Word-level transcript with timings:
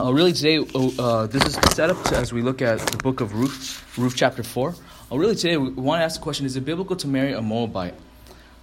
Uh, 0.00 0.10
really, 0.10 0.32
today, 0.32 0.58
oh, 0.74 0.94
uh, 0.98 1.26
this 1.26 1.44
is 1.44 1.54
set 1.74 1.90
up 1.90 2.02
to, 2.04 2.16
as 2.16 2.32
we 2.32 2.40
look 2.40 2.62
at 2.62 2.78
the 2.78 2.96
book 2.96 3.20
of 3.20 3.34
Ruth, 3.34 3.98
Ruth 3.98 4.14
chapter 4.16 4.42
4. 4.42 4.74
Uh, 5.12 5.18
really, 5.18 5.34
today, 5.34 5.58
we 5.58 5.68
want 5.68 6.00
to 6.00 6.04
ask 6.04 6.18
the 6.18 6.22
question 6.22 6.46
Is 6.46 6.56
it 6.56 6.64
biblical 6.64 6.96
to 6.96 7.06
marry 7.06 7.34
a 7.34 7.42
Moabite? 7.42 7.92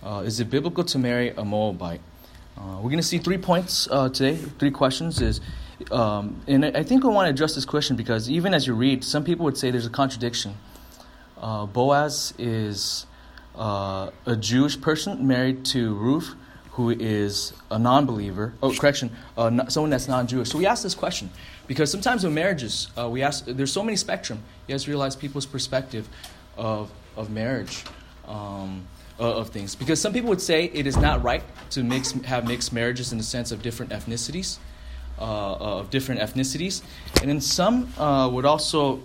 Uh, 0.01 0.23
is 0.25 0.39
it 0.39 0.49
biblical 0.49 0.83
to 0.85 0.97
marry 0.97 1.29
a 1.29 1.45
Moabite? 1.45 2.01
Uh, 2.57 2.77
we're 2.77 2.89
going 2.89 2.97
to 2.97 3.03
see 3.03 3.19
three 3.19 3.37
points 3.37 3.87
uh, 3.91 4.09
today, 4.09 4.37
three 4.57 4.71
questions. 4.71 5.21
Is 5.21 5.39
um, 5.91 6.41
And 6.47 6.65
I 6.65 6.81
think 6.81 7.03
we 7.03 7.11
want 7.11 7.27
to 7.27 7.29
address 7.29 7.53
this 7.53 7.65
question 7.65 7.95
because 7.95 8.27
even 8.27 8.55
as 8.55 8.65
you 8.65 8.73
read, 8.73 9.03
some 9.03 9.23
people 9.23 9.45
would 9.45 9.57
say 9.57 9.69
there's 9.69 9.85
a 9.85 9.91
contradiction. 9.91 10.55
Boaz 11.39 12.33
is 12.39 13.05
a 13.55 14.35
Jewish 14.39 14.81
person 14.81 15.27
married 15.27 15.63
to 15.65 15.93
Ruth 15.93 16.33
who 16.79 16.91
is 16.91 17.51
a 17.71 17.77
non-believer. 17.77 18.53
Oh, 18.63 18.73
correction, 18.73 19.11
uh, 19.37 19.67
someone 19.67 19.89
that's 19.89 20.07
non-Jewish. 20.07 20.49
So 20.49 20.57
we 20.57 20.65
ask 20.65 20.81
this 20.81 20.95
question 20.95 21.29
because 21.67 21.91
sometimes 21.91 22.23
in 22.23 22.33
marriages, 22.33 22.87
uh, 22.97 23.09
we 23.09 23.21
ask. 23.21 23.43
There's 23.43 23.73
so 23.73 23.83
many 23.83 23.97
spectrum. 23.97 24.39
You 24.65 24.75
guys 24.75 24.87
realize 24.87 25.13
people's 25.13 25.45
perspective 25.45 26.07
of 26.55 26.89
of 27.17 27.29
marriage, 27.31 27.83
um, 28.29 28.87
of 29.19 29.49
things. 29.49 29.75
Because 29.75 29.99
some 29.99 30.13
people 30.13 30.29
would 30.29 30.39
say 30.39 30.71
it 30.73 30.87
is 30.87 30.95
not 30.95 31.21
right 31.21 31.43
to 31.71 31.83
mix 31.83 32.13
have 32.23 32.47
mixed 32.47 32.71
marriages 32.71 33.11
in 33.11 33.17
the 33.17 33.25
sense 33.25 33.51
of 33.51 33.61
different 33.61 33.91
ethnicities, 33.91 34.57
uh, 35.19 35.79
of 35.79 35.89
different 35.89 36.21
ethnicities, 36.21 36.81
and 37.19 37.29
then 37.29 37.41
some 37.41 37.93
uh, 37.99 38.29
would 38.31 38.45
also. 38.45 39.01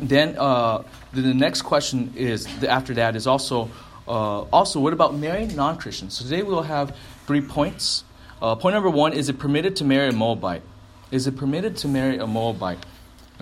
Then 0.00 0.36
uh, 0.36 0.82
the, 1.12 1.22
the 1.22 1.34
next 1.34 1.62
question 1.62 2.12
is 2.16 2.46
after 2.64 2.94
that 2.94 3.14
is 3.14 3.26
also 3.28 3.70
uh, 4.08 4.46
also, 4.52 4.80
what 4.80 4.94
about 4.94 5.14
marrying 5.14 5.54
non 5.54 5.76
Christians? 5.76 6.16
So 6.16 6.24
today 6.24 6.42
we'll 6.42 6.62
have 6.62 6.96
three 7.26 7.42
points. 7.42 8.04
Uh, 8.40 8.54
point 8.54 8.74
number 8.74 8.88
one 8.88 9.12
is 9.12 9.28
it 9.28 9.38
permitted 9.38 9.76
to 9.76 9.84
marry 9.84 10.08
a 10.08 10.12
Moabite? 10.12 10.62
Is 11.10 11.26
it 11.26 11.36
permitted 11.36 11.76
to 11.78 11.88
marry 11.88 12.16
a 12.16 12.26
Moabite? 12.26 12.78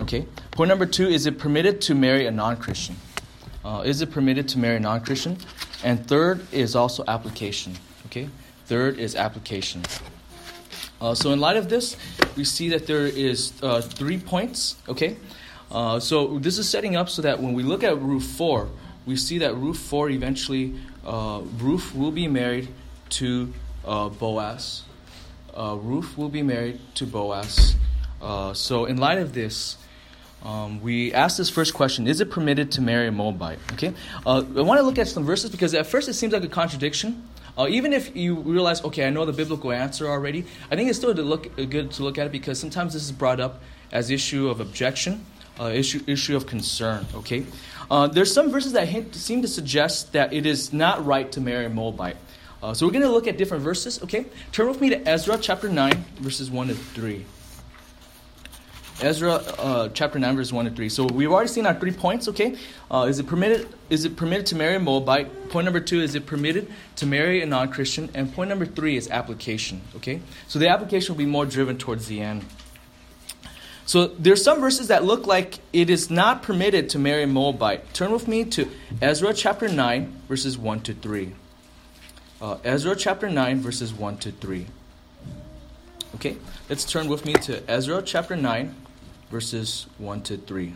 Okay. 0.01 0.25
Point 0.51 0.69
number 0.69 0.85
two 0.85 1.07
is 1.07 1.25
it 1.25 1.39
permitted 1.39 1.79
to 1.81 1.95
marry 1.95 2.25
a 2.27 2.31
non 2.31 2.57
Christian? 2.57 2.97
Uh, 3.63 3.83
is 3.85 4.01
it 4.01 4.11
permitted 4.11 4.47
to 4.49 4.59
marry 4.59 4.75
a 4.75 4.79
non 4.79 5.01
Christian? 5.01 5.37
And 5.83 6.05
third 6.05 6.45
is 6.51 6.75
also 6.75 7.03
application. 7.07 7.73
Okay. 8.07 8.27
Third 8.65 8.99
is 8.99 9.15
application. 9.15 9.83
Uh, 10.99 11.13
so 11.15 11.31
in 11.31 11.39
light 11.39 11.55
of 11.55 11.69
this, 11.69 11.95
we 12.35 12.43
see 12.43 12.69
that 12.69 12.87
there 12.87 13.05
is 13.05 13.53
uh, 13.63 13.79
three 13.79 14.17
points. 14.17 14.75
Okay. 14.89 15.15
Uh, 15.71 15.99
so 15.99 16.39
this 16.39 16.57
is 16.57 16.67
setting 16.67 16.97
up 16.97 17.07
so 17.07 17.21
that 17.21 17.41
when 17.41 17.53
we 17.53 17.63
look 17.63 17.83
at 17.83 18.01
Ruth 18.01 18.25
four, 18.25 18.69
we 19.07 19.15
see 19.15 19.39
that 19.39 19.55
Ruth 19.55 19.79
4 19.79 20.09
eventually, 20.11 20.75
uh, 21.05 21.41
Ruth 21.57 21.95
will 21.95 22.11
be 22.11 22.27
married 22.27 22.67
to 23.11 23.51
uh, 23.85 24.09
Boaz. 24.09 24.83
Uh, 25.55 25.77
Ruth 25.81 26.17
will 26.17 26.29
be 26.29 26.43
married 26.43 26.79
to 26.95 27.05
Boaz. 27.05 27.75
Uh, 28.21 28.53
so, 28.53 28.85
in 28.85 28.97
light 28.97 29.17
of 29.17 29.33
this, 29.33 29.77
um, 30.43 30.81
we 30.81 31.13
ask 31.13 31.37
this 31.37 31.49
first 31.49 31.73
question 31.73 32.05
Is 32.05 32.19
it 32.19 32.29
permitted 32.29 32.71
to 32.73 32.81
marry 32.81 33.07
a 33.07 33.11
Moabite? 33.11 33.59
Okay? 33.73 33.93
Uh, 34.25 34.43
I 34.55 34.61
want 34.61 34.79
to 34.79 34.85
look 34.85 34.99
at 34.99 35.07
some 35.07 35.23
verses 35.23 35.49
because 35.49 35.73
at 35.73 35.87
first 35.87 36.09
it 36.09 36.13
seems 36.13 36.33
like 36.33 36.43
a 36.43 36.49
contradiction. 36.49 37.27
Uh, 37.57 37.65
even 37.69 37.91
if 37.91 38.15
you 38.15 38.35
realize, 38.35 38.83
okay, 38.83 39.07
I 39.07 39.09
know 39.09 39.25
the 39.25 39.33
biblical 39.33 39.71
answer 39.71 40.07
already, 40.07 40.45
I 40.69 40.75
think 40.75 40.89
it's 40.89 40.99
still 40.99 41.15
to 41.15 41.23
look, 41.23 41.55
good 41.55 41.89
to 41.91 42.03
look 42.03 42.19
at 42.19 42.27
it 42.27 42.31
because 42.31 42.59
sometimes 42.59 42.93
this 42.93 43.03
is 43.03 43.11
brought 43.11 43.39
up 43.39 43.63
as 43.91 44.11
issue 44.11 44.47
of 44.47 44.59
objection, 44.59 45.25
issue, 45.65 46.03
issue 46.07 46.35
of 46.35 46.45
concern. 46.45 47.05
Okay? 47.13 47.45
Uh, 47.89 48.07
there's 48.07 48.33
some 48.33 48.51
verses 48.51 48.73
that 48.73 48.87
hint, 48.87 49.15
seem 49.15 49.41
to 49.41 49.47
suggest 49.47 50.13
that 50.13 50.33
it 50.33 50.45
is 50.45 50.73
not 50.73 51.05
right 51.05 51.31
to 51.31 51.41
marry 51.41 51.65
a 51.65 51.69
Moabite. 51.69 52.17
Uh, 52.61 52.73
so 52.73 52.85
we're 52.85 52.91
going 52.91 53.03
to 53.03 53.11
look 53.11 53.27
at 53.27 53.37
different 53.37 53.63
verses, 53.63 54.01
okay? 54.03 54.25
Turn 54.51 54.67
with 54.67 54.81
me 54.81 54.89
to 54.89 55.07
Ezra 55.07 55.37
chapter 55.37 55.69
9, 55.69 55.93
verses 56.19 56.49
1 56.49 56.67
to 56.67 56.73
3. 56.73 57.25
Ezra 58.99 59.33
uh, 59.33 59.89
chapter 59.89 60.17
9, 60.17 60.35
verse 60.35 60.51
1 60.51 60.65
to 60.65 60.71
3. 60.71 60.89
So 60.89 61.05
we've 61.05 61.31
already 61.31 61.49
seen 61.49 61.67
our 61.67 61.75
three 61.79 61.91
points, 61.91 62.27
okay? 62.29 62.57
Uh, 62.89 63.05
is, 63.07 63.19
it 63.19 63.27
permitted, 63.27 63.69
is 63.91 64.05
it 64.05 64.15
permitted 64.15 64.47
to 64.47 64.55
marry 64.55 64.75
a 64.75 64.79
Moabite? 64.79 65.49
Point 65.49 65.65
number 65.65 65.79
two, 65.79 66.01
is 66.01 66.15
it 66.15 66.25
permitted 66.25 66.71
to 66.95 67.05
marry 67.05 67.43
a 67.43 67.45
non 67.45 67.69
Christian? 67.71 68.09
And 68.15 68.33
point 68.33 68.49
number 68.49 68.65
three 68.65 68.97
is 68.97 69.07
application, 69.09 69.81
okay? 69.97 70.19
So 70.47 70.57
the 70.57 70.69
application 70.69 71.13
will 71.13 71.19
be 71.19 71.27
more 71.27 71.45
driven 71.45 71.77
towards 71.77 72.07
the 72.07 72.21
end. 72.21 72.43
So 73.87 74.07
there's 74.07 74.43
some 74.43 74.59
verses 74.59 74.89
that 74.89 75.05
look 75.05 75.27
like 75.27 75.59
it 75.71 75.89
is 75.89 76.09
not 76.09 76.43
permitted 76.43 76.89
to 76.89 76.99
marry 76.99 77.23
a 77.23 77.27
Moabite. 77.27 77.93
Turn 77.93 78.11
with 78.11 78.27
me 78.27 78.43
to 78.43 78.69
Ezra 79.01 79.33
chapter 79.33 79.69
9, 79.69 80.23
verses 80.27 80.57
1 80.57 80.81
to 80.81 80.93
3. 80.93 81.33
Uh, 82.41 82.57
Ezra 82.65 82.97
chapter 82.97 83.29
9, 83.29 83.61
verses 83.61 83.93
1 83.93 84.17
to 84.17 84.31
3. 84.33 84.67
Okay, 86.15 86.35
let's 86.67 86.83
turn 86.83 87.07
with 87.07 87.25
me 87.25 87.31
to 87.35 87.63
Ezra 87.71 88.01
chapter 88.01 88.35
9, 88.35 88.75
verses 89.31 89.87
1 89.99 90.21
to 90.23 90.35
3. 90.35 90.73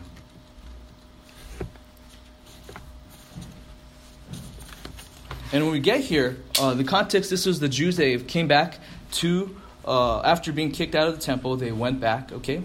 And 5.52 5.64
when 5.64 5.72
we 5.72 5.80
get 5.80 6.00
here, 6.00 6.38
uh, 6.58 6.72
the 6.72 6.84
context 6.84 7.28
this 7.28 7.44
was 7.44 7.60
the 7.60 7.68
Jews, 7.68 7.98
they 7.98 8.16
came 8.16 8.48
back 8.48 8.78
to, 9.12 9.54
uh, 9.84 10.22
after 10.22 10.50
being 10.50 10.70
kicked 10.70 10.94
out 10.94 11.08
of 11.08 11.14
the 11.14 11.20
temple, 11.20 11.56
they 11.56 11.72
went 11.72 12.00
back, 12.00 12.32
okay? 12.32 12.62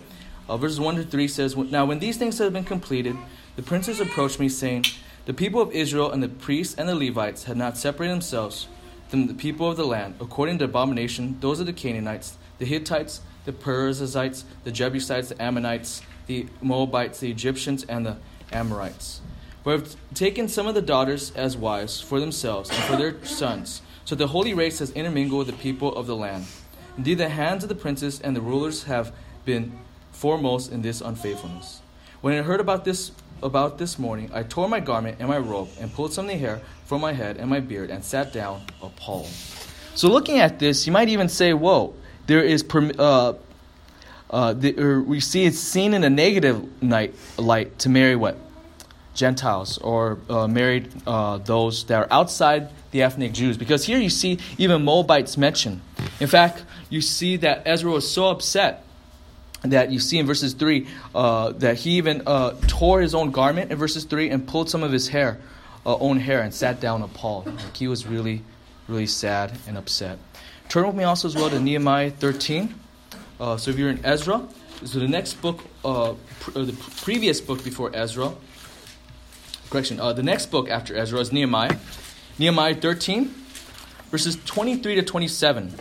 Uh, 0.50 0.56
verses 0.56 0.80
1 0.80 0.96
to 0.96 1.04
3 1.04 1.28
says, 1.28 1.58
Now 1.58 1.86
when 1.86 2.00
these 2.00 2.18
things 2.18 2.38
had 2.38 2.54
been 2.54 2.64
completed, 2.64 3.18
the 3.56 3.64
princes 3.64 4.00
approached 4.00 4.40
me, 4.40 4.48
saying, 4.48 4.86
The 5.26 5.34
people 5.34 5.62
of 5.62 5.72
Israel 5.72 6.12
and 6.12 6.24
the 6.24 6.30
priests 6.30 6.76
and 6.76 6.88
the 6.88 6.96
Levites 6.96 7.44
had 7.44 7.58
not 7.58 7.78
separated 7.78 8.14
themselves 8.14 8.68
from 9.10 9.28
the 9.28 9.34
people 9.34 9.70
of 9.70 9.78
the 9.78 9.86
land, 9.86 10.16
according 10.22 10.58
to 10.60 10.66
abomination, 10.66 11.38
those 11.42 11.60
of 11.60 11.66
the 11.66 11.74
Canaanites, 11.74 12.38
the 12.60 12.66
Hittites, 12.66 13.22
the 13.46 13.54
Perizzites, 13.54 14.46
the 14.64 14.72
Jebusites, 14.72 15.30
the 15.30 15.42
Ammonites, 15.42 16.02
the 16.28 16.48
Moabites, 16.62 17.20
the 17.20 17.32
Egyptians, 17.32 17.86
and 17.86 18.06
the 18.06 18.18
Amorites. 18.52 19.22
But 19.64 19.80
have 19.80 19.96
taken 20.14 20.48
some 20.48 20.68
of 20.68 20.76
the 20.76 20.82
daughters 20.82 21.32
as 21.32 21.58
wives 21.58 22.00
for 22.00 22.20
themselves 22.20 22.70
and 22.70 22.80
for 22.84 22.96
their 22.96 23.24
sons. 23.26 23.82
So 24.06 24.16
the 24.16 24.28
holy 24.28 24.54
race 24.54 24.80
has 24.80 24.92
intermingled 24.92 25.48
with 25.48 25.56
the 25.56 25.62
people 25.62 25.94
of 25.96 26.08
the 26.08 26.16
land. 26.16 26.46
Indeed, 26.98 27.18
the 27.18 27.30
hands 27.30 27.64
of 27.64 27.70
the 27.70 27.76
princes 27.76 28.22
and 28.22 28.36
the 28.36 28.42
rulers 28.42 28.84
have 28.84 29.14
been 29.44 29.78
foremost 30.18 30.72
in 30.72 30.82
this 30.82 31.00
unfaithfulness. 31.02 31.82
When 32.22 32.38
I 32.38 32.42
heard 32.42 32.60
about 32.60 32.84
this 32.84 33.12
about 33.44 33.78
this 33.78 34.00
morning, 34.00 34.32
I 34.34 34.42
tore 34.42 34.68
my 34.68 34.80
garment 34.80 35.18
and 35.20 35.30
my 35.30 35.38
robe 35.38 35.70
and 35.80 35.94
pulled 35.94 36.12
some 36.12 36.26
of 36.26 36.32
the 36.32 36.38
hair 36.38 36.60
from 36.86 37.02
my 37.02 37.14
head 37.14 37.38
and 37.38 37.48
my 37.50 37.60
beard 37.60 37.92
and 37.92 38.04
sat 38.04 38.34
down 38.34 38.64
appalled. 38.82 39.30
So 39.94 40.10
looking 40.10 40.40
at 40.40 40.58
this, 40.58 40.88
you 40.88 40.92
might 40.92 41.10
even 41.10 41.30
say, 41.30 41.54
"Whoa, 41.54 41.94
there 42.26 42.44
is 42.44 42.66
uh, 42.98 43.34
uh, 44.30 44.54
the, 44.54 44.80
or 44.80 45.02
we 45.02 45.20
see 45.20 45.46
it's 45.46 45.60
seen 45.60 45.94
in 45.94 46.04
a 46.04 46.10
negative 46.10 46.82
night, 46.82 47.14
light 47.38 47.78
to 47.80 47.90
marry 47.90 48.16
what 48.16 48.38
Gentiles 49.14 49.78
or 49.78 50.18
uh, 50.30 50.48
married 50.48 50.90
uh, 51.06 51.38
those 51.38 51.86
that 51.86 51.98
are 51.98 52.08
outside 52.10 52.70
the 52.90 53.04
ethnic 53.04 53.34
Jews. 53.34 53.56
Because 53.56 53.86
here 53.86 54.00
you 54.00 54.10
see 54.10 54.40
even 54.58 54.84
Moabites 54.84 55.38
mentioned. 55.38 55.82
In 56.20 56.28
fact, 56.28 56.64
you 56.90 57.02
see 57.02 57.38
that 57.38 57.64
Ezra 57.68 57.92
was 57.92 58.10
so 58.10 58.30
upset 58.30 58.84
that 59.64 59.92
you 59.92 60.00
see 60.00 60.18
in 60.18 60.26
verses 60.26 60.54
3 60.54 60.88
uh, 61.16 61.52
that 61.54 61.78
he 61.78 61.92
even 61.92 62.22
uh, 62.26 62.52
tore 62.68 63.02
his 63.02 63.16
own 63.16 63.32
garment 63.32 63.72
in 63.72 63.78
verses 63.78 64.04
3 64.04 64.30
and 64.30 64.48
pulled 64.48 64.70
some 64.70 64.84
of 64.84 64.92
his 64.92 65.10
hair, 65.10 65.40
uh, 65.86 65.98
own 65.98 66.20
hair, 66.20 66.42
and 66.42 66.54
sat 66.54 66.80
down 66.80 67.02
appalled. 67.02 67.46
Like 67.48 67.76
he 67.76 67.88
was 67.88 68.06
really, 68.06 68.44
really 68.88 69.08
sad 69.08 69.58
and 69.68 69.78
upset. 69.78 70.20
Turn 70.70 70.86
with 70.86 70.96
me 70.96 71.04
also 71.04 71.28
as 71.28 71.36
well 71.36 71.50
to 71.50 71.60
Nehemiah 71.60 72.12
13. 72.12 72.76
Uh, 73.40 73.58
so 73.58 73.72
if 73.72 73.78
you're 73.78 73.90
in 73.90 74.04
Ezra, 74.06 74.48
so 74.84 75.00
the 75.00 75.08
next 75.08 75.42
book, 75.42 75.62
uh, 75.84 76.14
pr- 76.40 76.52
the 76.52 76.74
previous 76.98 77.42
book 77.42 77.64
before 77.64 77.90
Ezra, 77.96 78.34
correction, 79.70 80.00
uh, 80.00 80.14
the 80.14 80.24
next 80.24 80.48
book 80.48 80.70
after 80.70 80.96
Ezra 80.96 81.20
is 81.20 81.32
Nehemiah. 81.32 81.78
Nehemiah 82.38 82.76
13, 82.76 83.34
verses 84.12 84.38
23 84.46 84.96
to 84.96 85.02
27 85.02 85.74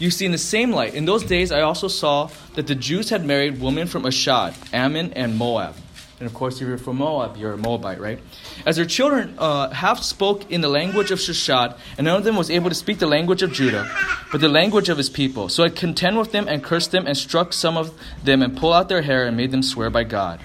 you 0.00 0.10
see 0.10 0.26
in 0.26 0.32
the 0.32 0.38
same 0.38 0.72
light. 0.72 0.94
In 0.94 1.04
those 1.04 1.22
days, 1.22 1.52
I 1.52 1.60
also 1.60 1.86
saw 1.86 2.30
that 2.54 2.66
the 2.66 2.74
Jews 2.74 3.10
had 3.10 3.24
married 3.24 3.60
women 3.60 3.86
from 3.86 4.06
Ashdod, 4.06 4.54
Ammon, 4.72 5.12
and 5.12 5.36
Moab. 5.36 5.76
And 6.18 6.26
of 6.26 6.34
course, 6.34 6.60
if 6.60 6.68
you're 6.68 6.76
from 6.76 6.96
Moab, 6.96 7.36
you're 7.36 7.54
a 7.54 7.58
Moabite, 7.58 8.00
right? 8.00 8.18
As 8.66 8.76
their 8.76 8.84
children 8.84 9.34
uh, 9.38 9.70
half 9.70 10.02
spoke 10.02 10.50
in 10.50 10.60
the 10.60 10.68
language 10.68 11.10
of 11.10 11.18
Ashdod, 11.18 11.76
and 11.96 12.06
none 12.06 12.16
of 12.16 12.24
them 12.24 12.36
was 12.36 12.50
able 12.50 12.68
to 12.68 12.74
speak 12.74 12.98
the 12.98 13.06
language 13.06 13.42
of 13.42 13.52
Judah, 13.52 13.90
but 14.32 14.40
the 14.40 14.48
language 14.48 14.88
of 14.88 14.98
his 14.98 15.08
people. 15.08 15.48
So 15.48 15.64
I 15.64 15.68
contend 15.68 16.18
with 16.18 16.32
them 16.32 16.48
and 16.48 16.64
cursed 16.64 16.92
them 16.92 17.06
and 17.06 17.16
struck 17.16 17.52
some 17.52 17.76
of 17.76 17.98
them 18.24 18.42
and 18.42 18.56
pulled 18.56 18.74
out 18.74 18.88
their 18.88 19.02
hair 19.02 19.26
and 19.26 19.36
made 19.36 19.50
them 19.50 19.62
swear 19.62 19.90
by 19.90 20.04
God. 20.04 20.40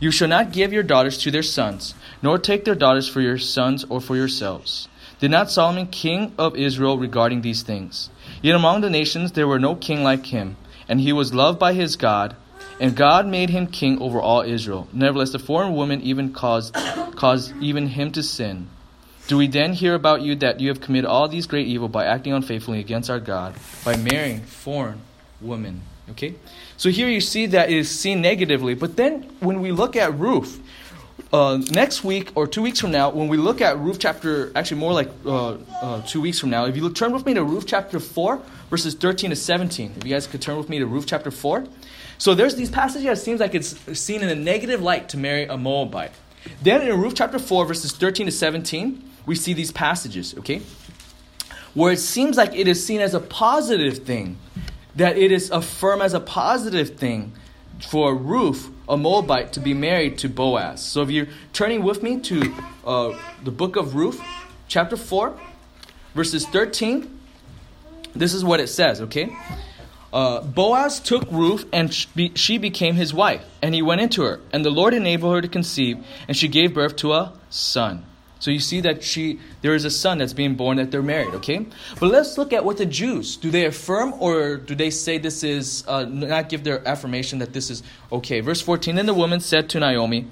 You 0.00 0.10
shall 0.10 0.28
not 0.28 0.52
give 0.52 0.72
your 0.72 0.82
daughters 0.82 1.16
to 1.18 1.30
their 1.30 1.42
sons, 1.42 1.94
nor 2.20 2.38
take 2.38 2.64
their 2.64 2.74
daughters 2.74 3.08
for 3.08 3.20
your 3.20 3.38
sons 3.38 3.84
or 3.84 4.00
for 4.00 4.16
yourselves. 4.16 4.88
Did 5.20 5.30
not 5.30 5.50
Solomon, 5.50 5.86
king 5.86 6.34
of 6.36 6.56
Israel, 6.56 6.98
regarding 6.98 7.40
these 7.40 7.62
things? 7.62 8.10
Yet 8.44 8.54
among 8.54 8.82
the 8.82 8.90
nations 8.90 9.32
there 9.32 9.48
were 9.48 9.58
no 9.58 9.74
king 9.74 10.02
like 10.02 10.26
him, 10.26 10.58
and 10.86 11.00
he 11.00 11.14
was 11.14 11.32
loved 11.32 11.58
by 11.58 11.72
his 11.72 11.96
God, 11.96 12.36
and 12.78 12.94
God 12.94 13.26
made 13.26 13.48
him 13.48 13.66
king 13.66 13.98
over 14.02 14.20
all 14.20 14.42
Israel. 14.42 14.86
Nevertheless, 14.92 15.30
the 15.30 15.38
foreign 15.38 15.72
woman 15.72 16.02
even 16.02 16.30
caused, 16.30 16.74
caused 17.16 17.54
even 17.62 17.86
him 17.86 18.12
to 18.12 18.22
sin. 18.22 18.68
Do 19.28 19.38
we 19.38 19.46
then 19.46 19.72
hear 19.72 19.94
about 19.94 20.20
you 20.20 20.34
that 20.36 20.60
you 20.60 20.68
have 20.68 20.82
committed 20.82 21.08
all 21.08 21.26
these 21.26 21.46
great 21.46 21.66
evil 21.66 21.88
by 21.88 22.04
acting 22.04 22.34
unfaithfully 22.34 22.80
against 22.80 23.08
our 23.08 23.18
God, 23.18 23.54
by 23.82 23.96
marrying 23.96 24.42
foreign 24.42 25.00
women? 25.40 25.80
Okay? 26.10 26.34
So 26.76 26.90
here 26.90 27.08
you 27.08 27.22
see 27.22 27.46
that 27.46 27.70
it 27.70 27.78
is 27.78 27.98
seen 27.98 28.20
negatively. 28.20 28.74
But 28.74 28.98
then 28.98 29.22
when 29.40 29.62
we 29.62 29.72
look 29.72 29.96
at 29.96 30.18
Ruth, 30.18 30.60
uh, 31.34 31.56
next 31.72 32.04
week 32.04 32.30
or 32.36 32.46
two 32.46 32.62
weeks 32.62 32.78
from 32.78 32.92
now, 32.92 33.10
when 33.10 33.26
we 33.26 33.36
look 33.36 33.60
at 33.60 33.76
Ruth 33.80 33.98
chapter, 33.98 34.52
actually 34.54 34.78
more 34.78 34.92
like 34.92 35.10
uh, 35.26 35.56
uh, 35.82 36.02
two 36.02 36.20
weeks 36.20 36.38
from 36.38 36.50
now, 36.50 36.66
if 36.66 36.76
you 36.76 36.82
look, 36.82 36.94
turn 36.94 37.12
with 37.12 37.26
me 37.26 37.34
to 37.34 37.42
Ruth 37.42 37.66
chapter 37.66 37.98
4, 37.98 38.40
verses 38.70 38.94
13 38.94 39.30
to 39.30 39.36
17. 39.36 39.94
If 39.96 40.04
you 40.04 40.12
guys 40.12 40.28
could 40.28 40.40
turn 40.40 40.56
with 40.56 40.68
me 40.68 40.78
to 40.78 40.86
Ruth 40.86 41.06
chapter 41.08 41.32
4. 41.32 41.66
So 42.18 42.36
there's 42.36 42.54
these 42.54 42.70
passages 42.70 43.04
that 43.04 43.18
seems 43.18 43.40
like 43.40 43.52
it's 43.52 43.76
seen 43.98 44.22
in 44.22 44.28
a 44.28 44.36
negative 44.36 44.80
light 44.80 45.08
to 45.08 45.16
marry 45.16 45.44
a 45.46 45.56
Moabite. 45.56 46.12
Then 46.62 46.82
in 46.82 47.00
Ruth 47.00 47.14
chapter 47.16 47.40
4, 47.40 47.66
verses 47.66 47.90
13 47.90 48.26
to 48.26 48.32
17, 48.32 49.02
we 49.26 49.34
see 49.34 49.54
these 49.54 49.72
passages, 49.72 50.36
okay? 50.38 50.62
Where 51.74 51.90
it 51.92 51.98
seems 51.98 52.36
like 52.36 52.54
it 52.54 52.68
is 52.68 52.86
seen 52.86 53.00
as 53.00 53.12
a 53.12 53.20
positive 53.20 53.98
thing, 54.04 54.38
that 54.94 55.18
it 55.18 55.32
is 55.32 55.50
affirmed 55.50 56.02
as 56.02 56.14
a 56.14 56.20
positive 56.20 56.96
thing 56.96 57.32
for 57.80 58.14
Ruth, 58.14 58.70
a 58.88 58.96
Moabite, 58.96 59.52
to 59.54 59.60
be 59.60 59.74
married 59.74 60.18
to 60.18 60.28
Boaz. 60.28 60.82
So 60.82 61.02
if 61.02 61.10
you're 61.10 61.28
turning 61.52 61.82
with 61.82 62.02
me 62.02 62.20
to 62.20 62.54
uh, 62.86 63.18
the 63.42 63.50
book 63.50 63.76
of 63.76 63.94
Ruth, 63.94 64.20
chapter 64.68 64.96
4, 64.96 65.38
verses 66.14 66.46
13, 66.46 67.20
this 68.14 68.34
is 68.34 68.44
what 68.44 68.60
it 68.60 68.68
says, 68.68 69.00
okay? 69.00 69.36
Uh, 70.12 70.40
Boaz 70.42 71.00
took 71.00 71.28
Ruth, 71.30 71.66
and 71.72 71.92
she 71.92 72.58
became 72.58 72.94
his 72.94 73.12
wife, 73.12 73.44
and 73.60 73.74
he 73.74 73.82
went 73.82 74.00
into 74.00 74.22
her. 74.22 74.40
And 74.52 74.64
the 74.64 74.70
Lord 74.70 74.94
enabled 74.94 75.34
her 75.34 75.40
to 75.40 75.48
conceive, 75.48 76.04
and 76.28 76.36
she 76.36 76.46
gave 76.46 76.72
birth 76.72 76.94
to 76.96 77.12
a 77.12 77.32
son. 77.50 78.04
So 78.40 78.50
you 78.50 78.60
see 78.60 78.80
that 78.82 79.02
she 79.02 79.38
there 79.62 79.74
is 79.74 79.84
a 79.84 79.90
son 79.90 80.18
that's 80.18 80.34
being 80.34 80.54
born 80.54 80.76
that 80.76 80.90
they're 80.90 81.02
married, 81.02 81.34
okay? 81.34 81.66
But 81.98 82.10
let's 82.10 82.36
look 82.36 82.52
at 82.52 82.64
what 82.64 82.76
the 82.76 82.84
Jews 82.84 83.36
do. 83.36 83.50
They 83.50 83.64
affirm 83.64 84.12
or 84.20 84.56
do 84.56 84.74
they 84.74 84.90
say 84.90 85.18
this 85.18 85.42
is 85.42 85.84
uh, 85.88 86.04
not 86.04 86.50
give 86.50 86.62
their 86.62 86.86
affirmation 86.86 87.38
that 87.38 87.52
this 87.52 87.70
is 87.70 87.82
okay? 88.12 88.40
Verse 88.40 88.60
fourteen. 88.60 88.96
Then 88.96 89.06
the 89.06 89.14
woman 89.14 89.40
said 89.40 89.70
to 89.70 89.80
Naomi, 89.80 90.26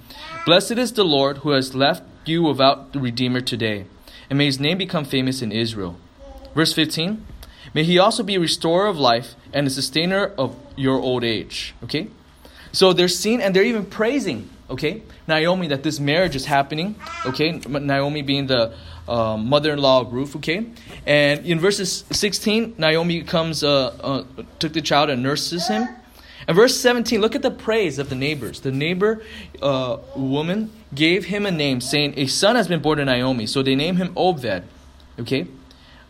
"Blessed 0.45 0.73
is 0.73 0.93
the 0.93 1.05
Lord 1.05 1.39
who 1.39 1.51
has 1.51 1.75
left 1.75 2.03
you 2.27 2.43
without 2.43 2.93
the 2.93 3.01
redeemer 3.01 3.41
today, 3.41 3.87
and 4.29 4.39
may 4.39 4.47
his 4.47 4.61
name 4.61 4.79
become 4.79 5.05
famous 5.05 5.41
in 5.41 5.51
Israel." 5.53 5.97
Verse 6.55 6.75
fifteen. 6.75 7.27
May 7.75 7.85
he 7.85 7.99
also 7.99 8.23
be 8.23 8.35
a 8.35 8.41
restorer 8.41 8.87
of 8.87 8.99
life 8.99 9.35
and 9.55 9.67
the 9.67 9.71
sustainer 9.71 10.35
of 10.37 10.55
your 10.77 10.99
old 11.01 11.25
age. 11.25 11.75
Okay? 11.85 12.09
So 12.73 12.93
they're 12.93 13.09
seen 13.09 13.41
and 13.41 13.57
they're 13.57 13.63
even 13.63 13.87
praising, 13.87 14.51
okay, 14.73 15.03
Naomi 15.29 15.69
that 15.69 15.83
this 15.83 16.01
marriage 16.01 16.35
is 16.35 16.47
happening, 16.47 16.97
okay? 17.27 17.53
Naomi 17.53 18.23
being 18.23 18.47
the 18.47 18.75
uh, 19.07 19.37
mother 19.37 19.73
in 19.75 19.79
law 19.79 20.01
of 20.01 20.13
Ruth, 20.13 20.35
okay? 20.37 20.67
And 21.07 21.45
in 21.47 21.61
verses 21.61 22.05
16, 22.11 22.75
Naomi 22.79 23.23
comes, 23.23 23.63
uh, 23.63 23.87
uh, 24.03 24.25
took 24.59 24.73
the 24.73 24.81
child 24.81 25.11
and 25.11 25.23
nurses 25.23 25.69
him. 25.69 25.89
And 26.49 26.57
verse 26.57 26.77
17, 26.81 27.21
look 27.21 27.37
at 27.37 27.43
the 27.43 27.51
praise 27.51 27.99
of 27.99 28.09
the 28.09 28.17
neighbors. 28.17 28.61
The 28.61 28.73
neighbor 28.73 29.23
uh, 29.61 29.99
woman 30.17 30.73
gave 30.93 31.27
him 31.27 31.47
a 31.47 31.53
name, 31.53 31.81
saying, 31.81 32.15
A 32.17 32.27
son 32.27 32.57
has 32.57 32.67
been 32.67 32.81
born 32.81 32.99
to 32.99 33.05
Naomi. 33.05 33.47
So 33.47 33.63
they 33.63 33.77
name 33.77 33.97
him 33.97 34.13
Obed, 34.17 34.65
okay? 35.21 35.47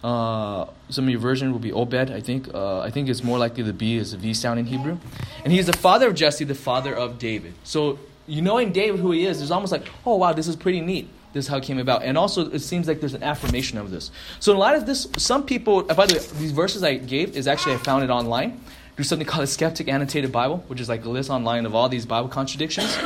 Uh, 0.03 0.67
some 0.89 1.05
of 1.05 1.11
your 1.11 1.21
version 1.21 1.53
will 1.53 1.59
be 1.59 1.73
Obed, 1.73 2.11
I 2.11 2.21
think. 2.21 2.53
Uh, 2.53 2.81
I 2.81 2.91
think 2.91 3.09
it's 3.09 3.23
more 3.23 3.39
likely 3.39 3.63
the 3.63 3.73
B 3.73 3.97
is 3.97 4.13
a 4.13 4.17
V 4.17 4.35
sound 4.35 4.59
in 4.59 4.67
Hebrew. 4.67 4.99
And 5.45 5.53
he's 5.53 5.67
the 5.67 5.77
father 5.77 6.09
of 6.09 6.15
Jesse, 6.15 6.45
the 6.45 6.55
father 6.55 6.95
of 6.95 7.19
David. 7.19 7.55
So, 7.63 7.99
you 8.27 8.43
knowing 8.43 8.73
David 8.73 9.01
who 9.01 9.13
he 9.13 9.27
is, 9.27 9.41
it's 9.41 9.51
almost 9.51 9.73
like, 9.73 9.87
oh, 10.07 10.17
wow, 10.17 10.33
this 10.33 10.49
is 10.49 10.57
pretty 10.57 10.81
neat. 10.81 11.09
This 11.33 11.47
is 11.47 11.49
how 11.49 11.57
it 11.57 11.65
came 11.65 11.79
about. 11.79 12.03
And 12.03 12.19
also, 12.19 12.51
it 12.51 12.61
seems 12.61 12.87
like 12.87 13.01
there's 13.01 13.15
an 13.15 13.23
affirmation 13.23 13.79
of 13.79 13.91
this. 13.91 14.11
So, 14.39 14.53
in 14.53 14.59
light 14.59 14.77
of 14.77 14.87
this, 14.87 15.09
some 15.17 15.45
people, 15.45 15.83
by 15.83 16.07
the 16.07 16.15
way, 16.15 16.21
these 16.39 16.53
verses 16.53 16.83
I 16.83 16.97
gave 16.97 17.37
is 17.37 17.49
actually, 17.49 17.75
I 17.75 17.79
found 17.79 18.05
it 18.05 18.11
online. 18.11 18.61
There's 18.97 19.09
something 19.09 19.27
called 19.27 19.45
a 19.45 19.47
Skeptic 19.47 19.89
Annotated 19.89 20.31
Bible, 20.31 20.59
which 20.69 20.79
is 20.79 20.91
like 20.91 21.05
a 21.07 21.09
list 21.09 21.31
online 21.31 21.65
of 21.65 21.75
all 21.75 21.89
these 21.89 22.05
Bible 22.05 22.29
contradictions. 22.29 22.97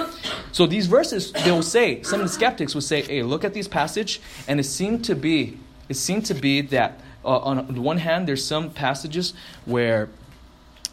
So, 0.50 0.66
these 0.66 0.88
verses, 0.88 1.30
they 1.32 1.52
will 1.52 1.62
say, 1.62 2.02
some 2.02 2.20
of 2.20 2.26
the 2.26 2.32
skeptics 2.32 2.74
will 2.74 2.82
say, 2.82 3.02
hey, 3.02 3.22
look 3.22 3.44
at 3.44 3.54
these 3.54 3.68
passage, 3.68 4.20
and 4.48 4.58
it 4.58 4.64
seemed 4.64 5.04
to 5.04 5.14
be 5.14 5.56
it 5.88 5.94
seemed 5.94 6.26
to 6.26 6.34
be 6.34 6.62
that 6.62 7.00
uh, 7.24 7.38
on 7.38 7.74
the 7.74 7.80
one 7.80 7.98
hand, 7.98 8.28
there's 8.28 8.44
some 8.44 8.70
passages 8.70 9.34
where 9.64 10.08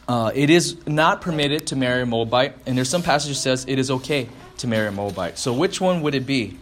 uh, 0.08 0.32
it 0.34 0.50
is 0.50 0.86
not 0.86 1.22
permitted 1.22 1.68
to 1.68 1.76
marry 1.76 2.02
a 2.02 2.06
Moabite, 2.06 2.56
and 2.66 2.78
there's 2.78 2.90
some 2.90 3.04
passage 3.04 3.30
that 3.30 3.40
says 3.40 3.66
it 3.68 3.80
is 3.80 3.90
okay 3.90 4.28
to 4.58 4.68
marry 4.68 4.88
a 4.88 4.92
Moabite. 4.92 5.38
So 5.38 5.54
which 5.54 5.80
one 5.80 6.02
would 6.02 6.16
it 6.16 6.26
be? 6.26 6.58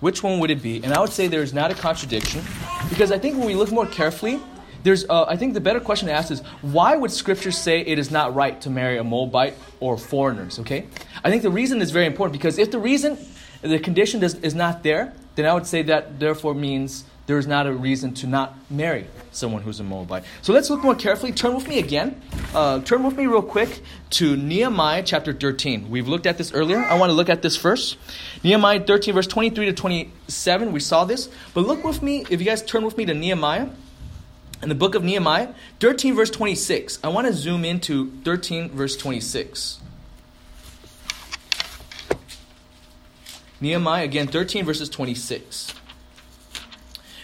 Which 0.00 0.22
one 0.22 0.38
would 0.40 0.50
it 0.50 0.62
be? 0.62 0.82
And 0.82 0.92
I 0.92 1.00
would 1.00 1.10
say 1.10 1.28
there's 1.28 1.52
not 1.52 1.70
a 1.70 1.74
contradiction, 1.74 2.42
because 2.88 3.12
I 3.12 3.18
think 3.18 3.36
when 3.36 3.46
we 3.46 3.54
look 3.54 3.70
more 3.70 3.86
carefully, 3.86 4.40
there's 4.82 5.04
uh, 5.08 5.24
I 5.28 5.36
think 5.36 5.54
the 5.54 5.60
better 5.60 5.80
question 5.80 6.08
to 6.08 6.14
ask 6.14 6.30
is 6.30 6.40
why 6.62 6.96
would 6.96 7.10
Scripture 7.10 7.52
say 7.52 7.80
it 7.80 7.98
is 7.98 8.10
not 8.10 8.34
right 8.34 8.58
to 8.62 8.70
marry 8.70 8.96
a 8.96 9.04
Moabite 9.04 9.54
or 9.78 9.98
foreigners? 9.98 10.58
Okay, 10.58 10.86
I 11.22 11.30
think 11.30 11.42
the 11.42 11.50
reason 11.50 11.82
is 11.82 11.90
very 11.90 12.06
important 12.06 12.32
because 12.32 12.58
if 12.58 12.70
the 12.70 12.78
reason, 12.78 13.18
the 13.60 13.78
condition 13.78 14.22
is 14.22 14.54
not 14.54 14.82
there, 14.82 15.12
then 15.34 15.44
I 15.44 15.52
would 15.52 15.66
say 15.66 15.82
that 15.82 16.18
therefore 16.18 16.54
means 16.54 17.04
there 17.26 17.38
is 17.38 17.46
not 17.46 17.66
a 17.66 17.72
reason 17.72 18.12
to 18.14 18.26
not 18.26 18.56
marry 18.70 19.06
someone 19.30 19.62
who's 19.62 19.78
a 19.80 19.84
Moabite. 19.84 20.24
So 20.42 20.52
let's 20.52 20.70
look 20.70 20.82
more 20.82 20.94
carefully. 20.94 21.32
Turn 21.32 21.54
with 21.54 21.68
me 21.68 21.78
again. 21.78 22.20
Uh, 22.54 22.80
turn 22.80 23.04
with 23.04 23.16
me 23.16 23.26
real 23.26 23.42
quick 23.42 23.82
to 24.10 24.36
Nehemiah 24.36 25.02
chapter 25.04 25.32
13. 25.32 25.90
We've 25.90 26.08
looked 26.08 26.26
at 26.26 26.38
this 26.38 26.52
earlier. 26.52 26.78
I 26.78 26.98
want 26.98 27.10
to 27.10 27.14
look 27.14 27.28
at 27.28 27.42
this 27.42 27.56
first. 27.56 27.96
Nehemiah 28.42 28.80
13, 28.80 29.14
verse 29.14 29.26
23 29.26 29.66
to 29.66 29.72
27. 29.72 30.72
We 30.72 30.80
saw 30.80 31.04
this. 31.04 31.28
But 31.54 31.66
look 31.66 31.84
with 31.84 32.02
me, 32.02 32.24
if 32.30 32.40
you 32.40 32.46
guys 32.46 32.62
turn 32.62 32.84
with 32.84 32.96
me 32.96 33.04
to 33.06 33.14
Nehemiah, 33.14 33.68
in 34.62 34.68
the 34.68 34.74
book 34.74 34.94
of 34.94 35.02
Nehemiah, 35.02 35.48
13, 35.78 36.14
verse 36.14 36.30
26. 36.30 36.98
I 37.02 37.08
want 37.08 37.26
to 37.26 37.32
zoom 37.32 37.64
into 37.64 38.10
13, 38.24 38.70
verse 38.70 38.96
26. 38.96 39.80
Nehemiah, 43.60 44.04
again, 44.04 44.26
13, 44.26 44.64
verses 44.64 44.88
26. 44.88 45.74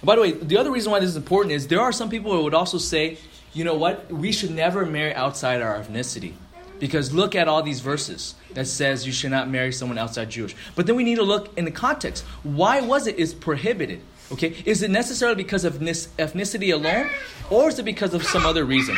By 0.06 0.14
the 0.14 0.22
way, 0.22 0.30
the 0.30 0.56
other 0.56 0.70
reason 0.70 0.92
why 0.92 1.00
this 1.00 1.10
is 1.10 1.16
important 1.16 1.52
is 1.52 1.66
there 1.66 1.80
are 1.80 1.90
some 1.90 2.08
people 2.08 2.30
who 2.30 2.44
would 2.44 2.54
also 2.54 2.78
say, 2.78 3.18
you 3.52 3.64
know 3.64 3.74
what, 3.74 4.08
we 4.08 4.30
should 4.30 4.52
never 4.52 4.86
marry 4.86 5.12
outside 5.12 5.60
our 5.60 5.80
ethnicity. 5.80 6.34
Because 6.78 7.12
look 7.12 7.34
at 7.34 7.48
all 7.48 7.60
these 7.60 7.80
verses 7.80 8.36
that 8.54 8.68
says 8.68 9.04
you 9.04 9.12
should 9.12 9.32
not 9.32 9.48
marry 9.48 9.72
someone 9.72 9.98
outside 9.98 10.30
Jewish. 10.30 10.54
But 10.76 10.86
then 10.86 10.94
we 10.94 11.02
need 11.02 11.16
to 11.16 11.24
look 11.24 11.58
in 11.58 11.64
the 11.64 11.72
context. 11.72 12.24
Why 12.44 12.82
was 12.82 13.08
it 13.08 13.18
is 13.18 13.34
prohibited? 13.34 14.00
Okay, 14.30 14.54
is 14.64 14.80
it 14.82 14.92
necessarily 14.92 15.34
because 15.36 15.64
of 15.64 15.78
ethnicity 15.78 16.72
alone, 16.72 17.10
or 17.50 17.68
is 17.68 17.80
it 17.80 17.84
because 17.84 18.14
of 18.14 18.22
some 18.22 18.46
other 18.46 18.64
reason? 18.64 18.96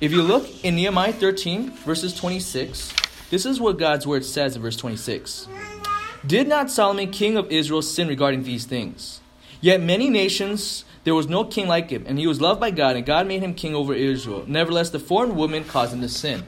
If 0.00 0.10
you 0.10 0.22
look 0.22 0.64
in 0.64 0.74
Nehemiah 0.74 1.12
13, 1.12 1.70
verses 1.70 2.14
26, 2.14 2.92
this 3.30 3.46
is 3.46 3.60
what 3.60 3.78
God's 3.78 4.08
word 4.08 4.24
says 4.24 4.56
in 4.56 4.62
verse 4.62 4.76
26. 4.76 5.46
Did 6.26 6.48
not 6.48 6.68
Solomon, 6.68 7.12
king 7.12 7.36
of 7.36 7.52
Israel, 7.52 7.82
sin 7.82 8.08
regarding 8.08 8.42
these 8.42 8.64
things? 8.64 9.20
Yet 9.62 9.80
many 9.80 10.10
nations, 10.10 10.84
there 11.04 11.14
was 11.14 11.28
no 11.28 11.44
king 11.44 11.68
like 11.68 11.88
him, 11.88 12.04
and 12.06 12.18
he 12.18 12.26
was 12.26 12.40
loved 12.40 12.60
by 12.60 12.72
God, 12.72 12.96
and 12.96 13.06
God 13.06 13.28
made 13.28 13.42
him 13.42 13.54
king 13.54 13.76
over 13.76 13.94
Israel. 13.94 14.44
Nevertheless, 14.46 14.90
the 14.90 14.98
foreign 14.98 15.36
woman 15.36 15.64
caused 15.64 15.94
him 15.94 16.00
to 16.00 16.08
sin. 16.08 16.42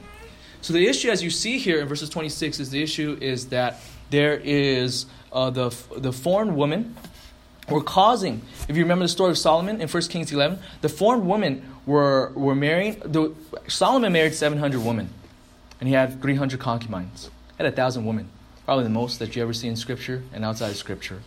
So 0.61 0.73
the 0.73 0.89
issue, 0.89 1.11
as 1.11 1.23
you 1.23 1.31
see 1.31 1.59
here 1.59 1.81
in 1.81 1.87
verses 1.87 2.11
26, 2.11 2.59
is 2.59 2.71
the 2.71 2.83
issue 2.83 3.17
is 3.21 3.47
that 3.47 3.81
there 4.11 4.37
is 4.37 5.07
uh, 5.33 5.51
the, 5.51 5.75
the 5.97 6.13
foreign 6.13 6.57
woman 6.57 6.97
were 7.69 7.83
causing, 7.83 8.43
if 8.69 8.77
you 8.77 8.83
remember 8.83 9.05
the 9.05 9.09
story 9.09 9.31
of 9.31 9.39
Solomon 9.39 9.81
in 9.81 9.89
1 9.89 10.03
Kings 10.05 10.33
11, 10.33 10.59
the 10.81 10.89
foreign 10.89 11.27
women 11.29 11.65
were, 11.87 12.33
were 12.35 12.55
marrying, 12.57 13.01
the, 13.05 13.33
Solomon 13.69 14.13
married 14.13 14.35
700 14.35 14.85
women, 14.85 15.09
and 15.79 15.89
he 15.89 15.95
had 15.95 16.21
300 16.21 16.59
concubines. 16.59 17.31
He 17.57 17.65
had 17.65 17.73
a 17.73 17.77
thousand 17.77 18.07
women, 18.07 18.29
probably 18.65 18.85
the 18.85 18.91
most 18.91 19.21
that 19.21 19.37
you 19.37 19.43
ever 19.43 19.53
see 19.53 19.69
in 19.69 19.77
Scripture 19.77 20.25
and 20.33 20.45
outside 20.45 20.71
of 20.71 20.77
Scripture. 20.77 21.23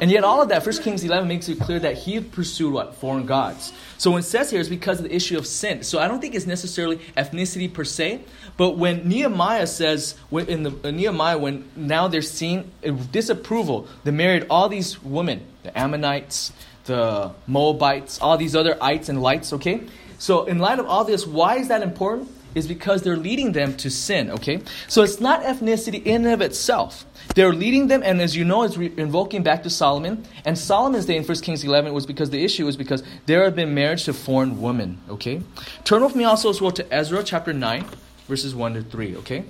And 0.00 0.10
yet, 0.10 0.24
all 0.24 0.42
of 0.42 0.48
that, 0.48 0.64
1 0.64 0.78
Kings 0.78 1.04
11 1.04 1.28
makes 1.28 1.48
it 1.48 1.60
clear 1.60 1.78
that 1.80 1.98
he 1.98 2.20
pursued 2.20 2.72
what? 2.72 2.94
Foreign 2.94 3.26
gods. 3.26 3.72
So, 3.98 4.10
when 4.10 4.20
it 4.20 4.24
says 4.24 4.50
here, 4.50 4.60
it's 4.60 4.68
because 4.68 4.98
of 4.98 5.04
the 5.04 5.14
issue 5.14 5.36
of 5.36 5.46
sin. 5.46 5.82
So, 5.82 5.98
I 5.98 6.08
don't 6.08 6.20
think 6.20 6.34
it's 6.34 6.46
necessarily 6.46 6.96
ethnicity 7.16 7.72
per 7.72 7.84
se, 7.84 8.20
but 8.56 8.76
when 8.76 9.08
Nehemiah 9.08 9.66
says, 9.66 10.16
when, 10.30 10.46
in 10.48 10.62
the 10.62 10.88
in 10.88 10.96
Nehemiah, 10.96 11.38
when 11.38 11.68
now 11.76 12.08
they're 12.08 12.22
seeing 12.22 12.70
disapproval, 13.10 13.88
they 14.04 14.10
married 14.10 14.46
all 14.50 14.68
these 14.68 15.02
women, 15.02 15.44
the 15.62 15.76
Ammonites, 15.78 16.52
the 16.84 17.32
Moabites, 17.46 18.20
all 18.20 18.36
these 18.36 18.56
other 18.56 18.76
ites 18.82 19.08
and 19.08 19.22
lights, 19.22 19.52
okay? 19.52 19.82
So, 20.18 20.44
in 20.44 20.58
light 20.58 20.78
of 20.78 20.86
all 20.86 21.04
this, 21.04 21.26
why 21.26 21.56
is 21.56 21.68
that 21.68 21.82
important? 21.82 22.28
Is 22.54 22.66
because 22.66 23.02
they're 23.02 23.16
leading 23.16 23.52
them 23.52 23.76
to 23.76 23.90
sin, 23.90 24.30
okay? 24.30 24.62
So, 24.88 25.02
it's 25.02 25.20
not 25.20 25.42
ethnicity 25.42 26.04
in 26.04 26.24
and 26.24 26.34
of 26.34 26.40
itself. 26.40 27.06
They're 27.34 27.52
leading 27.52 27.86
them, 27.86 28.02
and 28.04 28.20
as 28.20 28.34
you 28.34 28.44
know, 28.44 28.64
it's 28.64 28.76
re- 28.76 28.92
invoking 28.96 29.42
back 29.42 29.62
to 29.62 29.70
Solomon. 29.70 30.26
And 30.44 30.58
Solomon's 30.58 31.06
day 31.06 31.16
in 31.16 31.24
1 31.24 31.36
Kings 31.38 31.62
11 31.62 31.92
was 31.92 32.06
because 32.06 32.30
the 32.30 32.42
issue 32.42 32.66
was 32.66 32.76
because 32.76 33.04
there 33.26 33.44
had 33.44 33.54
been 33.54 33.72
marriage 33.72 34.04
to 34.04 34.12
foreign 34.12 34.60
women. 34.60 34.98
Okay? 35.08 35.42
Turn 35.84 36.02
with 36.02 36.16
me 36.16 36.24
also 36.24 36.50
as 36.50 36.60
well 36.60 36.72
to 36.72 36.92
Ezra 36.92 37.22
chapter 37.22 37.52
9, 37.52 37.84
verses 38.26 38.54
1 38.54 38.74
to 38.74 38.82
3. 38.82 39.16
Okay? 39.18 39.44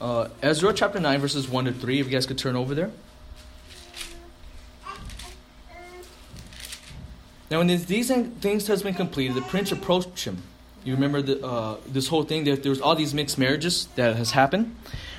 Uh, 0.00 0.28
Ezra 0.42 0.72
chapter 0.72 1.00
9, 1.00 1.20
verses 1.20 1.48
1 1.48 1.64
to 1.64 1.72
3. 1.72 2.00
If 2.00 2.06
you 2.06 2.12
guys 2.12 2.26
could 2.26 2.38
turn 2.38 2.54
over 2.54 2.74
there. 2.74 2.92
Now, 7.50 7.58
when 7.58 7.66
these 7.66 7.84
things 7.84 8.66
has 8.66 8.82
been 8.82 8.94
completed, 8.94 9.34
the 9.34 9.42
prince 9.42 9.72
approached 9.72 10.24
him 10.24 10.42
You 10.84 10.94
remember 10.94 11.22
the, 11.22 11.44
uh, 11.44 11.76
this 11.86 12.08
whole 12.08 12.22
thing 12.22 12.44
that 12.44 12.62
there's 12.62 12.80
all 12.80 12.94
these 12.94 13.14
mixed 13.14 13.38
marriages 13.38 13.88
that 13.96 14.16
has 14.16 14.30
happened. 14.30 14.74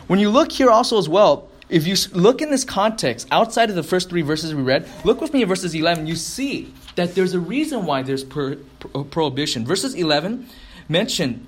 When 0.07 0.19
you 0.19 0.29
look 0.29 0.51
here 0.51 0.69
also 0.69 0.97
as 0.97 1.07
well, 1.07 1.49
if 1.69 1.85
you 1.85 1.95
look 2.13 2.41
in 2.41 2.49
this 2.49 2.63
context 2.63 3.27
outside 3.31 3.69
of 3.69 3.75
the 3.75 3.83
first 3.83 4.09
three 4.09 4.23
verses 4.23 4.55
we 4.55 4.63
read, 4.63 4.87
look 5.03 5.21
with 5.21 5.33
me 5.33 5.43
in 5.43 5.47
verses 5.47 5.75
11. 5.75 6.07
You 6.07 6.15
see 6.15 6.73
that 6.95 7.13
there's 7.13 7.33
a 7.33 7.39
reason 7.39 7.85
why 7.85 8.01
there's 8.01 8.23
per, 8.23 8.55
pro- 8.79 9.03
prohibition. 9.03 9.65
Verses 9.65 9.93
11 9.93 10.47
mention 10.87 11.45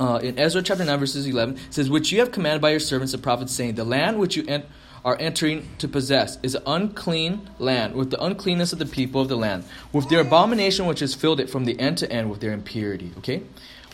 uh, 0.00 0.20
in 0.22 0.38
Ezra 0.38 0.62
chapter 0.62 0.84
9, 0.84 0.98
verses 0.98 1.26
11, 1.26 1.58
says, 1.70 1.90
Which 1.90 2.12
you 2.12 2.20
have 2.20 2.32
commanded 2.32 2.60
by 2.60 2.70
your 2.70 2.80
servants 2.80 3.12
the 3.12 3.18
prophets, 3.18 3.54
saying, 3.54 3.74
The 3.74 3.84
land 3.84 4.18
which 4.18 4.36
you 4.36 4.44
en- 4.46 4.64
are 5.04 5.16
entering 5.20 5.68
to 5.78 5.88
possess 5.88 6.38
is 6.42 6.54
an 6.54 6.62
unclean 6.66 7.48
land, 7.58 7.94
with 7.94 8.10
the 8.10 8.22
uncleanness 8.22 8.72
of 8.72 8.78
the 8.78 8.86
people 8.86 9.20
of 9.20 9.28
the 9.28 9.36
land, 9.36 9.64
with 9.92 10.08
their 10.08 10.20
abomination 10.20 10.86
which 10.86 11.00
has 11.00 11.14
filled 11.14 11.40
it 11.40 11.48
from 11.48 11.64
the 11.64 11.78
end 11.78 11.98
to 11.98 12.10
end 12.12 12.30
with 12.30 12.40
their 12.40 12.52
impurity. 12.52 13.12
Okay? 13.18 13.42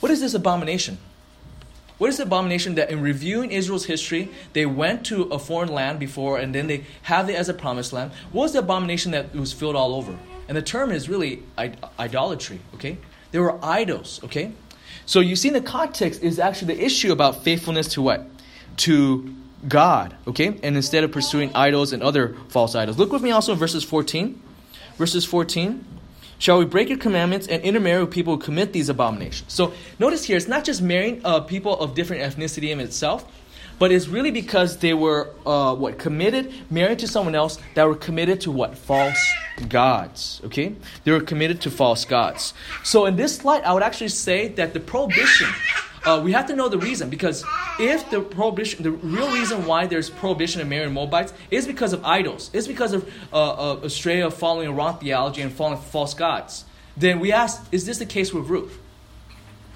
What 0.01 0.11
is 0.11 0.21
this 0.21 0.35
abomination? 0.35 0.99
What 1.99 2.11
is 2.11 2.17
the 2.17 2.25
abomination 2.25 2.75
that 2.75 2.91
in 2.91 3.01
reviewing 3.01 3.53
Israel's 3.53 3.85
history, 3.85 4.29
they 4.53 4.67
went 4.67 5.07
to 5.07 5.23
a 5.25 5.39
foreign 5.39 5.73
land 5.73 6.01
before 6.01 6.39
and 6.39 6.55
then 6.55 6.67
they 6.67 6.85
have 7.03 7.31
it 7.31 7.35
as 7.35 7.49
a 7.49 7.55
promised 7.55 7.93
land? 7.93 8.11
What 8.33 8.43
was 8.43 8.53
the 8.53 8.59
abomination 8.59 9.13
that 9.13 9.35
was 9.35 9.53
filled 9.53 9.77
all 9.77 9.95
over? 9.95 10.19
And 10.49 10.57
the 10.57 10.63
term 10.63 10.91
is 10.91 11.09
really 11.09 11.43
idolatry, 11.99 12.59
okay? 12.75 12.99
They 13.31 13.39
were 13.39 13.59
idols, 13.65 14.21
okay? 14.25 14.53
So 15.07 15.21
you 15.21 15.37
see 15.37 15.49
in 15.49 15.55
the 15.55 15.61
context 15.61 16.23
is 16.23 16.39
actually 16.39 16.75
the 16.75 16.85
issue 16.85 17.13
about 17.13 17.45
faithfulness 17.45 17.89
to 17.95 18.03
what? 18.03 18.27
To 18.79 19.35
God, 19.69 20.17
okay? 20.27 20.59
And 20.63 20.77
instead 20.77 21.05
of 21.05 21.13
pursuing 21.13 21.51
idols 21.55 21.93
and 21.93 22.03
other 22.03 22.37
false 22.49 22.75
idols. 22.75 22.99
Look 22.99 23.13
with 23.13 23.23
me 23.23 23.31
also 23.31 23.53
in 23.53 23.59
verses 23.59 23.85
14. 23.85 24.41
Verses 24.97 25.25
14. 25.25 25.85
Shall 26.39 26.59
we 26.59 26.65
break 26.65 26.89
your 26.89 26.99
commandments 26.99 27.47
and 27.47 27.63
intermarry 27.63 28.05
with 28.05 28.13
people 28.13 28.37
who 28.37 28.43
commit 28.43 28.73
these 28.73 28.89
abominations? 28.89 29.53
So 29.53 29.73
notice 29.99 30.25
here, 30.25 30.37
it's 30.37 30.49
not 30.49 30.65
just 30.65 30.83
marrying 30.83 31.21
uh, 31.25 31.41
people 31.41 31.79
of 31.79 31.95
different 31.95 32.23
ethnicity 32.23 32.71
in 32.71 32.81
itself, 32.81 33.25
but 33.79 33.91
it's 33.91 34.09
really 34.09 34.31
because 34.31 34.79
they 34.79 34.95
were 34.95 35.31
uh, 35.47 35.75
what 35.75 35.99
committed, 35.99 36.53
married 36.71 36.99
to 37.01 37.09
someone 37.09 37.35
else 37.35 37.59
that 37.75 37.87
were 37.87 37.97
committed 37.97 38.41
to 38.43 38.51
what 38.51 38.77
false 38.77 39.19
gods. 39.69 40.41
Okay, 40.45 40.75
they 41.05 41.13
were 41.13 41.21
committed 41.21 41.61
to 41.63 41.71
false 41.71 42.05
gods. 42.05 42.55
So 42.83 43.07
in 43.07 43.17
this 43.17 43.45
light, 43.45 43.65
I 43.65 43.73
would 43.73 43.83
actually 43.83 44.09
say 44.09 44.49
that 44.49 44.75
the 44.75 44.81
prohibition. 44.81 45.49
Uh, 46.05 46.21
we 46.23 46.33
have 46.33 46.47
to 46.47 46.55
know 46.55 46.69
the 46.69 46.79
reason 46.79 47.09
because 47.09 47.45
if 47.79 48.11
the 48.11 48.21
prohibition, 48.21 48.83
the 48.83 48.91
real 48.91 49.33
reason 49.33 49.65
why 49.65 49.87
there's 49.87 50.11
prohibition 50.11 50.61
of 50.61 50.69
marrying 50.69 50.93
Moabites 50.93 51.33
is 51.51 51.67
because 51.67 51.95
of 51.95 52.05
idols, 52.05 52.51
is 52.53 52.69
because 52.69 52.93
of 52.93 53.11
uh, 53.33 53.73
uh, 53.73 53.81
astray 53.83 54.21
of 54.21 54.35
following 54.35 54.69
a 54.69 54.73
wrong 54.73 54.99
theology 54.99 55.41
and 55.41 55.51
following 55.51 55.79
false 55.79 56.13
gods. 56.13 56.67
Then 56.97 57.21
we 57.21 57.33
ask, 57.33 57.67
is 57.73 57.87
this 57.87 57.99
the 57.99 58.07
case 58.07 58.35
with 58.35 58.49
Ruth? 58.49 58.79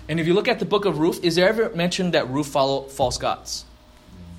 And 0.08 0.20
if 0.20 0.26
you 0.26 0.34
look 0.34 0.48
at 0.48 0.58
the 0.58 0.64
book 0.64 0.84
of 0.84 0.98
Ruth, 0.98 1.24
is 1.24 1.34
there 1.34 1.48
ever 1.48 1.70
mentioned 1.74 2.14
that 2.14 2.28
Ruth 2.28 2.48
followed 2.48 2.90
false 2.90 3.16
gods? 3.16 3.64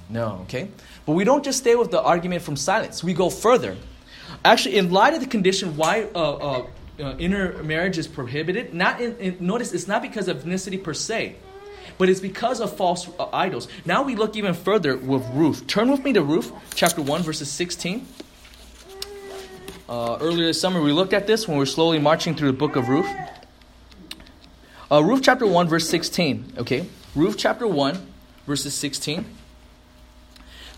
No, 0.10 0.40
okay? 0.44 0.70
But 1.06 1.14
we 1.14 1.24
don't 1.24 1.44
just 1.44 1.60
stay 1.60 1.76
with 1.76 1.92
the 1.92 2.02
argument 2.02 2.44
from 2.44 2.56
silence. 2.56 3.04
We 3.04 3.14
go 3.14 3.30
further. 3.30 3.78
Actually, 4.46 4.78
in 4.78 4.92
light 4.92 5.14
of 5.14 5.22
the 5.22 5.28
condition 5.28 5.76
why 5.76 6.08
uh, 6.16 6.18
uh, 6.18 6.66
uh, 7.00 7.16
intermarriage 7.18 7.98
is 7.98 8.08
prohibited, 8.08 8.74
not 8.74 9.02
in, 9.02 9.18
in, 9.18 9.38
notice 9.40 9.74
it's 9.74 9.88
not 9.88 10.02
because 10.02 10.28
of 10.28 10.44
ethnicity 10.44 10.82
per 10.82 10.94
se, 10.94 11.36
but 12.00 12.10
it's 12.10 12.22
because 12.22 12.62
of 12.62 12.76
false 12.76 13.08
uh, 13.20 13.28
idols. 13.32 13.68
Now 13.86 14.02
we 14.02 14.16
look 14.16 14.36
even 14.36 14.56
further 14.56 14.98
with 14.98 15.28
Ruth. 15.34 15.68
Turn 15.68 15.92
with 15.92 16.04
me 16.04 16.14
to 16.14 16.24
Ruth, 16.24 16.52
chapter 16.74 17.02
1, 17.04 17.22
verses 17.22 17.52
16. 17.52 18.08
Uh, 19.88 20.18
earlier 20.22 20.48
this 20.48 20.60
summer, 20.60 20.82
we 20.82 20.94
looked 20.94 21.14
at 21.14 21.28
this 21.28 21.48
when 21.48 21.58
we 21.58 21.60
were 21.60 21.66
slowly 21.68 22.00
marching 22.00 22.36
through 22.36 22.48
the 22.48 22.58
book 22.58 22.78
of 22.78 22.88
Ruth. 22.88 23.10
Uh, 24.90 25.04
Ruth 25.04 25.22
chapter 25.22 25.46
1, 25.46 25.68
verse 25.68 25.90
16. 25.90 26.54
Okay? 26.60 26.88
Ruth 27.16 27.36
chapter 27.38 27.68
1, 27.68 28.08
verses 28.48 28.74
16. 28.74 29.26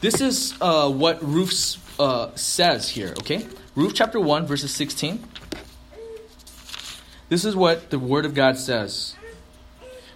This 0.01 0.21
is 0.21 0.55
uh, 0.59 0.89
what 0.89 1.23
Ruth 1.23 1.77
uh, 1.99 2.33
says 2.35 2.89
here, 2.89 3.13
okay? 3.19 3.45
Ruth 3.75 3.93
chapter 3.93 4.19
1, 4.19 4.47
verses 4.47 4.73
16. 4.73 5.23
This 7.29 7.45
is 7.45 7.55
what 7.55 7.91
the 7.91 7.99
Word 7.99 8.25
of 8.25 8.33
God 8.33 8.57
says. 8.57 9.15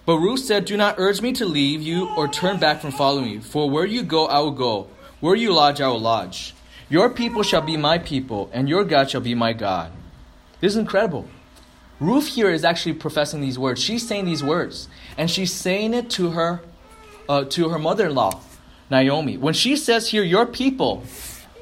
But 0.06 0.18
Ruth 0.18 0.38
said, 0.40 0.64
Do 0.64 0.76
not 0.76 0.94
urge 0.98 1.20
me 1.20 1.32
to 1.32 1.44
leave 1.44 1.82
you 1.82 2.08
or 2.16 2.28
turn 2.28 2.58
back 2.60 2.80
from 2.80 2.92
following 2.92 3.28
you, 3.28 3.40
for 3.40 3.68
where 3.68 3.84
you 3.84 4.04
go, 4.04 4.26
I 4.26 4.38
will 4.38 4.52
go. 4.52 4.86
Where 5.18 5.34
you 5.34 5.52
lodge, 5.52 5.80
I 5.80 5.88
will 5.88 6.00
lodge. 6.00 6.54
Your 6.88 7.10
people 7.10 7.42
shall 7.42 7.62
be 7.62 7.76
my 7.76 7.98
people, 7.98 8.48
and 8.52 8.68
your 8.68 8.84
God 8.84 9.10
shall 9.10 9.20
be 9.20 9.34
my 9.34 9.52
God. 9.52 9.90
This 10.60 10.72
is 10.72 10.78
incredible. 10.78 11.26
Ruth 11.98 12.28
here 12.28 12.50
is 12.50 12.64
actually 12.64 12.92
professing 12.92 13.40
these 13.40 13.58
words. 13.58 13.82
She's 13.82 14.06
saying 14.06 14.26
these 14.26 14.44
words, 14.44 14.88
and 15.18 15.28
she's 15.28 15.52
saying 15.52 15.92
it 15.92 16.08
to 16.10 16.30
her, 16.30 16.60
uh, 17.28 17.44
to 17.46 17.70
her 17.70 17.78
mother-in-law, 17.78 18.40
Naomi. 18.88 19.36
When 19.36 19.54
she 19.54 19.74
says 19.74 20.10
here, 20.10 20.22
your 20.22 20.46
people, 20.46 21.02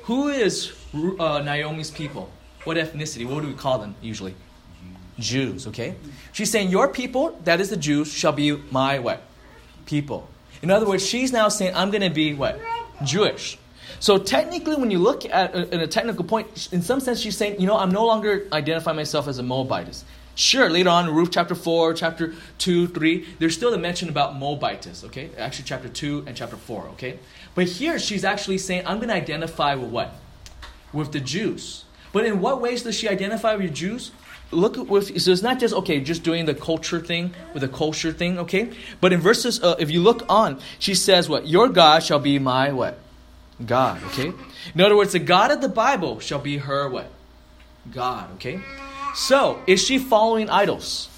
who 0.02 0.28
is 0.28 0.72
uh, 1.18 1.40
Naomi's 1.40 1.90
people? 1.90 2.30
What 2.64 2.76
ethnicity? 2.76 3.26
What 3.26 3.40
do 3.40 3.48
we 3.48 3.54
call 3.54 3.78
them 3.78 3.94
usually? 4.02 4.34
Jews, 5.18 5.66
okay? 5.68 5.94
She's 6.32 6.50
saying, 6.50 6.70
Your 6.70 6.88
people, 6.88 7.38
that 7.44 7.60
is 7.60 7.70
the 7.70 7.76
Jews, 7.76 8.12
shall 8.12 8.32
be 8.32 8.56
my 8.70 8.98
what? 8.98 9.22
People. 9.86 10.28
In 10.62 10.70
other 10.70 10.86
words, 10.86 11.06
she's 11.06 11.32
now 11.32 11.48
saying, 11.48 11.74
I'm 11.74 11.90
going 11.90 12.02
to 12.02 12.10
be 12.10 12.34
what? 12.34 12.60
Jewish. 13.04 13.58
So 14.00 14.18
technically, 14.18 14.76
when 14.76 14.90
you 14.90 14.98
look 14.98 15.24
at 15.24 15.54
a, 15.54 15.72
in 15.74 15.80
a 15.80 15.86
technical 15.86 16.24
point, 16.24 16.68
in 16.72 16.82
some 16.82 17.00
sense, 17.00 17.20
she's 17.20 17.36
saying, 17.36 17.60
you 17.60 17.66
know, 17.66 17.76
I'm 17.76 17.90
no 17.90 18.06
longer 18.06 18.46
identifying 18.52 18.96
myself 18.96 19.28
as 19.28 19.38
a 19.38 19.42
Moabitess. 19.42 20.04
Sure, 20.36 20.68
later 20.68 20.88
on 20.88 21.14
Ruth 21.14 21.30
chapter 21.30 21.54
4, 21.54 21.94
chapter 21.94 22.34
2, 22.58 22.88
3, 22.88 23.26
there's 23.38 23.54
still 23.54 23.72
a 23.72 23.78
mention 23.78 24.08
about 24.08 24.36
Moabitess, 24.36 25.04
okay? 25.04 25.30
Actually, 25.38 25.64
chapter 25.66 25.88
2 25.88 26.24
and 26.26 26.36
chapter 26.36 26.56
4, 26.56 26.88
okay? 26.88 27.18
But 27.54 27.66
here 27.66 27.98
she's 28.00 28.24
actually 28.24 28.58
saying, 28.58 28.84
I'm 28.86 28.96
going 28.96 29.10
to 29.10 29.14
identify 29.14 29.76
with 29.76 29.90
what? 29.90 30.14
With 30.92 31.12
the 31.12 31.20
Jews. 31.20 31.84
But 32.12 32.26
in 32.26 32.40
what 32.40 32.60
ways 32.60 32.82
does 32.82 32.96
she 32.96 33.08
identify 33.08 33.54
with 33.54 33.74
Jews? 33.74 34.10
Look 34.54 34.76
with 34.88 35.20
so 35.20 35.30
it's 35.30 35.42
not 35.42 35.58
just 35.58 35.74
okay, 35.74 36.00
just 36.00 36.22
doing 36.22 36.46
the 36.46 36.54
culture 36.54 37.00
thing 37.00 37.34
with 37.52 37.62
the 37.62 37.68
culture 37.68 38.12
thing, 38.12 38.38
okay? 38.40 38.70
But 39.00 39.12
in 39.12 39.20
verses, 39.20 39.62
uh, 39.62 39.76
if 39.78 39.90
you 39.90 40.00
look 40.00 40.24
on, 40.28 40.60
she 40.78 40.94
says 40.94 41.28
what? 41.28 41.46
Your 41.46 41.68
God 41.68 42.02
shall 42.02 42.20
be 42.20 42.38
my 42.38 42.72
what? 42.72 42.98
God, 43.64 44.02
okay? 44.04 44.32
In 44.74 44.80
other 44.80 44.96
words, 44.96 45.12
the 45.12 45.18
God 45.18 45.50
of 45.50 45.60
the 45.60 45.68
Bible 45.68 46.20
shall 46.20 46.38
be 46.38 46.58
her 46.58 46.88
what? 46.88 47.10
God, 47.92 48.32
okay? 48.36 48.60
So, 49.14 49.62
is 49.66 49.84
she 49.84 49.98
following 49.98 50.50
idols? 50.50 51.08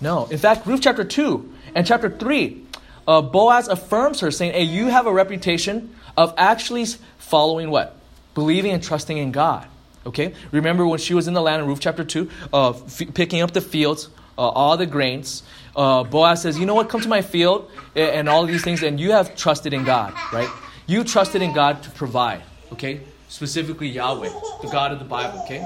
No. 0.00 0.26
In 0.26 0.38
fact, 0.38 0.66
Ruth 0.66 0.80
chapter 0.82 1.04
2 1.04 1.52
and 1.74 1.86
chapter 1.86 2.10
3, 2.10 2.64
uh, 3.06 3.22
Boaz 3.22 3.68
affirms 3.68 4.20
her, 4.20 4.30
saying, 4.30 4.52
Hey, 4.52 4.62
you 4.62 4.86
have 4.86 5.06
a 5.06 5.12
reputation 5.12 5.94
of 6.16 6.34
actually 6.36 6.86
following 7.18 7.70
what? 7.70 7.96
Believing 8.34 8.72
and 8.72 8.82
trusting 8.82 9.16
in 9.16 9.32
God. 9.32 9.66
Okay? 10.06 10.34
Remember 10.52 10.86
when 10.86 10.98
she 10.98 11.14
was 11.14 11.28
in 11.28 11.34
the 11.34 11.42
land 11.42 11.62
in 11.62 11.68
Ruth 11.68 11.80
chapter 11.80 12.04
2, 12.04 12.30
uh, 12.52 12.70
f- 12.70 13.02
picking 13.14 13.42
up 13.42 13.52
the 13.52 13.60
fields, 13.60 14.08
uh, 14.38 14.48
all 14.48 14.76
the 14.76 14.86
grains. 14.86 15.42
Uh, 15.76 16.04
Boaz 16.04 16.42
says, 16.42 16.58
You 16.58 16.66
know 16.66 16.74
what? 16.74 16.88
Come 16.88 17.00
to 17.02 17.08
my 17.08 17.22
field 17.22 17.70
and, 17.94 18.10
and 18.10 18.28
all 18.28 18.46
these 18.46 18.64
things, 18.64 18.82
and 18.82 18.98
you 18.98 19.12
have 19.12 19.36
trusted 19.36 19.72
in 19.72 19.84
God, 19.84 20.14
right? 20.32 20.48
You 20.86 21.04
trusted 21.04 21.42
in 21.42 21.52
God 21.52 21.82
to 21.82 21.90
provide, 21.90 22.42
okay? 22.72 23.00
Specifically, 23.28 23.88
Yahweh, 23.88 24.30
the 24.62 24.68
God 24.68 24.92
of 24.92 24.98
the 24.98 25.04
Bible, 25.04 25.40
okay? 25.44 25.64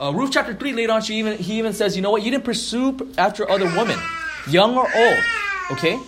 Uh, 0.00 0.12
Ruth 0.12 0.30
chapter 0.32 0.54
3, 0.54 0.72
later 0.72 0.92
on, 0.92 1.02
she 1.02 1.16
even, 1.16 1.36
he 1.38 1.58
even 1.58 1.74
says, 1.74 1.94
You 1.94 2.02
know 2.02 2.10
what? 2.10 2.22
You 2.22 2.30
didn't 2.30 2.44
pursue 2.44 3.12
after 3.18 3.48
other 3.50 3.66
women, 3.66 3.98
young 4.48 4.76
or 4.76 4.88
old. 4.94 5.24
Okay? 5.72 5.98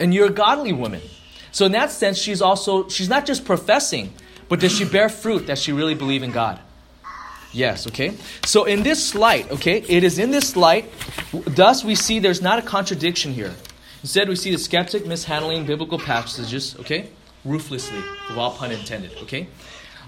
And 0.00 0.14
you're 0.14 0.28
a 0.28 0.32
godly 0.32 0.72
woman. 0.72 1.02
So, 1.50 1.66
in 1.66 1.72
that 1.72 1.90
sense, 1.90 2.18
she's 2.18 2.40
also, 2.40 2.88
she's 2.88 3.08
not 3.08 3.26
just 3.26 3.44
professing, 3.44 4.12
but 4.48 4.60
does 4.60 4.72
she 4.72 4.84
bear 4.84 5.08
fruit 5.08 5.46
that 5.46 5.58
she 5.58 5.72
really 5.72 5.94
believe 5.94 6.22
in 6.22 6.30
God? 6.30 6.60
Yes, 7.52 7.86
okay? 7.86 8.14
So, 8.44 8.64
in 8.64 8.82
this 8.82 9.14
light, 9.14 9.50
okay, 9.50 9.78
it 9.88 10.04
is 10.04 10.18
in 10.18 10.30
this 10.30 10.54
light, 10.54 10.92
thus 11.32 11.82
we 11.82 11.94
see 11.94 12.18
there's 12.18 12.42
not 12.42 12.58
a 12.58 12.62
contradiction 12.62 13.32
here. 13.32 13.54
Instead, 14.02 14.28
we 14.28 14.36
see 14.36 14.52
the 14.52 14.58
skeptic 14.58 15.06
mishandling 15.06 15.66
biblical 15.66 15.98
passages, 15.98 16.76
okay, 16.80 17.08
ruthlessly, 17.44 18.02
with 18.28 18.38
all 18.38 18.52
pun 18.52 18.70
intended, 18.70 19.12
okay? 19.22 19.48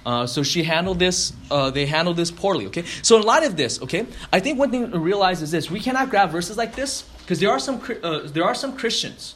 Uh, 0.04 0.26
so 0.26 0.42
she 0.42 0.62
handled 0.62 0.98
this, 0.98 1.32
uh, 1.50 1.70
they 1.70 1.86
handled 1.86 2.16
this 2.16 2.30
poorly, 2.30 2.66
okay? 2.66 2.84
So 3.02 3.16
in 3.16 3.22
light 3.22 3.44
of 3.44 3.56
this, 3.56 3.80
okay, 3.82 4.06
I 4.32 4.40
think 4.40 4.58
one 4.58 4.70
thing 4.70 4.90
to 4.90 4.98
realize 4.98 5.42
is 5.42 5.50
this. 5.50 5.70
We 5.70 5.80
cannot 5.80 6.10
grab 6.10 6.30
verses 6.30 6.56
like 6.56 6.74
this 6.74 7.02
because 7.20 7.40
there 7.40 7.50
are 7.50 7.58
some, 7.58 7.82
uh, 8.02 8.20
there 8.24 8.44
are 8.44 8.54
some 8.54 8.76
Christians, 8.76 9.34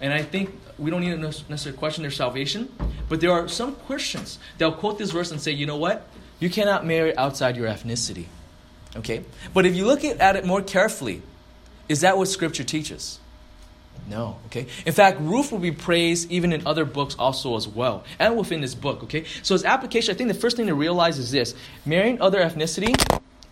and 0.00 0.12
I 0.12 0.22
think 0.22 0.50
we 0.78 0.90
don't 0.90 1.00
need 1.00 1.10
to 1.10 1.18
necessarily 1.18 1.78
question 1.78 2.02
their 2.02 2.10
salvation, 2.10 2.72
but 3.08 3.20
there 3.20 3.30
are 3.30 3.48
some 3.48 3.76
Christians 3.86 4.38
that 4.58 4.66
will 4.66 4.72
quote 4.72 4.98
this 4.98 5.10
verse 5.10 5.30
and 5.30 5.40
say, 5.40 5.52
you 5.52 5.66
know 5.66 5.76
what? 5.76 6.08
You 6.40 6.50
cannot 6.50 6.84
marry 6.84 7.16
outside 7.16 7.56
your 7.56 7.68
ethnicity, 7.68 8.26
okay? 8.96 9.24
But 9.52 9.66
if 9.66 9.74
you 9.74 9.86
look 9.86 10.04
at 10.04 10.36
it 10.36 10.44
more 10.44 10.62
carefully, 10.62 11.22
is 11.88 12.00
that 12.00 12.18
what 12.18 12.28
Scripture 12.28 12.64
teaches? 12.64 13.20
No, 14.08 14.38
okay? 14.46 14.66
In 14.84 14.92
fact, 14.92 15.20
Ruth 15.20 15.52
will 15.52 15.60
be 15.60 15.70
praised 15.70 16.30
even 16.30 16.52
in 16.52 16.66
other 16.66 16.84
books 16.84 17.14
also 17.18 17.56
as 17.56 17.68
well, 17.68 18.04
and 18.18 18.36
within 18.36 18.60
this 18.60 18.74
book, 18.74 19.02
okay? 19.04 19.24
So 19.42 19.54
as 19.54 19.64
application, 19.64 20.14
I 20.14 20.18
think 20.18 20.28
the 20.28 20.38
first 20.38 20.56
thing 20.56 20.66
to 20.66 20.74
realize 20.74 21.18
is 21.18 21.30
this 21.30 21.54
marrying 21.86 22.20
other 22.20 22.40
ethnicity 22.40 22.94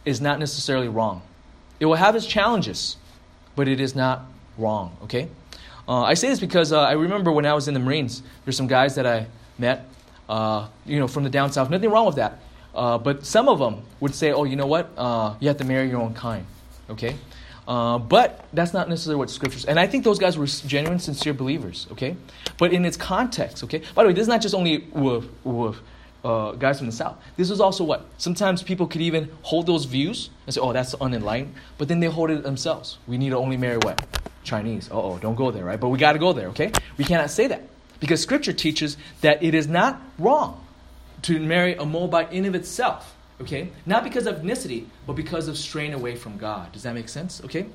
is 0.05 0.21
not 0.21 0.39
necessarily 0.39 0.89
wrong. 0.89 1.23
It 1.79 1.87
will 1.87 1.95
have 1.95 2.17
its 2.17 2.27
challenges, 2.27 2.97
but 3.55 3.69
it 3.69 3.81
is 3.81 3.95
not 3.95 4.25
wrong, 4.59 4.97
okay? 5.05 5.29
Uh, 5.89 6.03
I 6.03 6.15
say 6.15 6.29
this 6.29 6.41
because 6.41 6.73
uh, 6.73 6.81
I 6.81 6.93
remember 6.93 7.33
when 7.33 7.47
I 7.47 7.55
was 7.55 7.69
in 7.69 7.75
the 7.75 7.81
Marines, 7.81 8.23
there's 8.45 8.57
some 8.57 8.69
guys 8.69 8.95
that 8.95 9.07
I 9.07 9.27
met, 9.59 9.89
uh, 10.29 10.69
you 10.87 10.99
know, 10.99 11.09
from 11.09 11.25
the 11.25 11.31
down 11.31 11.53
south. 11.53 11.71
Nothing 11.71 11.91
wrong 11.91 12.07
with 12.07 12.17
that. 12.17 12.41
Uh, 12.75 12.99
but 12.99 13.27
some 13.27 13.49
of 13.49 13.59
them 13.59 13.83
would 14.01 14.15
say, 14.15 14.33
oh, 14.33 14.45
you 14.45 14.57
know 14.57 14.67
what? 14.67 14.91
Uh, 14.97 15.35
you 15.41 15.49
have 15.49 15.59
to 15.59 15.65
marry 15.65 15.89
your 15.89 16.01
own 16.01 16.15
kind, 16.15 16.47
okay? 16.89 17.17
Uh, 17.67 17.99
but 17.99 18.45
that's 18.53 18.73
not 18.73 18.89
necessarily 18.89 19.19
what 19.19 19.31
scriptures. 19.31 19.65
And 19.65 19.79
I 19.79 19.87
think 19.87 20.05
those 20.05 20.19
guys 20.19 20.37
were 20.37 20.47
genuine, 20.47 20.99
sincere 20.99 21.33
believers. 21.33 21.87
Okay, 21.93 22.17
but 22.59 22.73
in 22.73 22.85
its 22.85 22.97
context. 22.97 23.63
Okay. 23.65 23.83
By 23.95 24.03
the 24.03 24.09
way, 24.09 24.15
this 24.15 24.23
is 24.23 24.29
not 24.29 24.43
just 24.43 24.55
only 24.55 24.79
with, 24.93 25.31
with 25.45 25.77
uh, 26.25 26.53
guys 26.53 26.79
from 26.79 26.87
the 26.87 26.93
south. 26.93 27.17
This 27.37 27.51
is 27.51 27.61
also 27.61 27.85
what 27.85 28.07
sometimes 28.19 28.63
people 28.63 28.87
could 28.87 29.01
even 29.01 29.31
hold 29.43 29.67
those 29.67 29.85
views 29.85 30.31
and 30.47 30.55
say, 30.55 30.61
"Oh, 30.61 30.73
that's 30.73 30.95
unenlightened," 30.95 31.55
but 31.79 31.89
then 31.89 32.01
they 32.01 32.09
hold 32.09 32.31
it 32.31 32.43
themselves. 32.43 32.99
We 33.07 33.17
need 33.17 33.31
to 33.31 33.37
only 33.37 33.57
marry 33.57 33.77
what 33.77 34.01
Chinese. 34.45 34.91
Uh 34.91 35.01
oh, 35.01 35.19
don't 35.19 35.35
go 35.35 35.51
there, 35.51 35.65
right? 35.65 35.81
But 35.81 35.89
we 35.89 35.99
got 35.99 36.13
to 36.13 36.19
go 36.19 36.33
there. 36.33 36.49
Okay, 36.49 36.73
we 36.97 37.05
cannot 37.05 37.31
say 37.31 37.47
that 37.49 37.63
because 38.01 38.23
Scripture 38.23 38.53
teaches 38.53 38.97
that 39.21 39.43
it 39.43 39.55
is 39.55 39.69
not 39.69 40.01
wrong 40.19 40.65
to 41.23 41.39
marry 41.39 41.75
a 41.75 41.85
Moabite 41.85 42.33
in 42.33 42.45
of 42.45 42.55
itself. 42.55 43.15
Okay? 43.41 43.71
Not 43.87 44.05
because 44.05 44.27
of 44.27 44.37
ethnicity, 44.37 44.87
but 45.07 45.15
because 45.15 45.49
of 45.49 45.57
straying 45.57 45.95
away 45.95 46.17
from 46.17 46.37
God. 46.37 46.73
Does 46.73 46.85
that 46.85 46.95
make 46.95 47.09
sense? 47.09 47.43
Okay? 47.45 47.67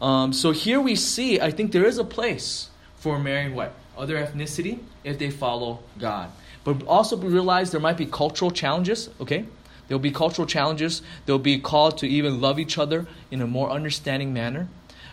Um, 0.00 0.32
so 0.32 0.52
here 0.52 0.80
we 0.80 0.96
see, 0.96 1.40
I 1.40 1.50
think 1.50 1.72
there 1.72 1.84
is 1.84 1.98
a 1.98 2.04
place 2.04 2.70
for 2.96 3.18
marrying 3.18 3.54
what? 3.54 3.74
Other 3.96 4.16
ethnicity 4.16 4.78
if 5.04 5.18
they 5.18 5.30
follow 5.30 5.80
God. 5.98 6.30
But 6.64 6.84
also 6.84 7.16
realize 7.16 7.72
there 7.72 7.80
might 7.80 7.98
be 7.98 8.06
cultural 8.06 8.50
challenges, 8.50 9.10
okay? 9.20 9.44
There'll 9.88 10.00
be 10.00 10.12
cultural 10.12 10.46
challenges. 10.46 11.02
They'll 11.26 11.38
be 11.38 11.58
called 11.58 11.98
to 11.98 12.08
even 12.08 12.40
love 12.40 12.58
each 12.58 12.78
other 12.78 13.06
in 13.30 13.42
a 13.42 13.46
more 13.46 13.70
understanding 13.70 14.32
manner. 14.32 14.68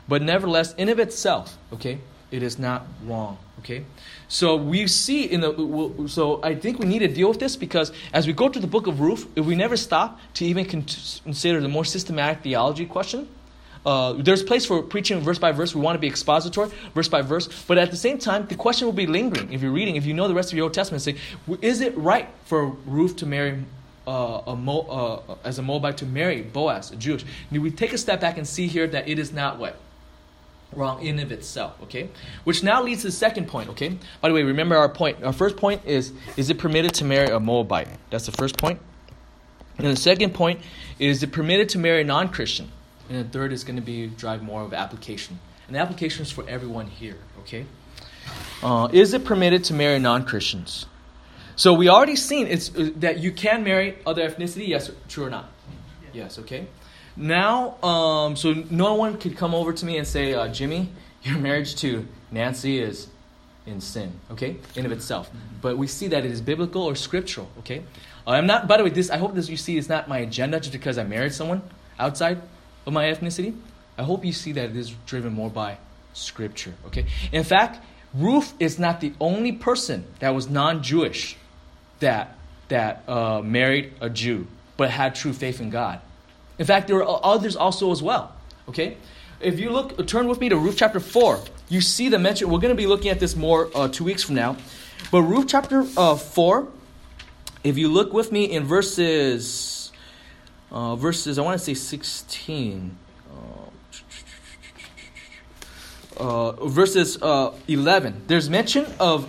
But 0.09 0.23
nevertheless, 0.23 0.73
in 0.73 0.89
of 0.89 0.99
itself, 0.99 1.55
okay, 1.71 1.99
it 2.31 2.41
is 2.41 2.57
not 2.57 2.87
wrong. 3.05 3.37
Okay, 3.59 3.85
so 4.27 4.55
we 4.55 4.87
see 4.87 5.23
in 5.25 5.41
the 5.41 6.07
so 6.07 6.41
I 6.41 6.55
think 6.55 6.79
we 6.79 6.87
need 6.87 6.99
to 6.99 7.07
deal 7.07 7.29
with 7.29 7.39
this 7.39 7.55
because 7.55 7.91
as 8.11 8.25
we 8.25 8.33
go 8.33 8.49
through 8.49 8.61
the 8.61 8.67
book 8.67 8.87
of 8.87 8.99
Ruth, 8.99 9.27
if 9.35 9.45
we 9.45 9.55
never 9.55 9.77
stop 9.77 10.19
to 10.35 10.45
even 10.45 10.65
consider 10.65 11.61
the 11.61 11.67
more 11.67 11.85
systematic 11.85 12.41
theology 12.41 12.85
question, 12.85 13.27
uh, 13.85 14.13
there's 14.13 14.41
place 14.41 14.65
for 14.65 14.81
preaching 14.81 15.19
verse 15.19 15.39
by 15.39 15.51
verse. 15.51 15.75
We 15.75 15.81
want 15.81 15.95
to 15.95 15.99
be 15.99 16.07
expository, 16.07 16.69
verse 16.95 17.07
by 17.07 17.21
verse. 17.21 17.47
But 17.67 17.77
at 17.77 17.91
the 17.91 17.97
same 17.97 18.17
time, 18.17 18.47
the 18.47 18.55
question 18.55 18.87
will 18.87 18.93
be 18.93 19.07
lingering. 19.07 19.53
If 19.53 19.61
you're 19.61 19.71
reading, 19.71 19.95
if 19.95 20.05
you 20.05 20.13
know 20.13 20.27
the 20.27 20.33
rest 20.33 20.51
of 20.51 20.57
your 20.57 20.63
Old 20.63 20.73
Testament, 20.73 21.03
say, 21.03 21.15
is 21.61 21.81
it 21.81 21.95
right 21.97 22.27
for 22.45 22.67
Ruth 22.85 23.15
to 23.17 23.25
marry 23.25 23.63
uh, 24.07 24.41
a 24.47 24.55
Mo, 24.55 24.79
uh, 25.29 25.35
as 25.43 25.59
a 25.59 25.61
Moabite 25.61 25.97
to 25.97 26.05
marry 26.05 26.41
Boaz, 26.41 26.91
a 26.91 26.95
Jewish? 26.95 27.25
Do 27.51 27.61
we 27.61 27.71
take 27.71 27.93
a 27.93 27.97
step 27.97 28.19
back 28.19 28.37
and 28.37 28.47
see 28.47 28.67
here 28.67 28.87
that 28.87 29.07
it 29.07 29.19
is 29.19 29.31
not 29.31 29.59
what 29.59 29.77
wrong 30.73 31.03
in 31.03 31.19
of 31.19 31.31
itself 31.31 31.75
okay? 31.83 32.09
Which 32.43 32.63
now 32.63 32.83
leads 32.83 33.01
to 33.01 33.07
the 33.07 33.11
second 33.11 33.47
point 33.47 33.69
okay? 33.69 33.97
By 34.21 34.29
the 34.29 34.33
way 34.33 34.43
remember 34.43 34.75
our 34.77 34.89
point. 34.89 35.23
Our 35.23 35.33
first 35.33 35.57
point 35.57 35.81
is 35.85 36.13
is 36.37 36.49
it 36.49 36.57
permitted 36.57 36.93
to 36.95 37.05
marry 37.05 37.29
a 37.29 37.39
moabite? 37.39 37.87
That's 38.09 38.25
the 38.25 38.31
first 38.31 38.57
point. 38.57 38.79
And 39.77 39.87
the 39.87 39.95
second 39.95 40.33
point 40.33 40.61
is 40.99 41.23
it 41.23 41.31
permitted 41.31 41.69
to 41.69 41.79
marry 41.79 42.01
a 42.01 42.03
non-christian? 42.03 42.71
And 43.09 43.25
the 43.25 43.29
third 43.29 43.51
is 43.51 43.63
going 43.63 43.77
to 43.77 43.81
be 43.81 44.07
drive 44.07 44.43
more 44.43 44.61
of 44.61 44.73
application. 44.73 45.39
And 45.67 45.75
the 45.75 45.79
application 45.79 46.23
is 46.23 46.31
for 46.31 46.47
everyone 46.47 46.87
here 46.87 47.17
okay? 47.41 47.65
Uh, 48.61 48.89
is 48.91 49.13
it 49.13 49.25
permitted 49.25 49.63
to 49.65 49.73
marry 49.73 49.99
non-christians? 49.99 50.85
So 51.55 51.73
we 51.73 51.89
already 51.89 52.15
seen 52.15 52.47
it's 52.47 52.73
uh, 52.75 52.91
that 52.97 53.19
you 53.19 53.31
can 53.31 53.63
marry 53.63 53.97
other 54.05 54.29
ethnicity 54.29 54.67
yes 54.67 54.91
true 55.07 55.25
or 55.25 55.29
not? 55.29 55.49
Yes 56.13 56.37
okay 56.39 56.67
now, 57.19 57.75
um, 57.83 58.37
so 58.37 58.53
no 58.69 58.95
one 58.95 59.17
could 59.17 59.35
come 59.35 59.53
over 59.53 59.73
to 59.73 59.85
me 59.85 59.97
and 59.97 60.07
say, 60.07 60.33
uh, 60.33 60.47
Jimmy, 60.47 60.89
your 61.23 61.37
marriage 61.37 61.75
to 61.77 62.07
Nancy 62.31 62.79
is 62.79 63.09
in 63.65 63.81
sin, 63.81 64.13
okay, 64.31 64.55
in 64.75 64.85
of 64.85 64.91
itself. 64.91 65.29
But 65.61 65.77
we 65.77 65.85
see 65.85 66.07
that 66.07 66.25
it 66.25 66.31
is 66.31 66.39
biblical 66.39 66.83
or 66.83 66.95
scriptural, 66.95 67.49
okay. 67.59 67.83
Uh, 68.25 68.31
I'm 68.31 68.47
not. 68.47 68.67
By 68.67 68.77
the 68.77 68.83
way, 68.85 68.89
this 68.89 69.09
I 69.09 69.17
hope 69.17 69.35
this 69.35 69.49
you 69.49 69.57
see 69.57 69.77
is 69.77 69.89
not 69.89 70.07
my 70.07 70.19
agenda 70.19 70.59
just 70.59 70.71
because 70.71 70.97
I 70.97 71.03
married 71.03 71.33
someone 71.33 71.61
outside 71.99 72.41
of 72.85 72.93
my 72.93 73.05
ethnicity. 73.05 73.55
I 73.97 74.03
hope 74.03 74.23
you 74.23 74.33
see 74.33 74.53
that 74.53 74.69
it 74.69 74.77
is 74.77 74.91
driven 75.05 75.33
more 75.33 75.49
by 75.49 75.77
scripture, 76.13 76.73
okay. 76.87 77.05
In 77.31 77.43
fact, 77.43 77.83
Ruth 78.13 78.53
is 78.59 78.79
not 78.79 79.01
the 79.01 79.13
only 79.19 79.51
person 79.51 80.05
that 80.19 80.33
was 80.33 80.49
non-Jewish 80.49 81.35
that 81.99 82.37
that 82.69 83.03
uh, 83.09 83.41
married 83.41 83.93
a 83.99 84.09
Jew 84.09 84.47
but 84.77 84.89
had 84.89 85.15
true 85.15 85.33
faith 85.33 85.59
in 85.59 85.69
God. 85.69 85.99
In 86.59 86.65
fact, 86.65 86.87
there 86.87 87.01
are 87.03 87.19
others 87.23 87.55
also 87.55 87.91
as 87.91 88.03
well. 88.03 88.35
Okay? 88.67 88.97
If 89.39 89.59
you 89.59 89.71
look, 89.71 90.05
turn 90.05 90.27
with 90.27 90.39
me 90.41 90.49
to 90.49 90.57
Ruth 90.57 90.75
chapter 90.77 90.99
4. 90.99 91.39
You 91.69 91.79
see 91.79 92.09
the 92.09 92.19
mention, 92.19 92.49
we're 92.49 92.59
going 92.59 92.75
to 92.75 92.75
be 92.75 92.87
looking 92.87 93.09
at 93.09 93.19
this 93.19 93.35
more 93.35 93.69
uh, 93.73 93.87
two 93.87 94.03
weeks 94.03 94.21
from 94.21 94.35
now. 94.35 94.57
But 95.11 95.21
Ruth 95.21 95.47
chapter 95.47 95.85
uh, 95.95 96.15
4, 96.15 96.67
if 97.63 97.77
you 97.77 97.87
look 97.87 98.11
with 98.11 98.33
me 98.33 98.43
in 98.43 98.65
verses, 98.65 99.93
uh, 100.71 100.97
verses, 100.97 101.39
I 101.39 101.41
want 101.41 101.57
to 101.57 101.63
say 101.63 101.73
16. 101.73 102.97
Uh, 103.31 103.69
uh, 106.17 106.51
verses 106.67 107.21
uh, 107.21 107.53
11. 107.69 108.23
There's 108.27 108.49
mention 108.49 108.85
of 108.99 109.27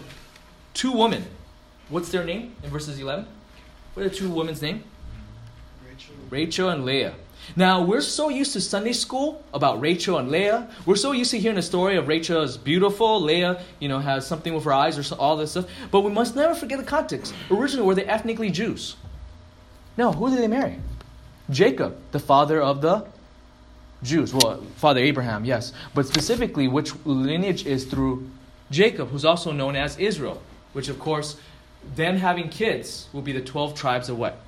two 0.74 0.90
women. 0.90 1.24
What's 1.88 2.10
their 2.10 2.24
name 2.24 2.56
in 2.64 2.70
verses 2.70 2.98
11? 2.98 3.26
What 3.94 4.06
are 4.06 4.08
the 4.08 4.14
two 4.14 4.28
women's 4.28 4.60
name? 4.60 4.82
Rachel 6.30 6.68
and 6.68 6.84
Leah. 6.84 7.14
Now, 7.56 7.82
we're 7.82 8.00
so 8.00 8.28
used 8.28 8.52
to 8.52 8.60
Sunday 8.60 8.92
school 8.92 9.42
about 9.52 9.80
Rachel 9.80 10.18
and 10.18 10.30
Leah. 10.30 10.68
We're 10.86 10.94
so 10.94 11.10
used 11.10 11.32
to 11.32 11.38
hearing 11.38 11.56
the 11.56 11.62
story 11.62 11.96
of 11.96 12.06
Rachel 12.06 12.42
is 12.42 12.56
beautiful, 12.56 13.20
Leah, 13.20 13.60
you 13.80 13.88
know, 13.88 13.98
has 13.98 14.26
something 14.26 14.54
with 14.54 14.64
her 14.64 14.72
eyes 14.72 14.96
or 14.98 15.16
all 15.16 15.36
this 15.36 15.52
stuff. 15.52 15.66
But 15.90 16.02
we 16.02 16.12
must 16.12 16.36
never 16.36 16.54
forget 16.54 16.78
the 16.78 16.84
context. 16.84 17.34
Originally, 17.50 17.86
were 17.86 17.96
they 17.96 18.04
ethnically 18.04 18.50
Jews? 18.50 18.96
No, 19.96 20.12
who 20.12 20.30
did 20.30 20.38
they 20.38 20.48
marry? 20.48 20.78
Jacob, 21.50 21.98
the 22.12 22.20
father 22.20 22.62
of 22.62 22.80
the 22.80 23.04
Jews. 24.04 24.32
Well, 24.32 24.62
Father 24.76 25.00
Abraham, 25.00 25.44
yes. 25.44 25.72
But 25.94 26.06
specifically, 26.06 26.68
which 26.68 26.92
lineage 27.04 27.66
is 27.66 27.84
through 27.84 28.30
Jacob, 28.70 29.08
who's 29.08 29.24
also 29.24 29.50
known 29.50 29.74
as 29.74 29.98
Israel, 29.98 30.40
which, 30.72 30.88
of 30.88 31.00
course, 31.00 31.36
then 31.96 32.16
having 32.16 32.48
kids 32.48 33.08
will 33.12 33.22
be 33.22 33.32
the 33.32 33.40
12 33.40 33.74
tribes 33.74 34.08
of 34.08 34.18
what? 34.18 34.38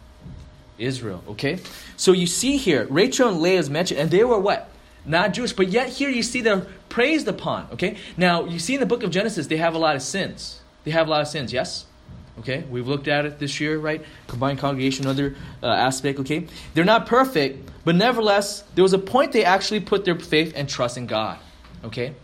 Israel. 0.82 1.22
Okay? 1.28 1.58
So 1.96 2.12
you 2.12 2.26
see 2.26 2.56
here, 2.56 2.86
Rachel 2.90 3.28
and 3.28 3.40
Leah 3.40 3.58
is 3.58 3.70
mentioned, 3.70 4.00
and 4.00 4.10
they 4.10 4.24
were 4.24 4.38
what? 4.38 4.68
Not 5.04 5.32
Jewish, 5.32 5.52
but 5.52 5.68
yet 5.68 5.88
here 5.88 6.08
you 6.08 6.22
see 6.22 6.40
they're 6.40 6.66
praised 6.88 7.28
upon. 7.28 7.68
Okay? 7.72 7.96
Now, 8.16 8.44
you 8.44 8.58
see 8.58 8.74
in 8.74 8.80
the 8.80 8.86
book 8.86 9.02
of 9.02 9.10
Genesis, 9.10 9.46
they 9.46 9.56
have 9.56 9.74
a 9.74 9.78
lot 9.78 9.96
of 9.96 10.02
sins. 10.02 10.60
They 10.84 10.90
have 10.90 11.06
a 11.06 11.10
lot 11.10 11.22
of 11.22 11.28
sins, 11.28 11.52
yes? 11.52 11.86
Okay? 12.38 12.64
We've 12.70 12.86
looked 12.86 13.08
at 13.08 13.26
it 13.26 13.38
this 13.38 13.60
year, 13.60 13.78
right? 13.78 14.04
Combined 14.26 14.58
congregation, 14.58 15.06
other 15.06 15.34
uh, 15.62 15.66
aspect, 15.66 16.20
okay? 16.20 16.46
They're 16.74 16.84
not 16.84 17.06
perfect, 17.06 17.70
but 17.84 17.94
nevertheless, 17.94 18.62
there 18.74 18.82
was 18.82 18.92
a 18.92 18.98
point 18.98 19.32
they 19.32 19.44
actually 19.44 19.80
put 19.80 20.04
their 20.04 20.18
faith 20.18 20.52
and 20.54 20.68
trust 20.68 20.96
in 20.96 21.06
God. 21.06 21.38
Okay? 21.84 22.14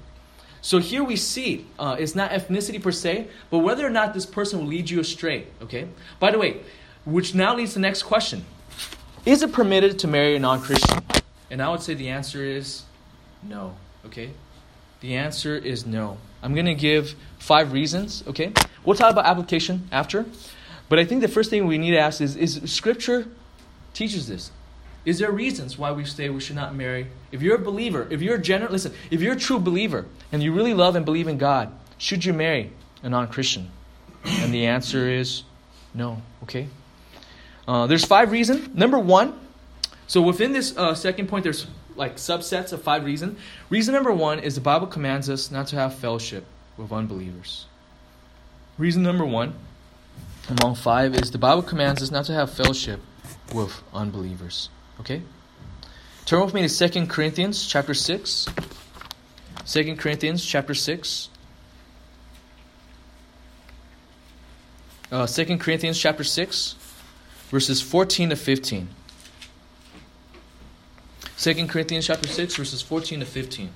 So 0.60 0.78
here 0.78 1.04
we 1.04 1.16
see 1.16 1.66
uh, 1.78 1.96
it's 1.98 2.14
not 2.14 2.30
ethnicity 2.30 2.82
per 2.82 2.92
se, 2.92 3.28
but 3.50 3.58
whether 3.58 3.86
or 3.86 3.90
not 3.90 4.14
this 4.14 4.26
person 4.26 4.60
will 4.60 4.66
lead 4.66 4.90
you 4.90 5.00
astray. 5.00 5.46
Okay. 5.62 5.88
By 6.18 6.30
the 6.30 6.38
way, 6.38 6.60
which 7.08 7.34
now 7.34 7.56
leads 7.56 7.72
to 7.72 7.78
the 7.78 7.80
next 7.80 8.02
question 8.02 8.44
Is 9.24 9.42
it 9.42 9.52
permitted 9.52 9.98
to 10.00 10.08
marry 10.08 10.36
a 10.36 10.38
non 10.38 10.60
Christian? 10.60 10.98
And 11.50 11.62
I 11.62 11.70
would 11.70 11.80
say 11.80 11.94
the 11.94 12.10
answer 12.10 12.44
is 12.44 12.82
no. 13.42 13.74
Okay? 14.04 14.30
The 15.00 15.16
answer 15.16 15.56
is 15.56 15.86
no. 15.86 16.18
I'm 16.42 16.54
going 16.54 16.66
to 16.66 16.74
give 16.74 17.14
five 17.38 17.72
reasons. 17.72 18.22
Okay? 18.26 18.52
We'll 18.84 18.96
talk 18.96 19.10
about 19.10 19.24
application 19.24 19.88
after. 19.90 20.26
But 20.88 20.98
I 20.98 21.04
think 21.04 21.22
the 21.22 21.28
first 21.28 21.50
thing 21.50 21.66
we 21.66 21.78
need 21.78 21.92
to 21.92 21.98
ask 21.98 22.20
is 22.20 22.36
Is 22.36 22.60
Scripture 22.70 23.26
teaches 23.94 24.28
this? 24.28 24.50
Is 25.04 25.18
there 25.18 25.32
reasons 25.32 25.78
why 25.78 25.92
we 25.92 26.04
say 26.04 26.28
we 26.28 26.40
should 26.40 26.56
not 26.56 26.74
marry? 26.74 27.06
If 27.32 27.40
you're 27.40 27.56
a 27.56 27.58
believer, 27.60 28.06
if 28.10 28.20
you're 28.20 28.34
a 28.34 28.42
general, 28.42 28.72
listen, 28.72 28.92
if 29.10 29.22
you're 29.22 29.32
a 29.32 29.38
true 29.38 29.58
believer 29.58 30.04
and 30.32 30.42
you 30.42 30.52
really 30.52 30.74
love 30.74 30.96
and 30.96 31.04
believe 31.04 31.28
in 31.28 31.38
God, 31.38 31.72
should 31.96 32.24
you 32.24 32.34
marry 32.34 32.72
a 33.02 33.08
non 33.08 33.28
Christian? 33.28 33.70
And 34.24 34.52
the 34.52 34.66
answer 34.66 35.08
is 35.08 35.44
no. 35.94 36.20
Okay? 36.42 36.68
Uh, 37.68 37.86
there's 37.86 38.04
five 38.06 38.32
reasons. 38.32 38.74
Number 38.74 38.98
one, 38.98 39.38
so 40.06 40.22
within 40.22 40.54
this 40.54 40.74
uh, 40.74 40.94
second 40.94 41.28
point, 41.28 41.44
there's 41.44 41.66
like 41.96 42.16
subsets 42.16 42.72
of 42.72 42.82
five 42.82 43.04
reasons. 43.04 43.38
Reason 43.68 43.92
number 43.92 44.10
one 44.10 44.38
is 44.38 44.54
the 44.54 44.62
Bible 44.62 44.86
commands 44.86 45.28
us 45.28 45.50
not 45.50 45.66
to 45.68 45.76
have 45.76 45.94
fellowship 45.94 46.46
with 46.78 46.90
unbelievers. 46.90 47.66
Reason 48.78 49.02
number 49.02 49.26
one, 49.26 49.54
among 50.48 50.76
five, 50.76 51.14
is 51.14 51.30
the 51.30 51.38
Bible 51.38 51.62
commands 51.62 52.02
us 52.02 52.10
not 52.10 52.24
to 52.24 52.32
have 52.32 52.50
fellowship 52.50 53.00
with 53.54 53.82
unbelievers. 53.92 54.70
Okay? 55.00 55.20
Turn 56.24 56.42
with 56.42 56.54
me 56.54 56.66
to 56.66 56.88
2 56.88 57.06
Corinthians 57.06 57.66
chapter 57.66 57.92
6. 57.92 58.46
2 59.66 59.96
Corinthians 59.96 60.42
chapter 60.42 60.72
6. 60.72 61.28
Uh, 65.12 65.26
2 65.26 65.58
Corinthians 65.58 65.98
chapter 65.98 66.24
6 66.24 66.76
verses 67.50 67.80
14 67.80 68.30
to 68.30 68.36
15. 68.36 68.88
2 71.38 71.66
Corinthians 71.66 72.06
chapter 72.06 72.28
6, 72.28 72.56
verses 72.56 72.82
14 72.82 73.20
to 73.20 73.26
15. 73.26 73.70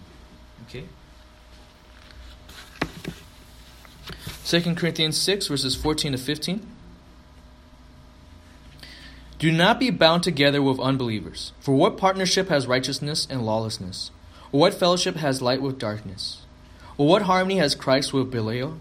Okay? 0.69 0.85
2 4.45 4.75
Corinthians 4.75 5.17
6, 5.17 5.47
verses 5.47 5.75
14 5.77 6.13
to 6.13 6.19
15. 6.19 6.67
Do 9.39 9.51
not 9.51 9.81
be 9.81 9.91
bound 9.91 10.23
together 10.23 10.63
with 10.63 10.79
unbelievers. 10.79 11.53
For 11.61 11.75
what 11.75 11.97
partnership 11.97 12.49
has 12.49 12.67
righteousness 12.67 13.27
and 13.29 13.45
lawlessness? 13.45 14.11
Or 14.53 14.61
what 14.61 14.75
fellowship 14.75 15.17
has 15.17 15.41
light 15.41 15.63
with 15.63 15.79
darkness? 15.79 16.43
Or 16.97 17.09
what 17.09 17.23
harmony 17.23 17.57
has 17.57 17.75
Christ 17.75 18.13
with 18.13 18.31
Belial? 18.31 18.79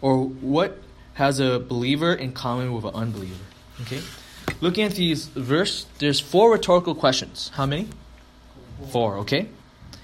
Or 0.00 0.24
what 0.24 0.78
has 1.14 1.40
a 1.40 1.58
believer 1.58 2.14
in 2.14 2.32
common 2.32 2.72
with 2.72 2.84
an 2.84 2.94
unbeliever? 2.94 3.44
Okay? 3.82 4.00
Looking 4.60 4.84
at 4.84 4.92
these 4.92 5.26
verse, 5.26 5.86
there's 5.98 6.20
four 6.20 6.50
rhetorical 6.52 6.94
questions. 6.94 7.50
How 7.54 7.66
many? 7.66 7.88
Four, 8.90 9.18
okay? 9.18 9.48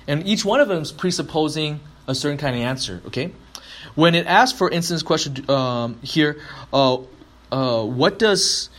And 0.06 0.26
each 0.26 0.44
one 0.44 0.60
of 0.60 0.68
them 0.68 0.82
is 0.82 0.92
presupposing 0.92 1.80
a 2.06 2.14
certain 2.14 2.38
kind 2.38 2.54
of 2.56 2.62
answer, 2.62 3.02
okay? 3.06 3.32
When 3.94 4.14
it 4.14 4.26
asks, 4.26 4.56
for 4.56 4.70
instance, 4.70 5.02
question 5.02 5.48
um, 5.50 5.98
here, 6.02 6.40
uh, 6.72 6.98
uh, 7.50 7.84
what 7.84 8.18
does 8.18 8.70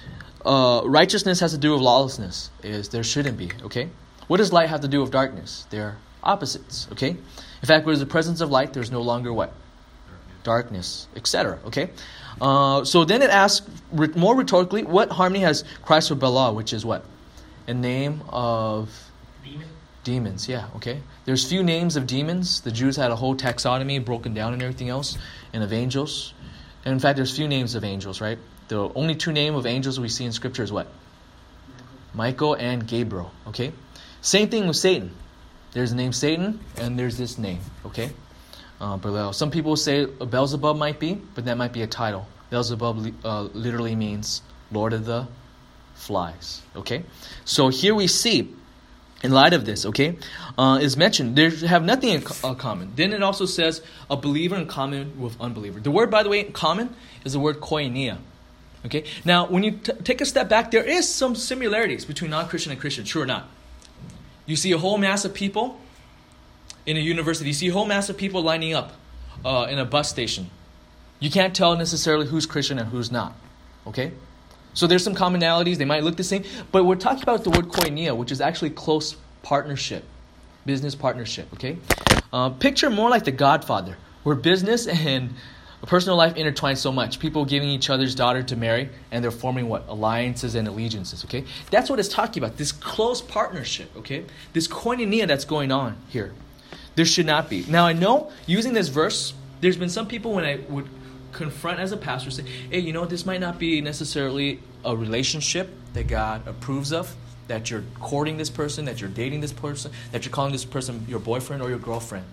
uh, 0.46 0.82
righteousness 0.86 1.40
has 1.40 1.52
to 1.52 1.58
do 1.58 1.74
with 1.74 1.82
lawlessness? 1.82 2.50
Is 2.64 2.90
there 2.90 3.04
shouldn't 3.04 3.38
be, 3.38 3.52
okay? 3.64 3.90
What 4.28 4.38
does 4.38 4.52
light 4.52 4.70
have 4.70 4.82
to 4.82 4.88
do 4.88 5.02
with 5.02 5.12
darkness? 5.12 5.66
They're 5.70 5.98
opposites, 6.24 6.88
okay? 6.92 7.10
In 7.10 7.68
fact, 7.68 7.86
where 7.86 7.96
there's 7.96 8.00
the 8.00 8.06
presence 8.06 8.42
of 8.42 8.52
light, 8.52 8.74
there's 8.74 8.92
no 8.92 9.02
longer 9.02 9.32
what? 9.34 9.54
Darkness, 10.44 11.08
etc., 11.16 11.60
okay? 11.66 11.90
Uh, 12.42 12.84
so 12.84 13.06
then 13.06 13.22
it 13.22 13.30
asks 13.30 13.68
more 13.92 14.36
rhetorically, 14.36 14.84
what 14.84 15.10
harmony 15.12 15.42
has 15.42 15.64
Christ 15.84 16.10
with 16.10 16.20
Belial, 16.20 16.56
which 16.56 16.74
is 16.74 16.86
what? 16.86 17.06
A 17.68 17.74
name 17.74 18.22
of 18.30 18.90
Demon? 19.44 19.68
demons. 20.04 20.48
Yeah, 20.48 20.68
okay. 20.78 21.02
There's 21.26 21.48
few 21.48 21.64
names 21.64 21.98
of 21.98 22.08
demons. 22.08 22.62
The 22.62 22.72
Jews 22.72 22.96
had 22.96 23.12
a 23.12 23.16
whole 23.16 23.36
taxonomy 23.36 24.04
broken 24.04 24.34
down 24.34 24.54
and 24.54 24.62
everything 24.62 24.90
else, 24.90 25.18
and 25.52 25.64
of 25.64 25.74
angels. 25.74 26.34
And 26.86 26.94
in 26.94 27.00
fact, 27.00 27.18
there's 27.18 27.36
few 27.36 27.48
names 27.48 27.76
of 27.76 27.84
angels, 27.84 28.22
right? 28.22 28.38
The 28.68 28.90
only 28.94 29.16
two 29.16 29.32
name 29.32 29.56
of 29.56 29.66
angels 29.66 30.00
we 30.00 30.08
see 30.08 30.24
in 30.24 30.32
Scripture 30.32 30.64
is 30.64 30.72
what? 30.72 30.88
Michael 32.14 32.54
and 32.54 32.88
Gabriel. 32.88 33.32
Okay. 33.48 33.74
Same 34.22 34.50
thing 34.50 34.68
with 34.68 34.78
Satan. 34.78 35.12
There's 35.74 35.90
the 35.90 35.98
name 35.98 36.14
Satan, 36.14 36.60
and 36.78 36.98
there's 36.98 37.18
this 37.18 37.38
name. 37.38 37.60
Okay. 37.86 38.12
Uh, 38.80 38.98
Belial. 38.98 39.32
Some 39.32 39.52
people 39.52 39.76
say 39.78 40.06
Beelzebub 40.06 40.76
might 40.76 41.00
be, 41.00 41.14
but 41.34 41.46
that 41.46 41.58
might 41.58 41.72
be 41.72 41.82
a 41.82 41.88
title. 41.88 42.28
Beelzebub 42.50 43.14
uh, 43.24 43.44
literally 43.54 43.96
means 43.96 44.42
Lord 44.72 44.94
of 44.94 45.06
the 45.06 45.28
Flies. 45.94 46.62
Okay. 46.76 47.04
So 47.46 47.70
here 47.70 47.96
we 47.96 48.08
see 48.08 48.54
in 49.24 49.32
light 49.32 49.54
of 49.54 49.66
this, 49.66 49.86
okay, 49.86 50.18
uh, 50.58 50.78
is 50.82 50.98
mentioned 50.98 51.36
they 51.36 51.50
have 51.50 51.84
nothing 51.84 52.10
in 52.10 52.22
co- 52.22 52.50
uh, 52.50 52.54
common. 52.54 52.92
Then 52.96 53.14
it 53.14 53.24
also 53.24 53.46
says 53.46 53.82
a 54.10 54.18
believer 54.18 54.56
in 54.56 54.68
common 54.68 55.20
with 55.20 55.40
unbeliever. 55.40 55.80
The 55.80 55.90
word, 55.90 56.12
by 56.12 56.22
the 56.22 56.30
way, 56.30 56.44
common 56.44 56.94
is 57.24 57.34
the 57.34 57.40
word 57.40 57.62
koinonia. 57.62 58.18
Okay, 58.86 59.06
now 59.24 59.48
when 59.48 59.64
you 59.64 59.72
t- 59.72 59.94
take 60.04 60.22
a 60.22 60.26
step 60.26 60.48
back, 60.48 60.70
there 60.70 60.84
is 60.84 61.12
some 61.12 61.34
similarities 61.34 62.06
between 62.06 62.30
non-Christian 62.30 62.72
and 62.72 62.80
Christian. 62.80 63.04
True 63.04 63.24
or 63.24 63.26
not? 63.26 63.48
You 64.46 64.56
see 64.56 64.72
a 64.74 64.78
whole 64.78 65.00
mass 65.00 65.26
of 65.26 65.34
people 65.34 65.80
in 66.86 66.98
a 66.98 67.00
university. 67.00 67.50
You 67.50 67.54
see 67.54 67.68
a 67.70 67.74
whole 67.74 67.86
mass 67.86 68.10
of 68.10 68.18
people 68.18 68.42
lining 68.42 68.74
up 68.74 68.94
uh, 69.44 69.68
in 69.70 69.80
a 69.80 69.86
bus 69.86 70.10
station. 70.10 70.50
You 71.20 71.32
can't 71.32 71.56
tell 71.56 71.76
necessarily 71.78 72.28
who's 72.28 72.46
Christian 72.46 72.78
and 72.80 72.90
who's 72.90 73.12
not. 73.12 73.36
Okay. 73.88 74.12
So 74.76 74.88
there's 74.88 75.04
some 75.04 75.16
commonalities. 75.16 75.78
They 75.78 75.86
might 75.86 76.04
look 76.04 76.18
the 76.18 76.24
same, 76.24 76.44
but 76.72 76.84
we're 76.84 76.98
talking 76.98 77.24
about 77.24 77.44
the 77.46 77.50
word 77.50 77.70
koinonia, 77.70 78.16
which 78.16 78.32
is 78.32 78.42
actually 78.42 78.72
close 78.72 79.16
partnership, 79.42 80.04
business 80.66 80.96
partnership. 80.96 81.48
Okay, 81.54 81.78
uh, 82.34 82.50
picture 82.50 82.90
more 82.90 83.10
like 83.10 83.24
the 83.24 83.32
Godfather, 83.32 83.98
where 84.24 84.36
business 84.36 84.86
and 85.06 85.34
personal 85.86 86.18
life 86.18 86.36
intertwine 86.36 86.76
so 86.76 86.92
much. 86.92 87.20
People 87.20 87.46
giving 87.46 87.70
each 87.70 87.90
other's 87.90 88.16
daughter 88.16 88.44
to 88.44 88.56
marry, 88.58 88.90
and 89.12 89.24
they're 89.24 89.32
forming 89.32 89.70
what 89.70 89.86
alliances 89.88 90.56
and 90.56 90.68
allegiances. 90.68 91.24
Okay, 91.24 91.46
that's 91.72 91.90
what 91.90 91.98
it's 91.98 92.10
talking 92.10 92.44
about. 92.44 92.58
This 92.58 92.74
close 92.74 93.22
partnership. 93.22 93.96
Okay, 93.96 94.26
this 94.52 94.68
koinonia 94.68 95.26
that's 95.26 95.46
going 95.46 95.72
on 95.72 95.96
here. 96.10 96.34
There 96.96 97.06
should 97.06 97.26
not 97.26 97.50
be. 97.50 97.66
Now 97.68 97.86
I 97.86 97.94
know 97.94 98.32
using 98.46 98.74
this 98.74 98.88
verse, 98.88 99.34
there's 99.62 99.78
been 99.78 99.90
some 99.90 100.08
people 100.08 100.34
when 100.34 100.46
I 100.46 100.60
would 100.70 100.88
confront 101.36 101.80
as 101.80 101.92
a 101.92 101.98
pastor 101.98 102.32
say 102.32 102.44
hey 102.72 102.80
you 102.80 102.94
know 102.94 103.06
this 103.06 103.26
might 103.26 103.42
not 103.42 103.60
be 103.60 103.82
necessarily 103.82 104.60
a 104.86 104.96
relationship 104.96 105.70
that 105.94 106.08
god 106.08 106.48
approves 106.48 106.94
of 106.94 107.14
that 107.48 107.70
you're 107.70 107.84
courting 108.00 108.38
this 108.38 108.50
person 108.50 108.86
that 108.86 109.02
you're 109.02 109.10
dating 109.10 109.42
this 109.42 109.52
person 109.52 109.92
that 110.12 110.24
you're 110.24 110.32
calling 110.32 110.54
this 110.54 110.66
person 110.66 111.06
your 111.08 111.20
boyfriend 111.20 111.62
or 111.62 111.70
your 111.70 111.78
girlfriend. 111.78 112.26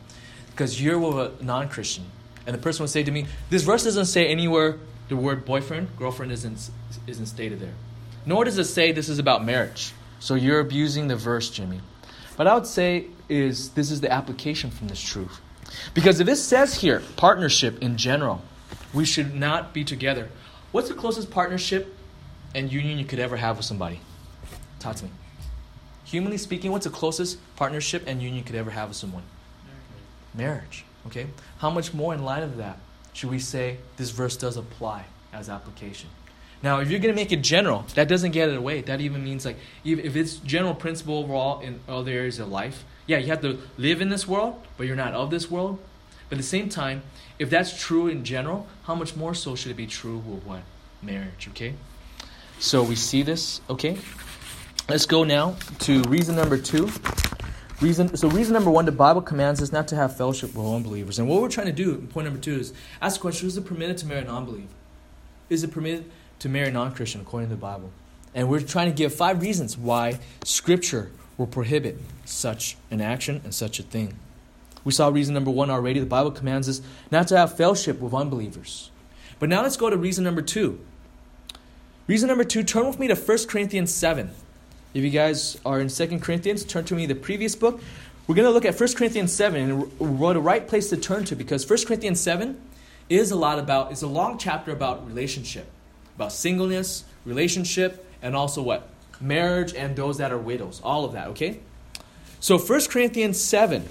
Because 0.51 0.81
you're 0.81 0.99
with 0.99 1.17
a 1.41 1.45
non-christian 1.45 2.05
and 2.47 2.55
the 2.55 2.61
person 2.61 2.85
would 2.85 2.91
say 2.91 3.03
to 3.03 3.11
me 3.11 3.27
this 3.51 3.63
verse 3.63 3.85
doesn't 3.85 4.07
say 4.07 4.29
anywhere 4.29 4.79
the 5.09 5.17
word 5.17 5.45
boyfriend 5.45 5.89
girlfriend 5.97 6.31
isn't 6.31 6.71
isn't 7.07 7.27
stated 7.27 7.59
there 7.59 7.75
nor 8.25 8.45
does 8.45 8.57
it 8.57 8.65
say 8.65 8.93
this 8.93 9.09
is 9.09 9.19
about 9.19 9.45
marriage. 9.45 9.93
So 10.21 10.37
you're 10.37 10.61
abusing 10.61 11.09
the 11.09 11.17
verse 11.17 11.51
jimmy 11.51 11.81
but 12.37 12.47
i 12.47 12.55
would 12.55 12.67
say 12.67 13.07
is 13.29 13.71
this 13.71 13.91
is 13.91 14.01
the 14.01 14.13
application 14.13 14.71
from 14.71 14.89
this 14.89 15.01
truth 15.01 15.41
because 15.95 16.21
if 16.21 16.29
it 16.29 16.37
says 16.37 16.75
here 16.75 17.03
partnership 17.17 17.83
in 17.83 17.97
general 17.97 18.43
we 18.93 19.05
should 19.05 19.35
not 19.35 19.73
be 19.73 19.85
together. 19.85 20.29
What's 20.71 20.89
the 20.89 20.95
closest 20.95 21.31
partnership 21.31 21.97
and 22.55 22.73
union 22.73 22.99
you 22.99 23.05
could 23.05 23.19
ever 23.19 23.37
have 23.37 23.57
with 23.57 23.67
somebody? 23.67 24.01
Talk 24.79 24.97
to 24.97 25.05
me. 25.05 25.11
Humanly 26.05 26.37
speaking, 26.37 26.73
what's 26.73 26.85
the 26.85 26.93
closest 26.93 27.39
partnership 27.57 28.05
and 28.07 28.21
union 28.23 28.39
you 28.39 28.45
could 28.45 28.57
ever 28.57 28.71
have 28.71 28.89
with 28.89 28.97
someone? 28.97 29.23
Marriage. 30.35 30.85
Okay? 31.07 31.27
How 31.59 31.71
much 31.71 31.95
more 31.95 32.15
in 32.15 32.23
light 32.23 32.43
of 32.43 32.57
that 32.59 32.79
should 33.13 33.31
we 33.31 33.39
say 33.39 33.79
this 33.97 34.11
verse 34.11 34.37
does 34.37 34.57
apply 34.57 35.05
as 35.33 35.49
application? 35.49 36.11
Now, 36.63 36.79
if 36.79 36.91
you're 36.91 37.01
going 37.01 37.15
to 37.15 37.21
make 37.21 37.33
it 37.33 37.43
general, 37.43 37.85
that 37.95 38.07
doesn't 38.09 38.31
get 38.31 38.49
it 38.49 38.57
away. 38.57 38.83
That 38.83 39.01
even 39.01 39.25
means 39.25 39.45
like 39.45 39.57
if 39.85 40.15
it's 40.15 40.37
general 40.37 40.75
principle 40.75 41.19
overall 41.19 41.61
in 41.61 41.81
other 41.89 42.13
areas 42.13 42.39
of 42.39 42.49
life, 42.49 42.85
yeah, 43.07 43.19
you 43.19 43.29
have 43.29 43.43
to 43.43 43.59
live 43.77 44.01
in 44.01 44.11
this 44.11 44.29
world, 44.29 44.65
but 44.77 44.87
you're 44.87 44.97
not 44.97 45.13
of 45.13 45.31
this 45.31 45.51
world. 45.51 45.81
But 46.29 46.37
at 46.37 46.43
the 46.43 46.49
same 46.49 46.69
time, 46.69 47.03
if 47.39 47.51
that's 47.51 47.79
true 47.79 48.07
in 48.07 48.25
general, 48.25 48.69
how 48.85 48.95
much 48.95 49.17
more 49.17 49.35
so 49.35 49.57
should 49.57 49.73
it 49.73 49.77
be 49.77 49.87
true 49.87 50.19
with 50.19 50.45
what? 50.45 50.63
Marriage, 51.03 51.49
okay? 51.51 51.75
So 52.61 52.85
we 52.85 52.95
see 52.95 53.23
this, 53.23 53.61
okay? 53.69 53.99
Let's 54.89 55.07
go 55.07 55.25
now 55.25 55.57
to 55.81 56.03
reason 56.03 56.37
number 56.37 56.57
two. 56.57 56.91
Reason 57.81 58.17
so 58.17 58.29
reason 58.29 58.53
number 58.53 58.71
one, 58.71 58.85
the 58.85 58.93
Bible 58.93 59.21
commands 59.21 59.61
us 59.61 59.73
not 59.73 59.89
to 59.89 59.97
have 59.97 60.17
fellowship 60.17 60.55
with 60.55 60.65
unbelievers. 60.65 61.19
And 61.19 61.29
what 61.29 61.43
we're 61.43 61.49
trying 61.49 61.67
to 61.67 61.73
do, 61.73 61.99
point 61.99 62.27
number 62.27 62.41
two, 62.41 62.61
is 62.61 62.73
ask 63.01 63.17
the 63.17 63.23
question, 63.23 63.49
is 63.49 63.57
it 63.57 63.65
permitted 63.65 63.99
to 63.99 64.07
marry 64.07 64.21
a 64.21 64.25
non-believer? 64.25 64.69
Is 65.51 65.65
it 65.65 65.73
permitted 65.73 66.09
to 66.43 66.49
marry 66.49 66.69
a 66.69 66.73
non-Christian 66.73 67.21
according 67.21 67.49
to 67.49 67.55
the 67.55 67.61
Bible? 67.61 67.91
And 68.35 68.49
we're 68.49 68.61
trying 68.61 68.91
to 68.91 68.97
give 68.97 69.15
five 69.15 69.41
reasons 69.41 69.77
why 69.77 70.21
Scripture 70.45 71.11
will 71.39 71.47
prohibit 71.47 71.99
such 72.25 72.77
an 72.91 73.01
action 73.01 73.41
and 73.45 73.55
such 73.55 73.79
a 73.79 73.83
thing. 73.83 74.15
We 74.85 74.93
saw 74.93 75.09
reason 75.09 75.35
number 75.35 75.51
one 75.51 75.71
already. 75.71 76.01
The 76.01 76.07
Bible 76.07 76.33
commands 76.33 76.69
us 76.69 76.81
not 77.11 77.29
to 77.29 77.37
have 77.37 77.57
fellowship 77.57 78.01
with 78.01 78.13
unbelievers. 78.13 78.91
But 79.39 79.49
now 79.49 79.63
let's 79.63 79.77
go 79.77 79.91
to 79.91 79.97
reason 79.97 80.25
number 80.25 80.43
two. 80.43 80.81
Reason 82.07 82.29
number 82.29 82.45
two, 82.45 82.65
turn 82.65 82.87
with 82.87 82.99
me 82.99 83.07
to 83.09 83.15
1 83.15 83.39
Corinthians 83.47 83.95
7. 83.95 84.31
If 84.95 85.05
you 85.05 85.11
guys 85.11 85.59
are 85.65 85.81
in 85.81 85.89
2 85.89 86.19
Corinthians, 86.19 86.65
turn 86.65 86.85
to 86.87 86.95
me 86.95 87.07
the 87.07 87.15
previous 87.15 87.55
book. 87.55 87.81
We're 88.27 88.35
going 88.35 88.47
to 88.47 88.53
look 88.53 88.65
at 88.65 88.79
1 88.79 88.95
Corinthians 88.95 89.33
7, 89.33 89.61
and 89.61 90.19
what 90.19 90.37
a 90.37 90.41
right 90.41 90.67
place 90.67 90.91
to 90.91 90.97
turn 90.97 91.25
to 91.27 91.37
because 91.37 91.69
1 91.69 91.87
Corinthians 91.87 92.21
7 92.21 92.61
is 93.09 93.31
a 93.31 93.37
lot 93.37 93.59
about, 93.59 93.93
it's 93.93 94.03
a 94.03 94.07
long 94.07 94.39
chapter 94.39 94.73
about 94.73 95.07
relationship, 95.07 95.67
about 96.17 96.33
singleness, 96.33 97.05
relationship, 97.25 98.07
and 98.21 98.37
also 98.37 98.63
what? 98.63 98.89
Marriage 99.21 99.75
and 99.75 99.97
those 99.97 100.19
that 100.19 100.33
are 100.33 100.39
widows. 100.39 100.81
All 100.83 101.05
of 101.05 101.13
that, 101.13 101.29
okay? 101.29 101.61
So 102.41 102.59
1 102.59 102.87
Corinthians 102.89 103.41
7, 103.41 103.85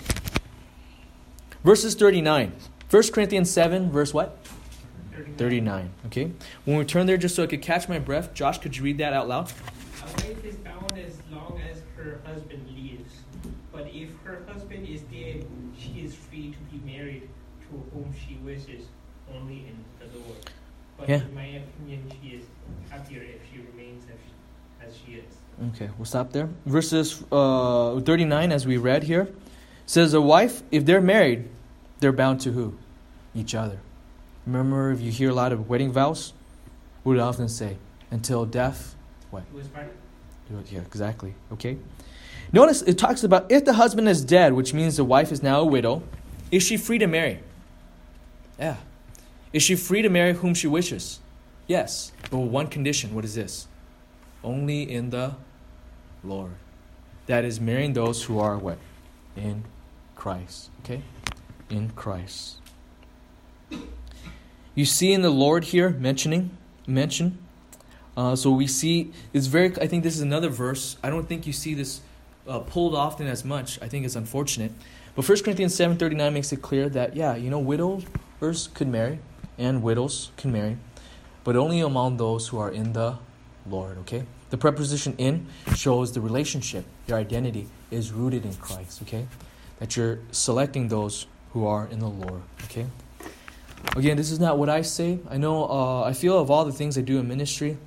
verses 1.64 1.96
39. 1.96 2.52
1 2.90 3.04
Corinthians 3.14 3.50
7, 3.50 3.92
verse 3.92 4.14
what? 4.14 4.38
39. 5.14 5.38
39. 5.38 5.90
Okay? 6.08 6.32
When 6.66 6.78
we 6.78 6.86
turn 6.86 7.06
there, 7.06 7.18
just 7.18 7.36
so 7.36 7.44
I 7.44 7.48
could 7.48 7.62
catch 7.62 7.88
my 7.88 8.00
breath, 8.00 8.34
Josh, 8.34 8.58
could 8.58 8.76
you 8.76 8.84
read 8.84 8.98
that 8.98 9.14
out 9.14 9.28
loud? 9.28 9.50
A 9.50 10.06
wife 10.06 10.44
is 10.44 10.56
bound 10.58 10.98
as 10.98 11.18
long 11.32 11.62
as 11.70 11.82
her 11.96 12.20
husband 12.26 12.66
lives, 12.76 13.14
but 13.72 13.88
if 13.94 14.10
her 14.26 14.44
husband 14.48 14.88
is 14.88 15.02
dead, 15.04 15.46
she 15.78 16.02
is 16.02 16.14
free 16.14 16.52
to 16.52 16.58
be 16.78 16.92
married 16.92 17.30
to 17.70 17.84
whom 17.94 18.14
she 18.14 18.36
wishes, 18.44 18.88
only 19.34 19.66
in 19.70 19.86
the 20.00 20.18
Lord. 20.20 20.50
But 20.98 21.08
Yeah. 21.10 21.22
in 21.22 21.34
my 21.34 21.46
opinion, 21.46 22.12
she 22.22 22.30
is 22.36 22.46
happier 22.90 23.22
if 23.24 23.42
she 23.52 23.62
remains 23.72 24.04
as, 24.12 24.88
as 24.90 24.98
she 24.98 25.14
is. 25.14 25.38
Okay, 25.70 25.90
we'll 25.98 26.06
stop 26.06 26.32
there. 26.32 26.50
Verses 26.66 27.24
uh, 27.32 28.00
39, 28.00 28.52
as 28.52 28.66
we 28.66 28.78
read 28.78 29.04
here, 29.04 29.30
says, 29.86 30.14
A 30.14 30.22
wife, 30.22 30.64
if 30.72 30.86
they're 30.86 31.02
married, 31.02 31.48
they're 32.00 32.12
bound 32.12 32.42
to 32.42 32.52
who? 32.52 32.78
Each 33.36 33.54
other. 33.54 33.80
Remember, 34.46 34.92
if 34.92 35.00
you 35.02 35.12
hear 35.12 35.30
a 35.30 35.34
lot 35.34 35.52
of 35.52 35.70
wedding 35.70 35.92
vows, 35.92 36.34
do 37.06 37.14
they 37.14 37.20
often 37.20 37.48
say? 37.48 37.78
Until 38.10 38.46
death, 38.46 38.96
what? 39.30 39.44
Who 39.52 39.60
is 39.60 39.68
part? 39.68 39.94
yeah, 40.70 40.80
exactly. 40.80 41.36
Okay. 41.54 41.78
Notice 42.52 42.82
it 42.82 42.98
talks 42.98 43.24
about 43.24 43.50
if 43.52 43.64
the 43.64 43.74
husband 43.74 44.10
is 44.10 44.26
dead, 44.26 44.54
which 44.54 44.74
means 44.74 44.98
the 44.98 45.06
wife 45.06 45.32
is 45.32 45.42
now 45.42 45.62
a 45.62 45.66
widow, 45.66 46.04
is 46.52 46.64
she 46.64 46.76
free 46.76 46.98
to 46.98 47.08
marry? 47.08 47.40
Yeah. 48.60 48.78
Is 49.54 49.64
she 49.64 49.76
free 49.76 50.02
to 50.02 50.10
marry 50.10 50.34
whom 50.34 50.54
she 50.54 50.68
wishes? 50.68 51.20
Yes. 51.68 52.12
But 52.30 52.40
with 52.40 52.52
one 52.52 52.68
condition. 52.68 53.16
What 53.16 53.24
is 53.24 53.36
this? 53.36 53.68
Only 54.44 54.92
in 54.92 55.12
the 55.12 55.36
Lord. 56.24 56.52
That 57.28 57.46
is 57.46 57.60
marrying 57.60 57.94
those 57.94 58.24
who 58.24 58.40
are 58.40 58.58
what? 58.58 58.78
In 59.36 59.64
Christ. 60.16 60.70
Okay? 60.84 61.02
In 61.70 61.92
Christ. 61.92 62.58
You 64.74 64.86
see 64.86 65.14
in 65.14 65.22
the 65.22 65.30
Lord 65.30 65.66
here 65.66 65.90
mentioning, 65.90 66.58
mention. 66.88 67.38
Uh, 68.16 68.36
so 68.36 68.52
we 68.52 68.68
see 68.68 69.12
it's 69.34 69.48
very. 69.48 69.76
I 69.82 69.88
think 69.88 70.04
this 70.04 70.16
is 70.16 70.22
another 70.22 70.50
verse. 70.50 70.98
I 71.04 71.10
don't 71.10 71.28
think 71.28 71.48
you 71.48 71.54
see 71.54 71.74
this 71.74 72.02
uh, 72.48 72.60
pulled 72.60 72.96
often 72.96 73.28
as 73.28 73.46
much. 73.46 73.82
I 73.82 73.88
think 73.88 74.06
it's 74.06 74.16
unfortunate. 74.16 74.72
But 75.16 75.28
1 75.28 75.44
Corinthians 75.44 75.76
7.39 75.76 76.34
makes 76.34 76.54
it 76.54 76.62
clear 76.62 76.88
that, 76.90 77.16
yeah, 77.16 77.36
you 77.36 77.50
know, 77.50 77.60
widowers 77.60 78.70
could 78.74 78.88
marry 78.88 79.20
and 79.58 79.84
widows 79.84 80.32
can 80.38 80.52
marry, 80.52 80.78
but 81.44 81.56
only 81.58 81.82
among 81.82 82.18
those 82.18 82.48
who 82.48 82.58
are 82.58 82.72
in 82.72 82.94
the 82.94 83.18
Lord, 83.70 83.98
okay? 84.00 84.24
The 84.52 84.58
preposition 84.58 85.16
in 85.18 85.48
shows 85.76 86.12
the 86.12 86.20
relationship, 86.20 86.86
your 87.08 87.18
identity 87.18 87.68
is 87.90 88.12
rooted 88.12 88.46
in 88.46 88.54
Christ, 88.56 89.02
okay? 89.02 89.26
That 89.80 89.96
you're 89.96 90.20
selecting 90.32 90.90
those 90.90 91.26
who 91.54 91.66
are 91.66 91.88
in 91.88 92.00
the 92.00 92.10
Lord, 92.10 92.42
okay? 92.66 92.86
Again, 93.96 94.18
this 94.18 94.30
is 94.30 94.42
not 94.42 94.58
what 94.58 94.70
I 94.70 94.82
say. 94.82 95.20
I 95.30 95.38
know, 95.38 95.70
uh, 95.70 96.04
I 96.04 96.12
feel 96.12 96.38
of 96.38 96.52
all 96.52 96.66
the 96.66 96.74
things 96.74 96.98
I 96.98 97.02
do 97.02 97.18
in 97.18 97.30
ministry, 97.30 97.78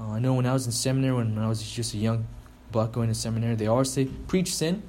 uh, 0.00 0.12
I 0.12 0.18
know 0.18 0.32
when 0.32 0.46
I 0.46 0.54
was 0.54 0.64
in 0.64 0.72
seminary, 0.72 1.14
when 1.14 1.38
I 1.38 1.46
was 1.46 1.62
just 1.62 1.92
a 1.92 1.98
young 1.98 2.26
buck 2.72 2.92
going 2.92 3.08
to 3.08 3.14
seminary, 3.14 3.54
they 3.54 3.66
always 3.66 3.90
say, 3.90 4.06
preach 4.06 4.54
sin 4.54 4.82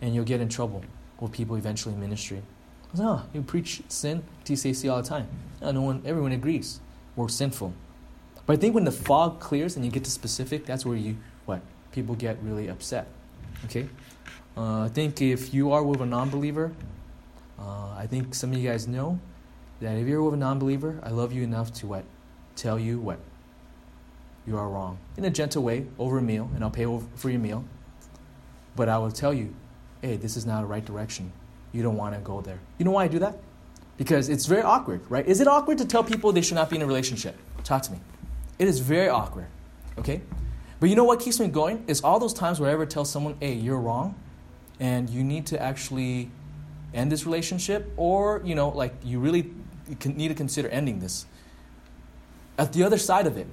and 0.00 0.14
you'll 0.14 0.24
get 0.24 0.40
in 0.40 0.48
trouble 0.48 0.84
with 1.20 1.32
people 1.32 1.56
eventually 1.56 1.94
in 1.94 2.00
ministry. 2.00 2.38
I 2.38 2.92
was, 2.92 3.00
oh, 3.00 3.22
you 3.34 3.42
preach 3.42 3.82
sin, 3.88 4.22
TCC 4.46 4.90
all 4.90 5.02
the 5.02 5.08
time. 5.08 5.28
No, 5.60 5.70
no 5.70 5.82
one, 5.82 6.02
everyone 6.06 6.32
agrees. 6.32 6.80
We're 7.14 7.28
sinful. 7.28 7.74
But 8.46 8.54
I 8.54 8.56
think 8.56 8.74
when 8.74 8.84
the 8.84 8.92
fog 8.92 9.40
clears 9.40 9.76
and 9.76 9.84
you 9.84 9.90
get 9.90 10.04
to 10.04 10.10
specific, 10.10 10.66
that's 10.66 10.84
where 10.84 10.96
you, 10.96 11.16
what, 11.46 11.60
people 11.92 12.14
get 12.14 12.38
really 12.42 12.68
upset. 12.68 13.06
Okay? 13.66 13.88
Uh, 14.56 14.82
I 14.82 14.88
think 14.88 15.22
if 15.22 15.54
you 15.54 15.72
are 15.72 15.82
with 15.82 16.00
a 16.00 16.06
non 16.06 16.30
believer, 16.30 16.72
uh, 17.58 17.94
I 17.96 18.06
think 18.06 18.34
some 18.34 18.52
of 18.52 18.58
you 18.58 18.68
guys 18.68 18.88
know 18.88 19.20
that 19.80 19.96
if 19.96 20.06
you're 20.06 20.22
with 20.22 20.34
a 20.34 20.38
non 20.38 20.58
believer, 20.58 20.98
I 21.02 21.10
love 21.10 21.32
you 21.32 21.42
enough 21.42 21.72
to 21.74 21.86
what? 21.86 22.04
Tell 22.56 22.78
you 22.78 22.98
what? 22.98 23.18
You 24.46 24.58
are 24.58 24.68
wrong. 24.68 24.98
In 25.16 25.24
a 25.24 25.30
gentle 25.30 25.62
way, 25.62 25.86
over 25.98 26.18
a 26.18 26.22
meal, 26.22 26.50
and 26.54 26.64
I'll 26.64 26.70
pay 26.70 26.84
for 27.14 27.30
your 27.30 27.40
meal. 27.40 27.64
But 28.74 28.88
I 28.88 28.98
will 28.98 29.12
tell 29.12 29.32
you, 29.32 29.54
hey, 30.00 30.16
this 30.16 30.36
is 30.36 30.44
not 30.44 30.62
the 30.62 30.66
right 30.66 30.84
direction. 30.84 31.32
You 31.72 31.82
don't 31.82 31.96
want 31.96 32.14
to 32.14 32.20
go 32.20 32.40
there. 32.40 32.58
You 32.78 32.84
know 32.84 32.90
why 32.90 33.04
I 33.04 33.08
do 33.08 33.20
that? 33.20 33.38
Because 33.96 34.28
it's 34.28 34.46
very 34.46 34.62
awkward, 34.62 35.00
right? 35.08 35.26
Is 35.26 35.40
it 35.40 35.46
awkward 35.46 35.78
to 35.78 35.84
tell 35.84 36.02
people 36.02 36.32
they 36.32 36.42
should 36.42 36.56
not 36.56 36.68
be 36.70 36.76
in 36.76 36.82
a 36.82 36.86
relationship? 36.86 37.36
Talk 37.62 37.82
to 37.82 37.92
me. 37.92 37.98
It 38.62 38.68
is 38.68 38.78
very 38.78 39.08
awkward, 39.08 39.48
okay? 39.98 40.20
But 40.78 40.88
you 40.88 40.94
know 40.94 41.02
what 41.02 41.18
keeps 41.18 41.40
me 41.40 41.48
going? 41.48 41.82
Is 41.88 42.00
all 42.02 42.20
those 42.20 42.32
times 42.32 42.60
where 42.60 42.70
I 42.70 42.72
ever 42.72 42.86
tell 42.86 43.04
someone, 43.04 43.36
hey, 43.40 43.54
you're 43.54 43.80
wrong, 43.80 44.14
and 44.78 45.10
you 45.10 45.24
need 45.24 45.46
to 45.46 45.60
actually 45.60 46.30
end 46.94 47.10
this 47.10 47.26
relationship, 47.26 47.92
or, 47.96 48.40
you 48.44 48.54
know, 48.54 48.68
like 48.68 48.94
you 49.02 49.18
really 49.18 49.50
need 50.04 50.28
to 50.28 50.34
consider 50.34 50.68
ending 50.68 51.00
this. 51.00 51.26
At 52.56 52.72
the 52.72 52.84
other 52.84 52.98
side 52.98 53.26
of 53.26 53.36
it, 53.36 53.48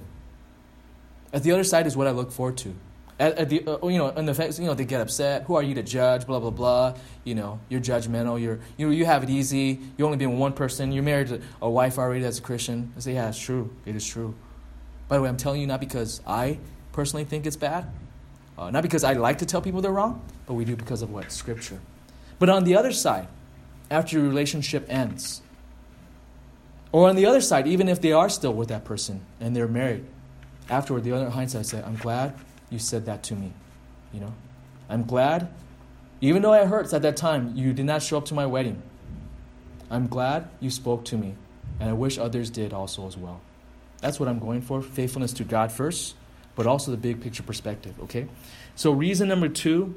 at 1.32 1.42
the 1.42 1.50
other 1.50 1.64
side 1.64 1.88
is 1.88 1.96
what 1.96 2.06
I 2.06 2.12
look 2.12 2.30
forward 2.30 2.56
to. 2.58 2.72
At, 3.18 3.36
at 3.36 3.48
the 3.48 3.66
uh, 3.66 3.88
you 3.88 3.98
know 3.98 4.10
in 4.10 4.26
the 4.26 4.32
fact 4.32 4.60
you 4.60 4.66
know 4.66 4.74
they 4.74 4.84
get 4.84 5.00
upset. 5.00 5.42
Who 5.42 5.56
are 5.56 5.62
you 5.62 5.74
to 5.74 5.82
judge? 5.82 6.24
Blah 6.24 6.38
blah 6.38 6.50
blah. 6.50 6.94
You 7.24 7.34
know 7.34 7.58
you're 7.68 7.80
judgmental. 7.80 8.40
You're 8.40 8.60
you 8.76 8.86
know 8.86 8.92
you 8.92 9.04
have 9.06 9.24
it 9.24 9.28
easy. 9.28 9.80
You 9.98 10.06
only 10.06 10.16
been 10.16 10.30
with 10.30 10.38
one 10.38 10.52
person. 10.52 10.92
You're 10.92 11.02
married 11.02 11.28
to 11.28 11.42
a 11.60 11.68
wife 11.68 11.98
already 11.98 12.22
that's 12.22 12.38
a 12.38 12.42
christian. 12.42 12.92
I 12.96 13.00
say 13.00 13.14
yeah 13.14 13.28
it's 13.28 13.38
true. 13.38 13.68
It 13.84 13.94
is 13.94 14.06
true 14.06 14.34
by 15.10 15.16
the 15.16 15.22
way 15.22 15.28
i'm 15.28 15.36
telling 15.36 15.60
you 15.60 15.66
not 15.66 15.80
because 15.80 16.22
i 16.26 16.58
personally 16.92 17.24
think 17.24 17.44
it's 17.44 17.56
bad 17.56 17.86
uh, 18.56 18.70
not 18.70 18.82
because 18.82 19.04
i 19.04 19.12
like 19.12 19.36
to 19.38 19.44
tell 19.44 19.60
people 19.60 19.82
they're 19.82 19.92
wrong 19.92 20.24
but 20.46 20.54
we 20.54 20.64
do 20.64 20.74
because 20.74 21.02
of 21.02 21.10
what 21.10 21.30
scripture 21.30 21.78
but 22.38 22.48
on 22.48 22.64
the 22.64 22.74
other 22.74 22.92
side 22.92 23.28
after 23.90 24.16
your 24.16 24.26
relationship 24.26 24.86
ends 24.88 25.42
or 26.90 27.10
on 27.10 27.14
the 27.16 27.26
other 27.26 27.42
side 27.42 27.66
even 27.66 27.90
if 27.90 28.00
they 28.00 28.12
are 28.12 28.30
still 28.30 28.54
with 28.54 28.68
that 28.68 28.86
person 28.86 29.20
and 29.38 29.54
they're 29.54 29.68
married 29.68 30.06
afterward 30.70 31.04
the 31.04 31.12
other 31.12 31.28
hindsight 31.28 31.66
said, 31.66 31.84
i'm 31.84 31.96
glad 31.96 32.34
you 32.70 32.78
said 32.78 33.04
that 33.06 33.22
to 33.24 33.34
me. 33.34 33.52
You 34.12 34.20
know? 34.20 34.34
I'm 34.88 35.04
glad, 35.04 35.52
even 36.20 36.42
though 36.42 36.54
it 36.54 36.66
hurts 36.66 36.94
at 36.94 37.02
that 37.02 37.16
time, 37.16 37.52
you 37.54 37.72
did 37.72 37.84
not 37.84 38.02
show 38.02 38.16
up 38.16 38.24
to 38.26 38.34
my 38.34 38.46
wedding. 38.46 38.80
I'm 39.90 40.06
glad 40.06 40.48
you 40.60 40.70
spoke 40.70 41.04
to 41.06 41.18
me, 41.18 41.34
and 41.80 41.90
I 41.90 41.92
wish 41.92 42.16
others 42.16 42.48
did 42.48 42.72
also 42.72 43.06
as 43.06 43.16
well. 43.16 43.40
That's 44.00 44.18
what 44.18 44.28
I'm 44.28 44.38
going 44.38 44.62
for 44.62 44.82
faithfulness 44.82 45.32
to 45.34 45.44
God 45.44 45.70
first, 45.72 46.14
but 46.54 46.66
also 46.66 46.90
the 46.90 46.96
big 46.96 47.20
picture 47.20 47.42
perspective, 47.42 47.94
okay? 48.02 48.26
So, 48.74 48.92
reason 48.92 49.28
number 49.28 49.48
two 49.48 49.94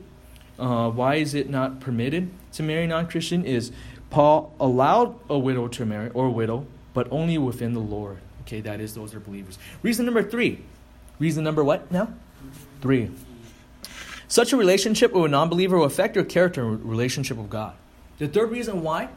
uh, 0.59 0.89
why 0.89 1.15
is 1.15 1.33
it 1.33 1.49
not 1.49 1.79
permitted 1.79 2.29
to 2.53 2.63
marry 2.63 2.85
non 2.85 3.07
Christian 3.07 3.43
is 3.45 3.71
Paul 4.09 4.53
allowed 4.59 5.19
a 5.29 5.39
widow 5.39 5.67
to 5.69 5.85
marry, 5.85 6.11
or 6.11 6.27
a 6.27 6.31
widow, 6.31 6.67
but 6.93 7.07
only 7.11 7.37
within 7.39 7.73
the 7.73 7.79
Lord. 7.79 8.19
Okay, 8.41 8.61
that 8.61 8.79
is, 8.79 8.93
those 8.93 9.15
are 9.15 9.19
believers. 9.19 9.57
Reason 9.81 10.05
number 10.05 10.21
three. 10.21 10.59
Reason 11.17 11.43
number 11.43 11.63
what 11.63 11.91
now? 11.91 12.13
Three. 12.81 13.09
Such 14.27 14.53
a 14.53 14.57
relationship 14.57 15.13
with 15.13 15.25
a 15.25 15.27
non 15.27 15.49
believer 15.49 15.77
will 15.77 15.85
affect 15.85 16.15
your 16.15 16.25
character 16.25 16.63
and 16.63 16.83
relationship 16.85 17.37
with 17.37 17.49
God. 17.49 17.73
The 18.19 18.27
third 18.27 18.51
reason 18.51 18.83
why 18.83 19.09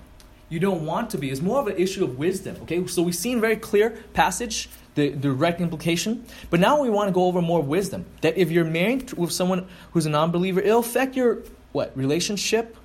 you 0.48 0.60
don't 0.60 0.86
want 0.86 1.10
to 1.10 1.18
be 1.18 1.30
is 1.30 1.42
more 1.42 1.60
of 1.60 1.66
an 1.66 1.76
issue 1.76 2.04
of 2.04 2.18
wisdom. 2.18 2.56
Okay, 2.62 2.86
so 2.86 3.02
we've 3.02 3.14
seen 3.14 3.40
very 3.40 3.56
clear 3.56 3.90
passage, 4.14 4.68
the, 4.94 5.10
direct 5.10 5.60
implication, 5.60 6.24
but 6.50 6.60
now 6.60 6.80
we 6.80 6.88
want 6.88 7.08
to 7.08 7.12
go 7.12 7.24
over 7.24 7.42
more 7.42 7.62
wisdom. 7.62 8.04
That 8.20 8.38
if 8.38 8.50
you're 8.50 8.64
married 8.64 9.12
with 9.14 9.32
someone 9.32 9.66
who's 9.92 10.06
a 10.06 10.10
non 10.10 10.30
believer, 10.30 10.60
it'll 10.60 10.80
affect 10.80 11.16
your 11.16 11.42
what 11.72 11.96
relationship, 11.96 12.76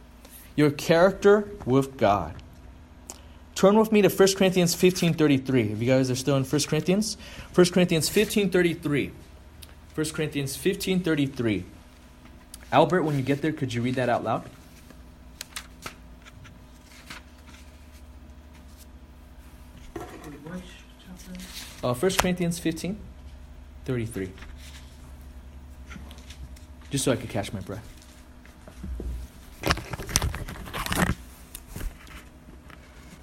your 0.55 0.71
character 0.71 1.49
with 1.65 1.97
God. 1.97 2.33
Turn 3.53 3.77
with 3.77 3.91
me 3.91 4.01
to 4.01 4.09
1 4.09 4.35
Corinthians 4.35 4.73
15:33. 4.75 5.73
If 5.73 5.81
you 5.81 5.87
guys 5.87 6.09
are 6.09 6.15
still 6.15 6.35
in 6.37 6.43
1 6.43 6.61
Corinthians, 6.67 7.15
1 7.53 7.71
Corinthians 7.71 8.09
15:33. 8.09 9.11
1 9.93 10.05
Corinthians 10.13 10.57
15:33. 10.57 11.63
Albert, 12.71 13.03
when 13.03 13.17
you 13.17 13.21
get 13.21 13.41
there, 13.41 13.51
could 13.51 13.73
you 13.73 13.81
read 13.81 13.95
that 13.95 14.09
out 14.09 14.23
loud? 14.23 14.49
Uh, 21.83 21.93
1 21.93 22.11
Corinthians 22.17 22.59
15, 22.59 22.97
33. 23.85 24.31
Just 26.89 27.05
so 27.05 27.11
I 27.11 27.15
could 27.15 27.29
catch 27.29 27.51
my 27.53 27.59
breath. 27.61 27.87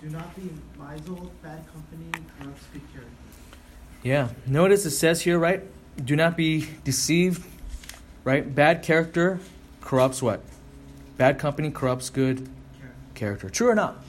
Do 0.00 0.10
not 0.10 0.34
be 0.34 0.50
miserly, 0.78 1.30
bad 1.42 1.64
company, 1.72 2.10
corrupts 2.38 2.66
good 2.72 2.82
character. 2.92 3.12
Yeah. 4.02 4.28
Notice 4.46 4.86
it 4.86 4.92
says 4.92 5.22
here, 5.22 5.38
right? 5.38 5.62
do 6.04 6.16
not 6.16 6.36
be 6.36 6.68
deceived, 6.84 7.44
right? 8.24 8.54
Bad 8.54 8.82
character 8.82 9.40
corrupts 9.80 10.22
what? 10.22 10.40
Bad 11.16 11.38
company 11.38 11.70
corrupts 11.70 12.10
good 12.10 12.48
character. 13.14 13.50
True 13.50 13.68
or 13.68 13.74
not? 13.74 14.02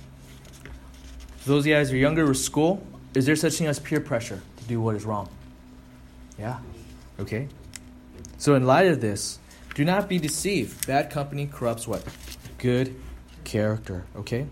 For 1.38 1.50
those 1.50 1.64
of 1.64 1.68
you 1.68 1.74
guys 1.74 1.90
who 1.90 1.96
are 1.96 2.00
younger 2.00 2.26
with 2.26 2.38
school, 2.38 2.86
is 3.14 3.26
there 3.26 3.36
such 3.36 3.54
thing 3.54 3.68
as 3.68 3.80
peer 3.80 4.00
pressure 4.00 4.42
to 4.58 4.64
do 4.66 4.82
what 4.82 4.96
is 4.96 5.06
wrong? 5.06 5.30
Yeah. 6.38 6.60
Okay. 7.20 7.48
So 8.38 8.56
in 8.56 8.66
light 8.66 8.88
of 8.88 9.02
this, 9.02 9.40
do 9.76 9.84
not 9.84 10.08
be 10.08 10.20
deceived. 10.20 10.88
Bad 10.88 11.10
company 11.10 11.48
corrupts 11.48 11.88
what? 11.88 12.04
Good 12.58 12.96
character. 13.44 14.06
Okay. 14.16 14.48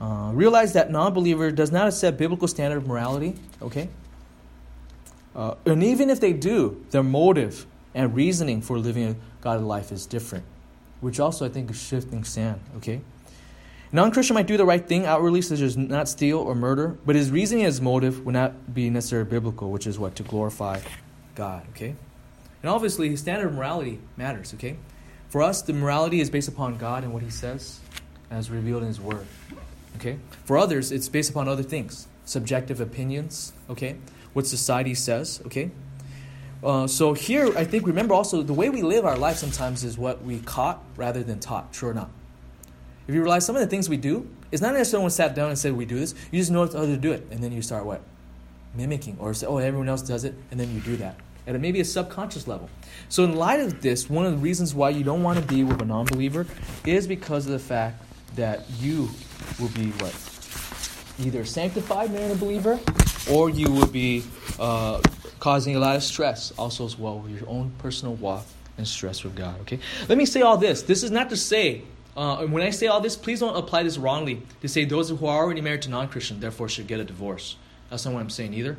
Uh, 0.00 0.30
realize 0.34 0.74
that 0.74 0.90
non-believer 0.90 1.50
does 1.50 1.72
not 1.72 1.88
accept 1.88 2.18
biblical 2.18 2.48
standard 2.48 2.78
of 2.78 2.86
morality. 2.86 3.34
Okay. 3.62 3.88
Uh, 5.34 5.54
and 5.64 5.82
even 5.82 6.10
if 6.10 6.20
they 6.20 6.32
do, 6.32 6.84
their 6.90 7.02
motive 7.02 7.66
and 7.94 8.14
reasoning 8.14 8.60
for 8.60 8.78
living 8.78 9.04
a 9.04 9.16
godly 9.42 9.64
life 9.66 9.92
is 9.92 10.06
different, 10.06 10.44
which 11.00 11.20
also 11.20 11.46
I 11.46 11.48
think 11.48 11.70
is 11.70 11.80
shifting 11.80 12.24
sand, 12.24 12.60
okay? 12.76 13.00
Non 13.92 14.10
Christian 14.10 14.34
might 14.34 14.46
do 14.46 14.56
the 14.56 14.64
right 14.64 14.86
thing 14.86 15.06
outwardly, 15.06 15.42
such 15.42 15.60
as 15.60 15.76
not 15.76 16.08
steal 16.08 16.38
or 16.38 16.54
murder, 16.54 16.98
but 17.06 17.16
his 17.16 17.30
reasoning 17.30 17.64
and 17.64 17.66
his 17.66 17.80
motive 17.80 18.24
would 18.26 18.32
not 18.32 18.74
be 18.74 18.90
necessarily 18.90 19.28
biblical, 19.28 19.70
which 19.70 19.86
is 19.86 19.98
what? 19.98 20.16
To 20.16 20.22
glorify 20.22 20.80
God, 21.34 21.66
okay? 21.70 21.94
And 22.62 22.70
obviously, 22.70 23.08
his 23.08 23.20
standard 23.20 23.46
of 23.46 23.54
morality 23.54 24.00
matters, 24.16 24.52
okay? 24.54 24.76
For 25.28 25.42
us, 25.42 25.62
the 25.62 25.72
morality 25.72 26.20
is 26.20 26.30
based 26.30 26.48
upon 26.48 26.78
God 26.78 27.04
and 27.04 27.12
what 27.12 27.22
he 27.22 27.30
says 27.30 27.80
as 28.30 28.50
revealed 28.50 28.82
in 28.82 28.88
his 28.88 29.00
word, 29.00 29.26
okay? 29.96 30.18
For 30.44 30.58
others, 30.58 30.90
it's 30.90 31.08
based 31.08 31.30
upon 31.30 31.46
other 31.48 31.62
things, 31.62 32.08
subjective 32.24 32.80
opinions, 32.80 33.52
okay? 33.70 33.96
what 34.36 34.46
society 34.46 34.94
says, 34.94 35.40
okay? 35.46 35.70
Uh, 36.62 36.86
so 36.86 37.14
here, 37.14 37.56
I 37.56 37.64
think 37.64 37.86
remember 37.86 38.12
also 38.12 38.42
the 38.42 38.52
way 38.52 38.68
we 38.68 38.82
live 38.82 39.06
our 39.06 39.16
life 39.16 39.38
sometimes 39.38 39.82
is 39.82 39.96
what 39.96 40.22
we 40.22 40.40
caught 40.40 40.84
rather 40.94 41.22
than 41.22 41.40
taught. 41.40 41.72
True 41.72 41.88
or 41.88 41.94
not? 41.94 42.10
If 43.06 43.14
you 43.14 43.22
realize 43.22 43.46
some 43.46 43.56
of 43.56 43.60
the 43.62 43.68
things 43.68 43.88
we 43.88 43.96
do, 43.96 44.28
it's 44.50 44.62
not 44.62 44.74
necessarily 44.74 44.90
someone 44.90 45.10
sat 45.10 45.34
down 45.34 45.50
and 45.50 45.58
said 45.58 45.72
we 45.74 45.84
do 45.84 45.98
this. 45.98 46.14
You 46.30 46.40
just 46.40 46.50
know 46.50 46.66
how 46.66 46.86
to 46.86 46.96
do 46.96 47.12
it, 47.12 47.26
and 47.30 47.42
then 47.42 47.52
you 47.52 47.62
start 47.62 47.84
what 47.84 48.02
mimicking, 48.74 49.16
or 49.18 49.32
say, 49.32 49.46
oh, 49.46 49.58
everyone 49.58 49.88
else 49.88 50.02
does 50.02 50.24
it, 50.24 50.34
and 50.50 50.60
then 50.60 50.74
you 50.74 50.80
do 50.80 50.96
that 50.96 51.16
at 51.46 51.60
maybe 51.60 51.80
a 51.80 51.84
subconscious 51.84 52.48
level. 52.48 52.68
So, 53.08 53.24
in 53.24 53.36
light 53.36 53.60
of 53.60 53.80
this, 53.80 54.10
one 54.10 54.26
of 54.26 54.32
the 54.32 54.38
reasons 54.38 54.74
why 54.74 54.90
you 54.90 55.04
don't 55.04 55.22
want 55.22 55.38
to 55.38 55.44
be 55.44 55.62
with 55.64 55.80
a 55.80 55.84
non-believer 55.84 56.46
is 56.84 57.06
because 57.06 57.46
of 57.46 57.52
the 57.52 57.58
fact 57.58 58.02
that 58.34 58.68
you 58.78 59.08
will 59.60 59.68
be 59.68 59.90
what 59.92 60.14
either 61.18 61.44
sanctified 61.44 62.12
man 62.12 62.30
a 62.30 62.34
believer, 62.34 62.78
or 63.30 63.48
you 63.48 63.70
will 63.70 63.86
be 63.86 64.24
uh, 64.58 65.00
causing 65.40 65.76
a 65.76 65.78
lot 65.78 65.96
of 65.96 66.02
stress 66.02 66.52
also 66.58 66.84
as 66.84 66.98
well 66.98 67.18
with 67.18 67.32
your 67.38 67.48
own 67.48 67.70
personal 67.78 68.14
walk 68.14 68.44
and 68.76 68.86
stress 68.86 69.24
with 69.24 69.34
God. 69.34 69.58
Okay, 69.62 69.78
let 70.08 70.18
me 70.18 70.26
say 70.26 70.42
all 70.42 70.58
this. 70.58 70.82
This 70.82 71.02
is 71.02 71.10
not 71.10 71.30
to 71.30 71.36
say. 71.36 71.82
Uh, 72.16 72.46
when 72.46 72.62
I 72.62 72.70
say 72.70 72.86
all 72.86 73.00
this, 73.00 73.14
please 73.14 73.40
don't 73.40 73.56
apply 73.56 73.82
this 73.82 73.98
wrongly 73.98 74.42
to 74.62 74.68
say 74.68 74.84
those 74.84 75.10
who 75.10 75.26
are 75.26 75.44
already 75.44 75.60
married 75.60 75.82
to 75.82 75.90
non-Christian 75.90 76.40
therefore 76.40 76.68
should 76.68 76.86
get 76.86 76.98
a 76.98 77.04
divorce. 77.04 77.56
That's 77.90 78.04
not 78.04 78.14
what 78.14 78.20
I'm 78.20 78.30
saying 78.30 78.54
either. 78.54 78.76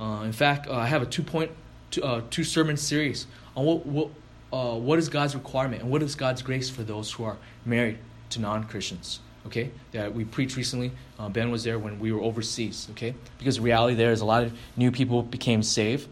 Uh, 0.00 0.22
in 0.24 0.32
fact, 0.32 0.66
uh, 0.66 0.74
I 0.74 0.86
have 0.86 1.02
a 1.02 1.06
two, 1.06 1.24
uh, 2.02 2.22
two 2.30 2.44
sermon 2.44 2.76
series 2.76 3.26
on 3.54 3.66
what 3.66 3.86
what, 3.86 4.08
uh, 4.52 4.76
what 4.76 4.98
is 4.98 5.08
God's 5.08 5.34
requirement 5.34 5.82
and 5.82 5.90
what 5.90 6.02
is 6.02 6.14
God's 6.14 6.42
grace 6.42 6.70
for 6.70 6.82
those 6.82 7.12
who 7.12 7.24
are 7.24 7.36
married 7.64 7.98
to 8.30 8.40
non-Christians 8.40 9.20
okay, 9.46 9.70
that 9.92 10.14
we 10.14 10.24
preached 10.24 10.56
recently. 10.56 10.92
Uh, 11.18 11.28
ben 11.28 11.50
was 11.50 11.64
there 11.64 11.78
when 11.78 11.98
we 11.98 12.12
were 12.12 12.20
overseas, 12.20 12.88
okay? 12.92 13.14
Because 13.38 13.56
the 13.56 13.62
reality 13.62 13.94
there 13.94 14.12
is 14.12 14.20
a 14.20 14.24
lot 14.24 14.44
of 14.44 14.56
new 14.76 14.90
people 14.90 15.22
became 15.22 15.62
saved, 15.62 16.08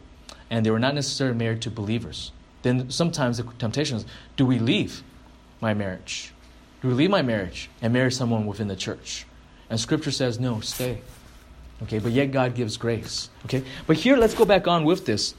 and 0.51 0.65
they 0.65 0.71
were 0.71 0.79
not 0.79 0.95
necessarily 0.95 1.37
married 1.37 1.63
to 1.63 1.71
believers. 1.71 2.33
Then 2.63 2.91
sometimes 2.91 3.39
the 3.39 3.45
temptation 3.59 3.99
is 3.99 4.07
do 4.37 4.45
we 4.45 4.59
leave 4.59 5.03
my 5.61 5.75
marriage? 5.75 6.33
We 6.83 6.91
leave 6.91 7.11
my 7.11 7.23
marriage 7.23 7.69
and 7.83 7.93
marry 7.93 8.11
someone 8.11 8.47
within 8.47 8.69
the 8.69 8.77
church? 8.77 9.27
And 9.69 9.79
scripture 9.79 10.11
says, 10.11 10.41
no, 10.41 10.61
stay. 10.61 11.01
Okay, 11.83 11.99
but 11.99 12.13
yet 12.13 12.33
God 12.33 12.55
gives 12.55 12.77
grace. 12.77 13.31
Okay, 13.47 13.63
but 13.87 13.97
here 13.97 14.17
let's 14.17 14.35
go 14.35 14.45
back 14.45 14.67
on 14.67 14.85
with 14.85 15.07
this. 15.07 15.35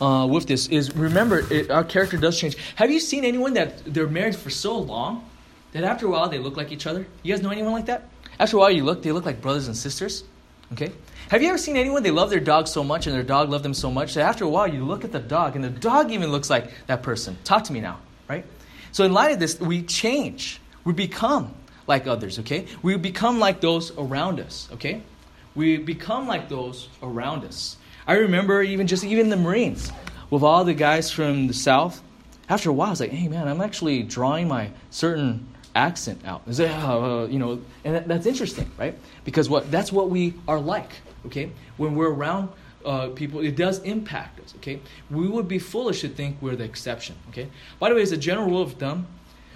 Uh, 0.00 0.26
with 0.30 0.46
this 0.46 0.68
is 0.68 0.94
remember 0.94 1.44
it, 1.52 1.70
our 1.70 1.84
character 1.84 2.16
does 2.16 2.38
change. 2.38 2.56
Have 2.76 2.90
you 2.90 3.00
seen 3.00 3.24
anyone 3.24 3.54
that 3.54 3.84
they're 3.84 4.06
married 4.06 4.36
for 4.36 4.48
so 4.48 4.78
long 4.78 5.28
that 5.72 5.82
after 5.82 6.06
a 6.06 6.10
while 6.10 6.28
they 6.28 6.38
look 6.38 6.56
like 6.56 6.70
each 6.70 6.86
other? 6.86 7.06
You 7.22 7.34
guys 7.34 7.42
know 7.42 7.50
anyone 7.50 7.72
like 7.72 7.86
that? 7.86 8.08
After 8.38 8.56
a 8.56 8.60
while 8.60 8.70
you 8.70 8.84
look, 8.84 9.02
they 9.02 9.12
look 9.12 9.26
like 9.26 9.40
brothers 9.40 9.66
and 9.66 9.76
sisters. 9.76 10.24
Okay? 10.72 10.92
Have 11.30 11.42
you 11.42 11.48
ever 11.48 11.58
seen 11.58 11.76
anyone 11.76 12.02
they 12.02 12.10
love 12.10 12.30
their 12.30 12.40
dog 12.40 12.68
so 12.68 12.84
much 12.84 13.06
and 13.06 13.14
their 13.14 13.22
dog 13.22 13.50
loved 13.50 13.64
them 13.64 13.74
so 13.74 13.90
much 13.90 14.14
that 14.14 14.22
after 14.22 14.44
a 14.44 14.48
while 14.48 14.68
you 14.68 14.84
look 14.84 15.04
at 15.04 15.12
the 15.12 15.18
dog 15.18 15.56
and 15.56 15.64
the 15.64 15.70
dog 15.70 16.10
even 16.12 16.30
looks 16.30 16.48
like 16.48 16.70
that 16.86 17.02
person? 17.02 17.36
Talk 17.44 17.64
to 17.64 17.72
me 17.72 17.80
now, 17.80 17.98
right? 18.28 18.44
So 18.98 19.04
in 19.04 19.12
light 19.12 19.30
of 19.30 19.38
this, 19.38 19.60
we 19.60 19.82
change. 19.82 20.60
We 20.82 20.92
become 20.92 21.54
like 21.86 22.08
others, 22.08 22.40
okay? 22.40 22.66
We 22.82 22.96
become 22.96 23.38
like 23.38 23.60
those 23.60 23.96
around 23.96 24.40
us, 24.40 24.68
okay? 24.72 25.02
We 25.54 25.76
become 25.76 26.26
like 26.26 26.48
those 26.48 26.88
around 27.00 27.44
us. 27.44 27.76
I 28.08 28.14
remember 28.14 28.60
even 28.60 28.88
just 28.88 29.04
even 29.04 29.28
the 29.28 29.36
Marines 29.36 29.92
with 30.30 30.42
all 30.42 30.64
the 30.64 30.74
guys 30.74 31.12
from 31.12 31.46
the 31.46 31.54
South. 31.54 32.02
After 32.48 32.70
a 32.70 32.72
while, 32.72 32.88
I 32.88 32.90
was 32.90 32.98
like, 32.98 33.12
hey 33.12 33.28
man, 33.28 33.46
I'm 33.46 33.60
actually 33.60 34.02
drawing 34.02 34.48
my 34.48 34.72
certain 34.90 35.46
accent 35.76 36.22
out. 36.24 36.42
It, 36.48 36.58
uh, 36.58 37.28
you 37.30 37.38
know, 37.38 37.62
and 37.84 37.94
that, 37.94 38.08
that's 38.08 38.26
interesting, 38.26 38.68
right? 38.76 38.98
Because 39.22 39.48
what 39.48 39.70
that's 39.70 39.92
what 39.92 40.10
we 40.10 40.34
are 40.48 40.58
like. 40.58 40.90
Okay, 41.26 41.52
when 41.76 41.94
we're 41.94 42.10
around 42.10 42.48
uh, 42.84 43.08
people, 43.08 43.40
it 43.40 43.56
does 43.56 43.80
impact 43.80 44.40
us. 44.40 44.54
Okay, 44.56 44.80
we 45.10 45.26
would 45.28 45.48
be 45.48 45.58
foolish 45.58 46.00
to 46.02 46.08
think 46.08 46.36
we're 46.40 46.56
the 46.56 46.64
exception. 46.64 47.16
Okay. 47.30 47.48
By 47.78 47.88
the 47.88 47.94
way, 47.94 48.02
as 48.02 48.12
a 48.12 48.16
general 48.16 48.46
rule 48.46 48.62
of 48.62 48.74
thumb, 48.74 49.06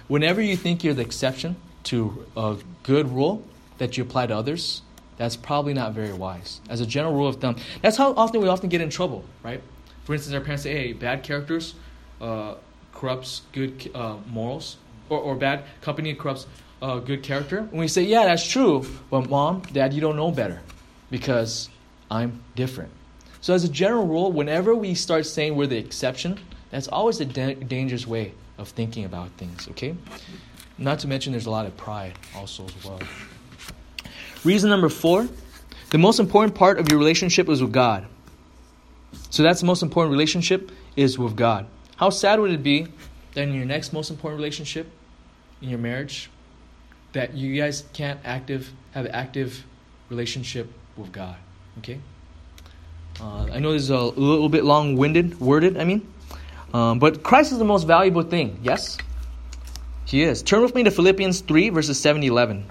whenever 0.07 0.41
you 0.41 0.55
think 0.55 0.83
you're 0.83 0.93
the 0.93 1.01
exception 1.01 1.55
to 1.85 2.25
a 2.35 2.57
good 2.83 3.09
rule 3.09 3.43
that 3.77 3.97
you 3.97 4.03
apply 4.03 4.27
to 4.27 4.35
others, 4.35 4.81
that's 5.17 5.35
probably 5.35 5.73
not 5.73 5.93
very 5.93 6.13
wise. 6.13 6.61
As 6.69 6.81
a 6.81 6.85
general 6.85 7.13
rule 7.13 7.27
of 7.27 7.37
thumb, 7.37 7.55
that's 7.81 7.97
how 7.97 8.13
often 8.13 8.41
we 8.41 8.47
often 8.47 8.69
get 8.69 8.81
in 8.81 8.89
trouble, 8.89 9.23
right? 9.43 9.61
For 10.05 10.13
instance, 10.13 10.33
our 10.33 10.41
parents 10.41 10.63
say, 10.63 10.73
"Hey, 10.73 10.93
bad 10.93 11.23
characters 11.23 11.75
uh, 12.21 12.55
corrupts 12.93 13.43
good 13.51 13.91
uh, 13.93 14.17
morals." 14.29 14.77
or, 15.09 15.19
or 15.19 15.35
bad 15.35 15.63
company 15.81 16.13
corrupts 16.13 16.47
uh, 16.81 16.99
good 16.99 17.23
character. 17.23 17.59
And 17.59 17.73
we 17.73 17.87
say, 17.87 18.03
yeah, 18.03 18.25
that's 18.25 18.47
true, 18.47 18.85
but 19.09 19.29
mom, 19.29 19.61
dad, 19.71 19.93
you 19.93 20.01
don't 20.01 20.15
know 20.15 20.31
better 20.31 20.61
because 21.09 21.69
I'm 22.11 22.41
different. 22.55 22.91
So, 23.43 23.53
as 23.53 23.65
a 23.65 23.69
general 23.69 24.07
rule, 24.07 24.31
whenever 24.31 24.73
we 24.73 24.95
start 24.95 25.25
saying 25.25 25.57
we're 25.57 25.67
the 25.67 25.77
exception, 25.77 26.39
that's 26.69 26.87
always 26.87 27.19
a 27.19 27.25
da- 27.25 27.55
dangerous 27.55 28.07
way 28.07 28.33
of 28.57 28.69
thinking 28.69 29.03
about 29.03 29.31
things, 29.31 29.67
okay? 29.71 29.97
Not 30.77 30.99
to 30.99 31.09
mention 31.09 31.33
there's 31.33 31.45
a 31.45 31.51
lot 31.51 31.65
of 31.65 31.75
pride 31.75 32.17
also 32.33 32.63
as 32.63 32.85
well. 32.85 33.01
Reason 34.45 34.69
number 34.69 34.87
four 34.87 35.27
the 35.89 35.97
most 35.97 36.21
important 36.21 36.55
part 36.55 36.79
of 36.79 36.89
your 36.89 36.97
relationship 36.97 37.49
is 37.49 37.61
with 37.61 37.73
God. 37.73 38.05
So, 39.29 39.43
that's 39.43 39.59
the 39.59 39.67
most 39.67 39.83
important 39.83 40.13
relationship 40.13 40.71
is 40.95 41.19
with 41.19 41.35
God. 41.35 41.65
How 41.97 42.11
sad 42.11 42.39
would 42.39 42.51
it 42.51 42.63
be 42.63 42.87
that 43.33 43.41
in 43.41 43.53
your 43.53 43.65
next 43.65 43.91
most 43.91 44.09
important 44.09 44.39
relationship, 44.39 44.89
in 45.61 45.67
your 45.67 45.79
marriage 45.79 46.29
that 47.11 47.33
you 47.33 47.57
guys 47.59 47.83
can't 47.91 48.21
active 48.23 48.71
have 48.91 49.03
an 49.03 49.11
active 49.11 49.65
relationship 50.09 50.71
with 50.95 51.11
God. 51.11 51.35
Okay. 51.79 51.99
Uh, 53.21 53.47
I 53.51 53.59
know 53.59 53.71
this 53.73 53.83
is 53.83 53.89
a 53.89 53.97
little 53.97 54.49
bit 54.49 54.63
long-winded, 54.63 55.39
worded. 55.39 55.77
I 55.77 55.83
mean, 55.83 56.07
um, 56.73 56.99
but 56.99 57.23
Christ 57.23 57.51
is 57.51 57.57
the 57.59 57.65
most 57.65 57.85
valuable 57.85 58.23
thing. 58.23 58.59
Yes, 58.63 58.97
He 60.05 60.23
is. 60.23 60.41
Turn 60.43 60.61
with 60.61 60.75
me 60.75 60.83
to 60.83 60.91
Philippians 60.91 61.41
three 61.41 61.69
verses 61.69 61.99
seven 61.99 62.21
to 62.21 62.27
eleven. 62.27 62.65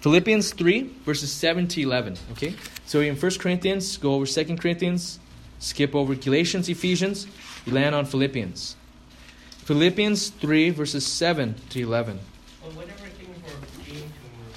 Philippians 0.00 0.52
three 0.52 0.90
verses 1.04 1.32
seven 1.32 1.66
to 1.68 1.80
eleven. 1.80 2.16
Okay. 2.32 2.54
So 2.86 3.00
in 3.00 3.16
First 3.16 3.40
Corinthians, 3.40 3.96
go 3.96 4.14
over 4.14 4.26
Second 4.26 4.60
Corinthians, 4.60 5.18
skip 5.58 5.94
over 5.94 6.14
Galatians, 6.14 6.68
Ephesians, 6.68 7.26
land 7.66 7.94
on 7.94 8.04
Philippians. 8.04 8.76
Philippians 9.64 10.30
3, 10.30 10.70
verses 10.70 11.06
7 11.06 11.54
to 11.70 11.80
11. 11.80 12.18
Well, 12.62 12.72
whatever 12.72 13.06
things 13.14 13.28
were 13.44 13.84
gained 13.86 14.10
to 14.10 14.26
me, 14.26 14.50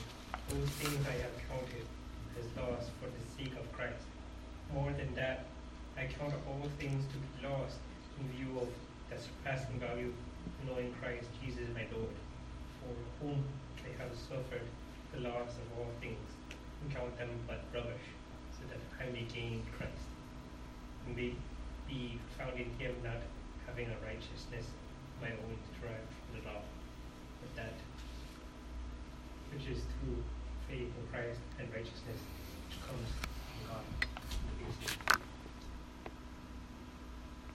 those 0.49 0.69
things 0.81 1.05
I 1.07 1.11
have 1.21 1.31
counted 1.47 1.85
as 2.39 2.45
loss 2.57 2.89
for 2.99 3.05
the 3.05 3.23
sake 3.37 3.53
of 3.55 3.71
Christ. 3.71 4.01
More 4.73 4.91
than 4.91 5.13
that, 5.15 5.45
I 5.97 6.05
count 6.05 6.33
all 6.47 6.67
things 6.79 7.05
to 7.11 7.17
be 7.17 7.47
lost 7.47 7.77
in 8.19 8.27
view 8.35 8.59
of 8.59 8.67
the 9.09 9.17
surpassing 9.21 9.79
value 9.79 10.11
of 10.11 10.67
knowing 10.67 10.93
Christ 11.01 11.27
Jesus 11.43 11.67
my 11.73 11.85
Lord, 11.95 12.15
for 12.81 12.93
whom 13.21 13.43
I 13.85 14.03
have 14.03 14.15
suffered 14.17 14.65
the 15.13 15.21
loss 15.21 15.55
of 15.55 15.79
all 15.79 15.91
things, 16.01 16.29
and 16.81 16.93
count 16.93 17.17
them 17.17 17.29
but 17.47 17.63
rubbish, 17.73 18.07
so 18.51 18.67
that 18.67 18.81
I 18.99 19.11
may 19.11 19.23
gain 19.31 19.63
Christ, 19.77 20.09
and 21.05 21.15
may 21.15 21.33
be 21.87 22.19
found 22.37 22.59
in 22.59 22.69
him 22.79 22.95
not 23.03 23.21
having 23.67 23.87
a 23.87 23.97
righteousness 24.05 24.65
my 25.21 25.29
own 25.29 25.55
derived 25.79 26.11
from 26.11 26.41
the 26.41 26.41
law, 26.49 26.61
but 27.41 27.55
that 27.55 27.73
which 29.53 29.67
is 29.69 29.83
through 30.01 30.19
faith 30.67 30.91
in 30.91 31.07
Christ 31.11 31.39
and 31.59 31.71
righteousness 31.71 32.19
which 32.67 32.81
comes 32.81 33.07
from 33.15 33.69
God. 33.69 34.14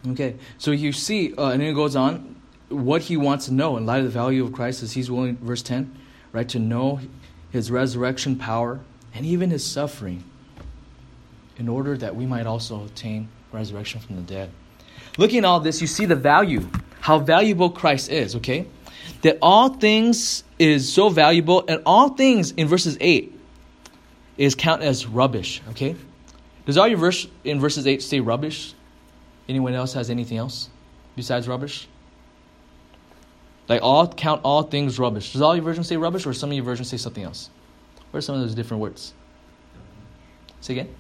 Okay, 0.09 0.37
so 0.57 0.71
you 0.71 0.93
see, 0.93 1.35
uh, 1.35 1.49
and 1.49 1.61
then 1.61 1.69
it 1.69 1.75
goes 1.75 1.95
on, 1.95 2.37
what 2.71 3.03
he 3.03 3.17
wants 3.17 3.47
to 3.47 3.53
know 3.53 3.77
in 3.77 3.85
light 3.85 3.99
of 3.99 4.05
the 4.05 4.11
value 4.11 4.45
of 4.45 4.53
Christ 4.53 4.83
is 4.83 4.93
he's 4.93 5.11
willing, 5.11 5.37
verse 5.37 5.63
10, 5.63 5.95
right, 6.33 6.49
to 6.49 6.59
know 6.59 7.01
his 7.51 7.71
resurrection 7.71 8.37
power 8.37 8.81
and 9.13 9.27
even 9.27 9.51
his 9.51 9.65
suffering 9.65 10.25
in 11.59 11.69
order 11.69 11.97
that 11.99 12.17
we 12.17 12.25
might 12.25 12.47
also 12.47 12.85
attain 12.85 13.29
resurrection 13.53 14.01
from 14.01 14.17
the 14.17 14.23
dead. 14.23 14.51
Looking 15.19 15.39
at 15.39 15.45
all 15.45 15.61
this, 15.61 15.81
you 15.81 15.87
see 15.87 16.07
the 16.07 16.17
value 16.17 16.69
how 17.01 17.19
valuable 17.19 17.71
Christ 17.71 18.11
is, 18.11 18.37
okay? 18.37 18.67
That 19.23 19.39
all 19.43 19.71
things 19.71 20.45
is 20.59 20.93
so 20.93 21.09
valuable, 21.09 21.65
and 21.67 21.83
all 21.85 22.11
things 22.11 22.53
in 22.53 22.69
verses 22.69 22.97
8 23.01 23.39
is 24.37 24.55
counted 24.55 24.87
as 24.87 25.07
rubbish, 25.07 25.63
okay? 25.71 25.97
Does 26.71 26.77
all 26.77 26.87
your 26.87 26.99
verse 26.99 27.27
in 27.43 27.59
verses 27.59 27.85
8 27.85 28.01
say 28.01 28.21
rubbish? 28.21 28.75
Anyone 29.49 29.75
else 29.75 29.93
has 29.95 30.09
anything 30.09 30.39
else 30.39 30.71
besides 31.17 31.49
rubbish? 31.49 31.89
Like 33.69 33.83
all 33.83 34.07
count 34.07 34.43
all 34.45 34.63
things 34.63 34.97
rubbish. 34.97 35.33
Does 35.33 35.43
all 35.43 35.57
your 35.57 35.65
versions 35.65 35.89
say 35.89 35.97
rubbish, 35.97 36.27
or 36.27 36.33
some 36.33 36.49
of 36.49 36.55
your 36.55 36.65
versions 36.65 36.89
say 36.89 36.97
something 36.97 37.25
else? 37.25 37.51
What 38.13 38.19
are 38.19 38.21
some 38.21 38.37
of 38.37 38.43
those 38.43 38.55
different 38.55 38.83
words? 38.83 39.15
Say 40.61 40.75
again. 40.75 40.95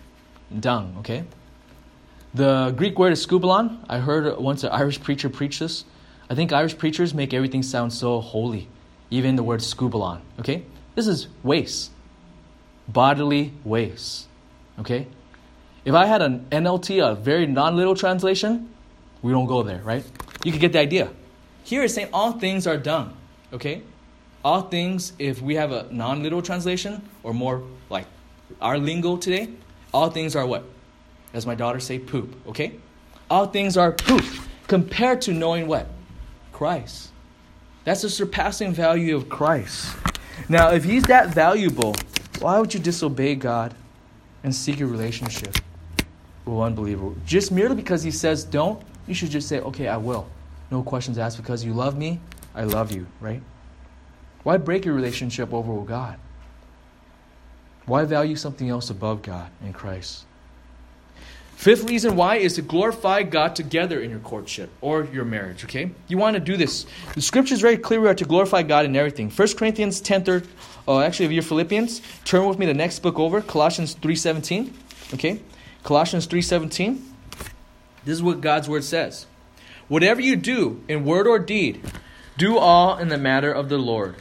Dung. 0.59 0.97
Okay. 0.99 1.23
The 2.35 2.75
Greek 2.77 2.99
word 2.99 3.13
is 3.13 3.25
skubalon. 3.25 3.79
I 3.89 3.99
heard 3.99 4.39
once 4.39 4.65
an 4.65 4.71
Irish 4.73 5.01
preacher 5.01 5.29
preach 5.29 5.61
this. 5.61 5.85
I 6.29 6.35
think 6.35 6.53
Irish 6.53 6.79
preachers 6.79 7.15
make 7.15 7.33
everything 7.33 7.63
sound 7.63 7.93
so 7.93 8.21
holy, 8.21 8.67
even 9.09 9.37
the 9.37 9.45
word 9.45 9.61
skubalon. 9.61 10.23
Okay? 10.41 10.65
This 10.97 11.07
is 11.07 11.29
waste, 11.45 11.93
bodily 12.89 13.53
waste. 13.63 14.27
Okay? 14.81 15.07
If 15.85 15.95
I 15.95 16.05
had 16.05 16.21
an 16.21 16.47
NLT, 16.51 17.03
a 17.03 17.15
very 17.15 17.47
non 17.47 17.77
literal 17.77 17.95
translation, 17.95 18.69
we 19.23 19.33
don't 19.33 19.47
go 19.47 19.63
there, 19.63 19.81
right? 19.83 20.05
You 20.45 20.53
can 20.53 20.61
get 20.61 20.73
the 20.73 20.79
idea. 20.79 21.11
Here 21.65 21.83
it's 21.83 21.95
saying 21.95 22.09
all 22.13 22.33
things 22.33 22.67
are 22.67 22.77
done, 22.77 23.15
okay? 23.53 23.83
All 24.45 24.63
things, 24.63 25.13
if 25.19 25.41
we 25.41 25.55
have 25.55 25.73
a 25.73 25.89
non 25.91 26.23
literal 26.23 26.43
translation, 26.43 27.03
or 27.23 27.33
more 27.33 27.63
like 27.89 28.07
our 28.61 28.79
lingo 28.79 29.17
today, 29.17 29.49
all 29.93 30.11
things 30.11 30.37
are 30.37 30.47
what? 30.47 30.65
As 31.33 31.47
my 31.47 31.55
daughter 31.55 31.81
say, 31.81 31.99
poop, 31.99 32.35
okay? 32.49 32.75
All 33.31 33.47
things 33.47 33.77
are 33.77 33.93
poop 33.93 34.25
compared 34.67 35.23
to 35.23 35.33
knowing 35.33 35.67
what? 35.67 35.87
Christ. 36.53 37.11
That's 37.85 38.03
the 38.03 38.11
surpassing 38.11 38.75
value 38.75 39.17
of 39.17 39.31
Christ. 39.31 39.97
Now, 40.49 40.73
if 40.73 40.85
he's 40.85 41.05
that 41.05 41.35
valuable, 41.35 41.95
why 42.39 42.59
would 42.59 42.75
you 42.75 42.81
disobey 42.81 43.35
God 43.35 43.75
and 44.43 44.55
seek 44.55 44.81
a 44.81 44.87
relationship 44.87 45.57
one 46.53 46.69
unbeliever? 46.69 47.13
Just 47.27 47.53
merely 47.53 47.75
because 47.75 48.03
he 48.03 48.11
says 48.11 48.45
don't, 48.45 48.83
you 49.07 49.15
should 49.15 49.31
just 49.31 49.49
say, 49.49 49.61
okay, 49.61 49.89
I 49.89 49.97
will. 49.97 50.27
No 50.71 50.83
questions 50.83 51.19
asked 51.19 51.37
because 51.37 51.65
you 51.65 51.73
love 51.73 51.97
me, 51.97 52.21
I 52.55 52.65
love 52.65 52.93
you, 52.93 53.07
right? 53.21 53.43
Why 54.43 54.57
break 54.57 54.85
your 54.85 54.95
relationship 54.95 55.53
over 55.53 55.73
with 55.73 55.89
God? 55.89 56.19
Why 57.87 58.05
value 58.05 58.37
something 58.37 58.69
else 58.69 58.91
above 58.91 59.23
God 59.23 59.51
and 59.63 59.75
Christ? 59.75 60.25
Fifth 61.57 61.85
reason 61.91 62.17
why 62.17 62.37
is 62.37 62.55
to 62.55 62.63
glorify 62.63 63.23
God 63.23 63.55
together 63.55 64.01
in 64.01 64.09
your 64.09 64.21
courtship 64.21 64.71
or 64.81 65.05
your 65.13 65.27
marriage, 65.27 65.63
okay? 65.65 65.91
You 66.09 66.17
want 66.17 66.33
to 66.33 66.41
do 66.41 66.57
this. 66.57 66.87
The 67.15 67.21
scripture 67.21 67.53
is 67.53 67.61
very 67.61 67.77
clear 67.77 68.01
we 68.01 68.09
are 68.09 68.15
to 68.15 68.25
glorify 68.25 68.63
God 68.63 68.87
in 68.87 68.97
everything. 68.97 69.29
1 69.29 69.49
Corinthians 69.59 70.01
10, 70.01 70.25
third, 70.25 70.49
uh, 70.89 71.01
actually, 71.01 71.27
if 71.27 71.33
you're 71.33 71.43
Philippians, 71.43 72.01
turn 72.25 72.47
with 72.49 72.59
me 72.59 72.65
the 72.65 72.73
next 72.73 73.01
book 73.01 73.19
over, 73.19 73.43
Colossians 73.43 73.95
3.17, 73.97 74.73
okay? 75.13 75.41
Colossians 75.83 76.27
3.17. 76.27 77.01
This 78.05 78.15
is 78.15 78.23
what 78.23 78.41
God's 78.41 78.69
word 78.69 78.85
says. 78.85 79.27
Whatever 79.89 80.21
you 80.21 80.37
do 80.37 80.83
in 80.89 81.05
word 81.05 81.27
or 81.27 81.39
deed, 81.39 81.83
do 82.39 82.59
all 82.59 82.97
in 82.97 83.09
the 83.09 83.19
matter 83.19 83.53
of 83.53 83.69
the 83.69 83.79
Lord 83.79 84.17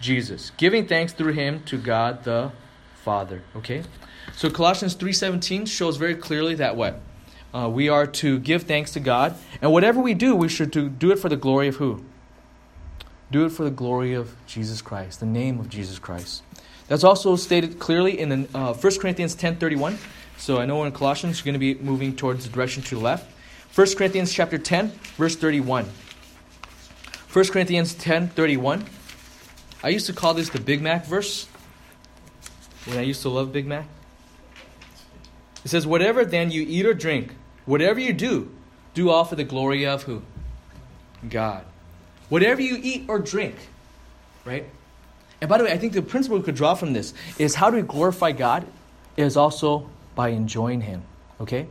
Jesus, 0.00 0.52
giving 0.56 0.86
thanks 0.86 1.12
through 1.12 1.32
him 1.32 1.62
to 1.64 1.78
God 1.78 2.24
the 2.24 2.52
Father, 3.02 3.42
okay? 3.56 3.82
So 4.36 4.50
Colossians 4.50 4.94
3:17 4.94 5.66
shows 5.66 5.96
very 5.96 6.14
clearly 6.14 6.54
that 6.56 6.76
what 6.76 7.00
uh, 7.54 7.68
we 7.68 7.88
are 7.88 8.06
to 8.06 8.38
give 8.38 8.64
thanks 8.64 8.92
to 8.92 9.00
God, 9.00 9.34
and 9.62 9.72
whatever 9.72 10.00
we 10.00 10.12
do, 10.12 10.34
we 10.34 10.48
should 10.48 10.70
do, 10.70 10.88
do 10.88 11.10
it 11.10 11.18
for 11.18 11.28
the 11.28 11.36
glory 11.36 11.68
of 11.68 11.76
who? 11.76 12.04
Do 13.30 13.44
it 13.46 13.50
for 13.50 13.64
the 13.64 13.70
glory 13.70 14.12
of 14.12 14.34
Jesus 14.46 14.82
Christ, 14.82 15.20
the 15.20 15.26
name 15.26 15.60
of 15.60 15.68
Jesus 15.68 15.98
Christ. 15.98 16.42
That's 16.88 17.04
also 17.04 17.36
stated 17.36 17.78
clearly 17.78 18.18
in 18.18 18.28
the, 18.28 18.58
uh, 18.58 18.74
1 18.74 19.00
Corinthians 19.00 19.34
10:31. 19.34 19.98
So 20.44 20.58
I 20.58 20.66
know 20.66 20.84
in 20.84 20.92
Colossians 20.92 21.38
you're 21.38 21.44
going 21.44 21.58
to 21.58 21.74
be 21.74 21.82
moving 21.82 22.14
towards 22.14 22.44
the 22.44 22.50
direction 22.52 22.82
to 22.82 22.96
the 22.96 23.00
left. 23.00 23.32
1 23.74 23.94
Corinthians 23.94 24.30
chapter 24.30 24.58
10, 24.58 24.90
verse 25.16 25.36
31. 25.36 25.86
1 27.32 27.44
Corinthians 27.46 27.94
10:31. 27.94 28.84
I 29.82 29.88
used 29.88 30.04
to 30.04 30.12
call 30.12 30.34
this 30.34 30.50
the 30.50 30.60
Big 30.60 30.82
Mac 30.82 31.06
verse 31.06 31.48
when 32.84 32.98
I 32.98 33.00
used 33.00 33.22
to 33.22 33.30
love 33.30 33.54
Big 33.54 33.66
Mac. 33.66 33.86
It 35.64 35.68
says, 35.68 35.86
Whatever 35.86 36.26
then 36.26 36.50
you 36.50 36.60
eat 36.68 36.84
or 36.84 36.92
drink, 36.92 37.32
whatever 37.64 37.98
you 37.98 38.12
do, 38.12 38.54
do 38.92 39.08
all 39.08 39.24
for 39.24 39.36
the 39.36 39.44
glory 39.44 39.86
of 39.86 40.02
who? 40.02 40.20
God. 41.26 41.64
Whatever 42.28 42.60
you 42.60 42.78
eat 42.82 43.06
or 43.08 43.18
drink, 43.18 43.56
right? 44.44 44.66
And 45.40 45.48
by 45.48 45.56
the 45.56 45.64
way, 45.64 45.72
I 45.72 45.78
think 45.78 45.94
the 45.94 46.02
principle 46.02 46.36
we 46.36 46.44
could 46.44 46.54
draw 46.54 46.74
from 46.74 46.92
this 46.92 47.14
is 47.38 47.54
how 47.54 47.70
do 47.70 47.76
we 47.76 47.82
glorify 47.82 48.32
God 48.32 48.66
is 49.16 49.38
also 49.38 49.88
by 50.14 50.28
enjoying 50.28 50.80
Him, 50.80 51.02
okay? 51.40 51.66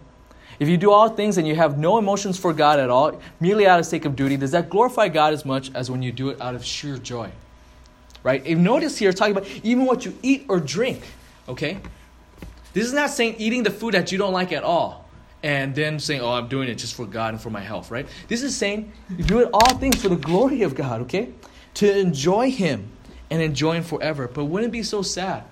If 0.60 0.68
you 0.70 0.78
do 0.78 0.92
all 0.92 1.10
things 1.10 1.38
and 1.38 1.48
you 1.48 1.56
have 1.56 1.78
no 1.78 1.98
emotions 1.98 2.38
for 2.38 2.54
God 2.54 2.80
at 2.80 2.90
all, 2.90 3.20
merely 3.40 3.66
out 3.66 3.80
of 3.80 3.86
sake 3.86 4.06
of 4.06 4.16
duty, 4.16 4.38
does 4.38 4.52
that 4.52 4.70
glorify 4.70 5.10
God 5.10 5.34
as 5.34 5.46
much 5.46 5.72
as 5.74 5.90
when 5.90 6.02
you 6.02 6.12
do 6.12 6.30
it 6.30 6.40
out 6.40 6.56
of 6.56 6.64
sheer 6.64 6.98
joy? 6.98 7.32
Right? 8.22 8.46
If 8.46 8.58
notice 8.58 8.98
here, 8.98 9.12
talking 9.12 9.36
about 9.36 9.50
even 9.64 9.86
what 9.86 10.06
you 10.06 10.18
eat 10.22 10.46
or 10.48 10.60
drink, 10.60 11.04
okay? 11.50 11.80
This 12.74 12.86
is 12.86 12.94
not 12.94 13.10
saying 13.10 13.36
eating 13.38 13.64
the 13.64 13.72
food 13.72 13.94
that 13.94 14.12
you 14.12 14.18
don't 14.18 14.34
like 14.34 14.52
at 14.52 14.64
all 14.64 15.10
and 15.44 15.76
then 15.76 16.00
saying, 16.00 16.22
oh, 16.22 16.32
I'm 16.32 16.48
doing 16.48 16.70
it 16.70 16.76
just 16.76 16.96
for 16.96 17.06
God 17.06 17.34
and 17.34 17.42
for 17.42 17.50
my 17.50 17.60
health, 17.60 17.92
right? 17.92 18.08
This 18.28 18.44
is 18.44 18.56
saying 18.56 18.92
you 19.10 19.24
do 19.24 19.40
it 19.40 19.50
all 19.54 19.78
things 19.78 20.02
for 20.02 20.10
the 20.10 20.16
glory 20.16 20.62
of 20.62 20.74
God, 20.74 21.02
okay? 21.02 21.30
To 21.76 22.00
enjoy 22.00 22.50
Him 22.50 22.90
and 23.30 23.42
enjoy 23.42 23.74
Him 23.74 23.84
forever. 23.84 24.28
But 24.28 24.46
wouldn't 24.46 24.70
it 24.70 24.72
be 24.72 24.84
so 24.84 25.02
sad 25.02 25.44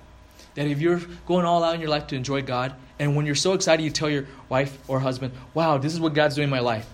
that 0.56 0.68
if 0.68 0.80
you're 0.80 1.02
going 1.26 1.46
all 1.46 1.64
out 1.64 1.76
in 1.76 1.82
your 1.82 1.90
life 1.90 2.08
to 2.08 2.16
enjoy 2.16 2.42
God, 2.42 2.76
and 3.00 3.16
when 3.16 3.26
you're 3.26 3.36
so 3.36 3.54
excited, 3.54 3.84
you 3.84 3.90
tell 3.90 4.10
your 4.10 4.26
wife 4.50 4.78
or 4.88 5.00
husband, 5.00 5.34
wow, 5.54 5.78
this 5.78 5.94
is 5.94 6.00
what 6.00 6.14
God's 6.14 6.36
doing 6.36 6.46
in 6.46 6.50
my 6.50 6.60
life. 6.60 6.88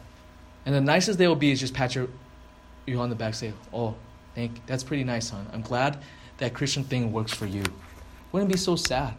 And 0.65 0.73
the 0.73 0.81
nicest 0.81 1.17
they 1.17 1.27
will 1.27 1.35
be 1.35 1.51
is 1.51 1.59
just 1.59 1.73
pat 1.73 1.95
your, 1.95 2.07
you 2.85 2.99
on 2.99 3.09
the 3.09 3.15
back, 3.15 3.33
say, 3.33 3.53
oh, 3.73 3.95
thank, 4.35 4.55
you. 4.55 4.61
that's 4.67 4.83
pretty 4.83 5.03
nice, 5.03 5.29
hon. 5.29 5.47
I'm 5.53 5.61
glad 5.61 5.97
that 6.37 6.53
Christian 6.53 6.83
thing 6.83 7.11
works 7.11 7.33
for 7.33 7.45
you. 7.45 7.63
Wouldn't 8.31 8.51
it 8.51 8.53
be 8.53 8.59
so 8.59 8.75
sad? 8.75 9.15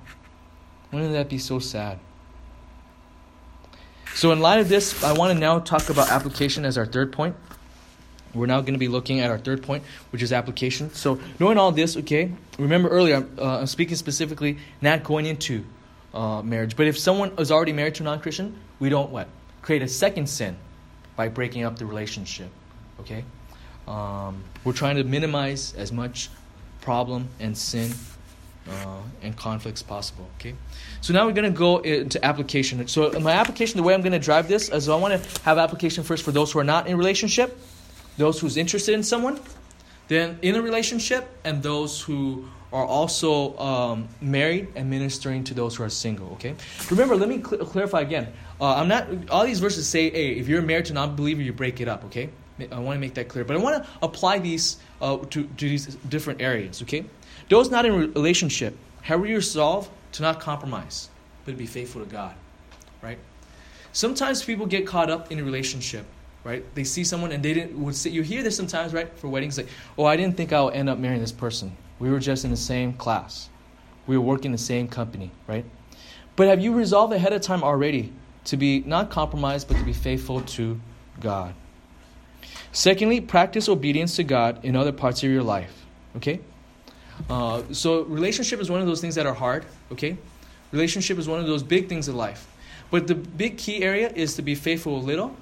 Wouldn't 0.93 1.13
that 1.13 1.29
be 1.29 1.39
so 1.39 1.59
sad? 1.59 1.99
So, 4.15 4.33
in 4.33 4.41
light 4.41 4.61
of 4.61 4.69
this, 4.69 5.05
I 5.05 5.13
want 5.13 5.33
to 5.33 5.39
now 5.39 5.59
talk 5.59 5.91
about 5.91 6.11
application 6.11 6.65
as 6.65 6.77
our 6.77 6.87
third 6.87 7.13
point. 7.13 7.37
We're 8.35 8.47
now 8.47 8.61
going 8.61 8.75
to 8.75 8.79
be 8.79 8.89
looking 8.89 9.21
at 9.21 9.31
our 9.31 9.39
third 9.39 9.63
point, 9.63 9.85
which 10.11 10.23
is 10.23 10.33
application. 10.33 10.93
So, 10.93 11.21
knowing 11.39 11.59
all 11.59 11.73
this, 11.73 11.97
okay, 11.97 12.31
remember 12.59 12.89
earlier, 12.89 13.27
uh, 13.39 13.59
I'm 13.61 13.67
speaking 13.67 13.97
specifically 13.97 14.59
not 14.81 15.03
going 15.05 15.27
into 15.27 15.65
uh, 16.15 16.43
marriage. 16.43 16.77
But 16.77 16.87
if 16.87 16.99
someone 16.99 17.33
is 17.39 17.51
already 17.51 17.73
married 17.73 17.95
to 17.97 18.03
a 18.03 18.05
non 18.05 18.21
Christian, 18.21 18.59
we 18.81 18.89
don't 18.89 19.11
what? 19.11 19.29
Create 19.63 19.83
a 19.83 19.89
second 19.89 20.29
sin 20.29 20.57
by 21.17 21.29
breaking 21.29 21.65
up 21.65 21.79
the 21.79 21.87
relationship, 21.87 22.49
okay? 23.01 23.25
Um, 23.87 24.45
we're 24.65 24.73
trying 24.73 24.97
to 24.97 25.05
minimize 25.05 25.75
as 25.75 25.91
much 25.91 26.29
problem 26.81 27.29
and 27.41 27.57
sin 27.57 27.93
uh, 28.69 29.01
and 29.23 29.37
conflicts 29.37 29.83
possible. 29.83 30.29
Okay, 30.39 30.55
so 31.01 31.13
now 31.13 31.27
we're 31.27 31.33
going 31.33 31.51
to 31.51 31.59
go 31.59 31.79
into 31.79 32.23
application. 32.25 32.87
So 32.87 33.11
my 33.21 33.33
application, 33.33 33.79
the 33.79 33.83
way 33.83 33.95
I'm 33.95 34.03
going 34.03 34.13
to 34.13 34.19
drive 34.19 34.49
this 34.49 34.69
is 34.69 34.89
I 34.89 34.97
want 34.97 35.23
to 35.23 35.41
have 35.43 35.59
application 35.59 36.05
first 36.05 36.23
for 36.23 36.33
those 36.33 36.53
who 36.53 36.59
are 36.59 36.65
not 36.65 36.87
in 36.87 36.97
relationship, 36.97 37.59
those 38.19 38.39
who's 38.39 38.57
interested 38.57 38.95
in 38.95 39.03
someone, 39.03 39.41
then 40.09 40.39
in 40.43 40.55
a 40.57 40.63
relationship, 40.63 41.29
and 41.45 41.63
those 41.63 42.03
who 42.03 42.47
are 42.73 42.85
also 42.85 43.57
um, 43.59 44.09
married 44.21 44.69
and 44.77 44.91
ministering 44.91 45.43
to 45.45 45.55
those 45.55 45.77
who 45.77 45.85
are 45.85 45.89
single. 45.89 46.29
Okay, 46.33 46.55
remember, 46.91 47.17
let 47.17 47.29
me 47.29 47.43
cl- 47.43 47.65
clarify 47.65 48.03
again. 48.03 48.31
Uh, 48.61 48.75
I'm 48.75 48.89
not. 48.89 49.31
All 49.31 49.47
these 49.47 49.61
verses 49.61 49.89
say, 49.89 50.11
"Hey, 50.11 50.33
if 50.33 50.49
you're 50.49 50.61
married 50.61 50.87
to 50.87 50.93
a 50.93 50.95
non-believer, 50.95 51.41
you 51.41 51.55
break 51.55 51.81
it 51.81 51.89
up." 51.89 52.05
Okay, 52.05 52.29
I 52.61 52.79
want 52.79 52.97
to 52.97 53.01
make 53.01 53.15
that 53.15 53.29
clear, 53.29 53.45
but 53.45 53.57
I 53.57 53.61
want 53.61 53.83
to 53.83 53.91
apply 54.03 54.41
these 54.41 54.77
uh, 55.01 55.17
to 55.17 55.45
to 55.45 55.69
these 55.69 55.95
different 56.09 56.43
areas. 56.43 56.83
Okay. 56.83 57.07
Those 57.49 57.71
not 57.71 57.87
in 57.87 58.13
relationship, 58.13 58.77
however 59.01 59.27
you 59.27 59.37
resolve 59.37 59.89
to 60.13 60.23
not 60.23 60.39
compromise, 60.39 61.09
but 61.47 61.57
be 61.57 61.67
faithful 61.67 62.05
to 62.05 62.11
God, 62.11 62.35
right? 63.01 63.19
Sometimes 63.93 64.45
people 64.45 64.67
get 64.67 64.87
caught 64.87 65.09
up 65.09 65.33
in 65.33 65.39
a 65.39 65.45
relationship, 65.45 66.05
right? 66.45 66.65
They 66.75 66.85
see 66.85 67.05
someone 67.05 67.33
and 67.33 67.43
they 67.43 67.55
didn't 67.55 67.83
would 67.83 67.95
say 67.95 68.11
you 68.11 68.23
hear 68.23 68.43
this 68.43 68.57
sometimes, 68.57 68.93
right? 68.93 69.13
For 69.19 69.29
weddings, 69.29 69.57
like, 69.59 69.69
oh, 69.97 70.05
I 70.05 70.17
didn't 70.17 70.37
think 70.37 70.53
I 70.53 70.63
would 70.63 70.75
end 70.75 70.89
up 70.89 70.99
marrying 70.99 71.21
this 71.21 71.33
person. 71.33 71.77
We 71.99 72.11
were 72.11 72.21
just 72.21 72.45
in 72.45 72.51
the 72.51 72.57
same 72.57 72.93
class. 72.93 73.49
We 74.07 74.17
were 74.17 74.25
working 74.25 74.53
the 74.53 74.59
same 74.59 74.89
company, 74.89 75.31
right? 75.47 75.65
But 76.37 76.49
have 76.49 76.61
you 76.61 76.75
resolved 76.75 77.13
ahead 77.13 77.33
of 77.33 77.43
time 77.43 77.63
already 77.63 78.13
to 78.45 78.57
be 78.57 78.81
not 78.81 79.11
compromised, 79.11 79.69
but 79.69 79.77
to 79.77 79.85
be 79.85 79.93
faithful 79.93 80.41
to 80.43 80.81
God? 81.21 81.55
Secondly, 82.73 83.21
practice 83.21 83.69
obedience 83.69 84.17
to 84.17 84.25
God 84.25 84.65
in 84.65 84.77
other 84.77 84.93
parts 84.93 85.23
of 85.23 85.31
your 85.31 85.43
life. 85.43 85.87
Okay? 86.17 86.41
Uh, 87.29 87.63
so 87.73 88.03
relationship 88.05 88.61
is 88.61 88.71
one 88.71 88.81
of 88.81 88.87
those 88.87 89.01
things 89.01 89.15
that 89.17 89.27
are 89.27 89.35
hard. 89.35 89.65
Okay, 89.93 90.17
relationship 90.73 91.19
is 91.19 91.29
one 91.29 91.41
of 91.41 91.47
those 91.47 91.63
big 91.63 91.89
things 91.89 92.09
in 92.09 92.17
life. 92.17 92.47
But 92.91 93.07
the 93.07 93.15
big 93.15 93.59
key 93.59 93.83
area 93.83 94.11
is 94.15 94.35
to 94.37 94.43
be 94.43 94.55
faithful 94.55 94.99
in 95.01 95.07
little 95.07 95.37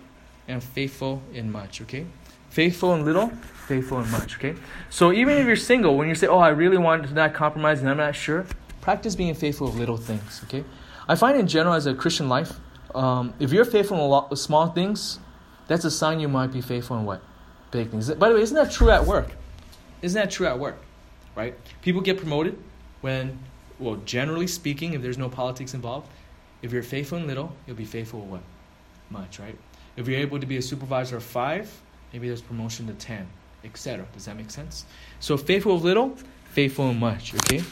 and 0.49 0.63
faithful 0.63 1.23
in 1.33 1.51
much. 1.51 1.81
Okay, 1.83 2.07
faithful 2.51 2.95
in 2.95 3.05
little, 3.05 3.29
faithful 3.69 4.01
in 4.01 4.11
much. 4.11 4.37
Okay, 4.37 4.55
so 4.91 5.13
even 5.13 5.37
if 5.37 5.47
you're 5.47 5.57
single, 5.57 5.97
when 5.97 6.09
you 6.09 6.15
say, 6.15 6.27
"Oh, 6.27 6.39
I 6.39 6.49
really 6.49 6.79
want 6.79 7.07
to 7.07 7.15
not 7.15 7.35
compromise 7.35 7.81
and 7.81 7.89
I'm 7.89 7.97
not 7.97 8.15
sure," 8.15 8.47
practice 8.81 9.15
being 9.15 9.35
faithful 9.35 9.69
of 9.69 9.77
little 9.77 9.97
things. 9.97 10.43
Okay, 10.45 10.65
I 11.09 11.15
find 11.15 11.39
in 11.39 11.47
general 11.47 11.75
as 11.75 11.87
a 11.87 11.95
Christian 11.95 12.29
life, 12.29 12.53
um, 12.95 13.35
if 13.39 13.53
you're 13.53 13.65
faithful 13.65 13.97
in 13.97 14.03
a 14.03 14.07
lot 14.07 14.31
of 14.33 14.39
small 14.39 14.69
things, 14.69 15.19
that's 15.67 15.85
a 15.85 15.91
sign 15.91 16.21
you 16.21 16.29
might 16.29 16.53
be 16.53 16.61
faithful 16.61 16.97
in 16.99 17.05
what 17.05 17.23
big 17.71 17.91
things. 17.91 18.11
By 18.11 18.29
the 18.29 18.35
way, 18.35 18.43
isn't 18.43 18.57
that 18.57 18.71
true 18.71 18.91
at 18.91 19.05
work? 19.05 19.33
Isn't 20.03 20.21
that 20.21 20.31
true 20.31 20.47
at 20.47 20.59
work? 20.59 20.79
right? 21.37 21.55
People 21.83 22.01
get 22.01 22.17
promoted 22.17 22.59
when, 23.03 23.39
well, 23.79 23.97
generally 24.05 24.49
speaking, 24.49 24.95
if 24.95 25.03
there's 25.03 25.19
no 25.19 25.29
politics 25.29 25.75
involved, 25.75 26.09
if 26.63 26.73
you're 26.73 26.83
faithful 26.83 27.19
in 27.19 27.29
little, 27.29 27.55
you'll 27.67 27.77
be 27.77 27.85
faithful 27.85 28.23
in 28.23 28.31
what? 28.31 28.43
Much, 29.11 29.39
right? 29.39 29.57
If 29.97 30.07
you're 30.09 30.21
able 30.21 30.39
to 30.39 30.47
be 30.47 30.59
a 30.59 30.63
supervisor 30.63 31.17
of 31.17 31.25
five, 31.25 31.71
maybe 32.13 32.29
there's 32.29 32.43
promotion 32.43 32.87
to 32.87 32.93
10, 32.95 33.27
etc. 33.65 34.07
Does 34.13 34.27
that 34.27 34.37
make 34.37 34.51
sense? 34.51 34.85
So 35.21 35.37
faithful 35.37 35.75
of 35.75 35.85
little, 35.85 36.17
faithful 36.51 36.91
in 36.91 36.99
much, 36.99 37.35
okay? 37.35 37.63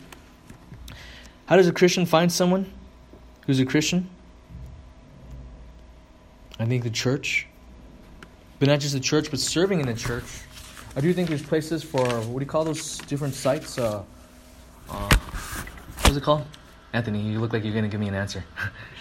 How 1.47 1.57
does 1.57 1.69
a 1.69 1.73
Christian 1.73 2.07
find 2.07 2.33
someone 2.33 2.73
who's 3.47 3.61
a 3.61 3.67
Christian? 3.67 4.09
I 6.59 6.65
think 6.65 6.85
the 6.85 6.91
church, 6.91 7.47
but 8.59 8.69
not 8.69 8.81
just 8.81 8.95
the 8.95 9.01
church, 9.01 9.31
but 9.31 9.41
serving 9.41 9.81
in 9.81 9.87
the 9.87 9.95
church. 9.95 10.25
I 10.97 11.01
do 11.01 11.13
think 11.13 11.29
there's 11.29 11.43
places 11.43 11.83
for 11.83 12.07
what 12.07 12.39
do 12.39 12.45
you 12.45 12.51
call 12.51 12.65
those 12.65 12.99
different 12.99 13.35
sites? 13.35 13.77
Uh, 13.77 14.05
uh, 14.89 15.17
what's 16.03 16.17
it 16.17 16.23
called? 16.23 16.47
Anthony, 16.93 17.21
you 17.21 17.41
look 17.41 17.53
like 17.53 17.65
you're 17.65 17.75
gonna 17.75 17.89
give 17.89 18.01
me 18.01 18.09
an 18.09 18.15
answer. 18.15 18.45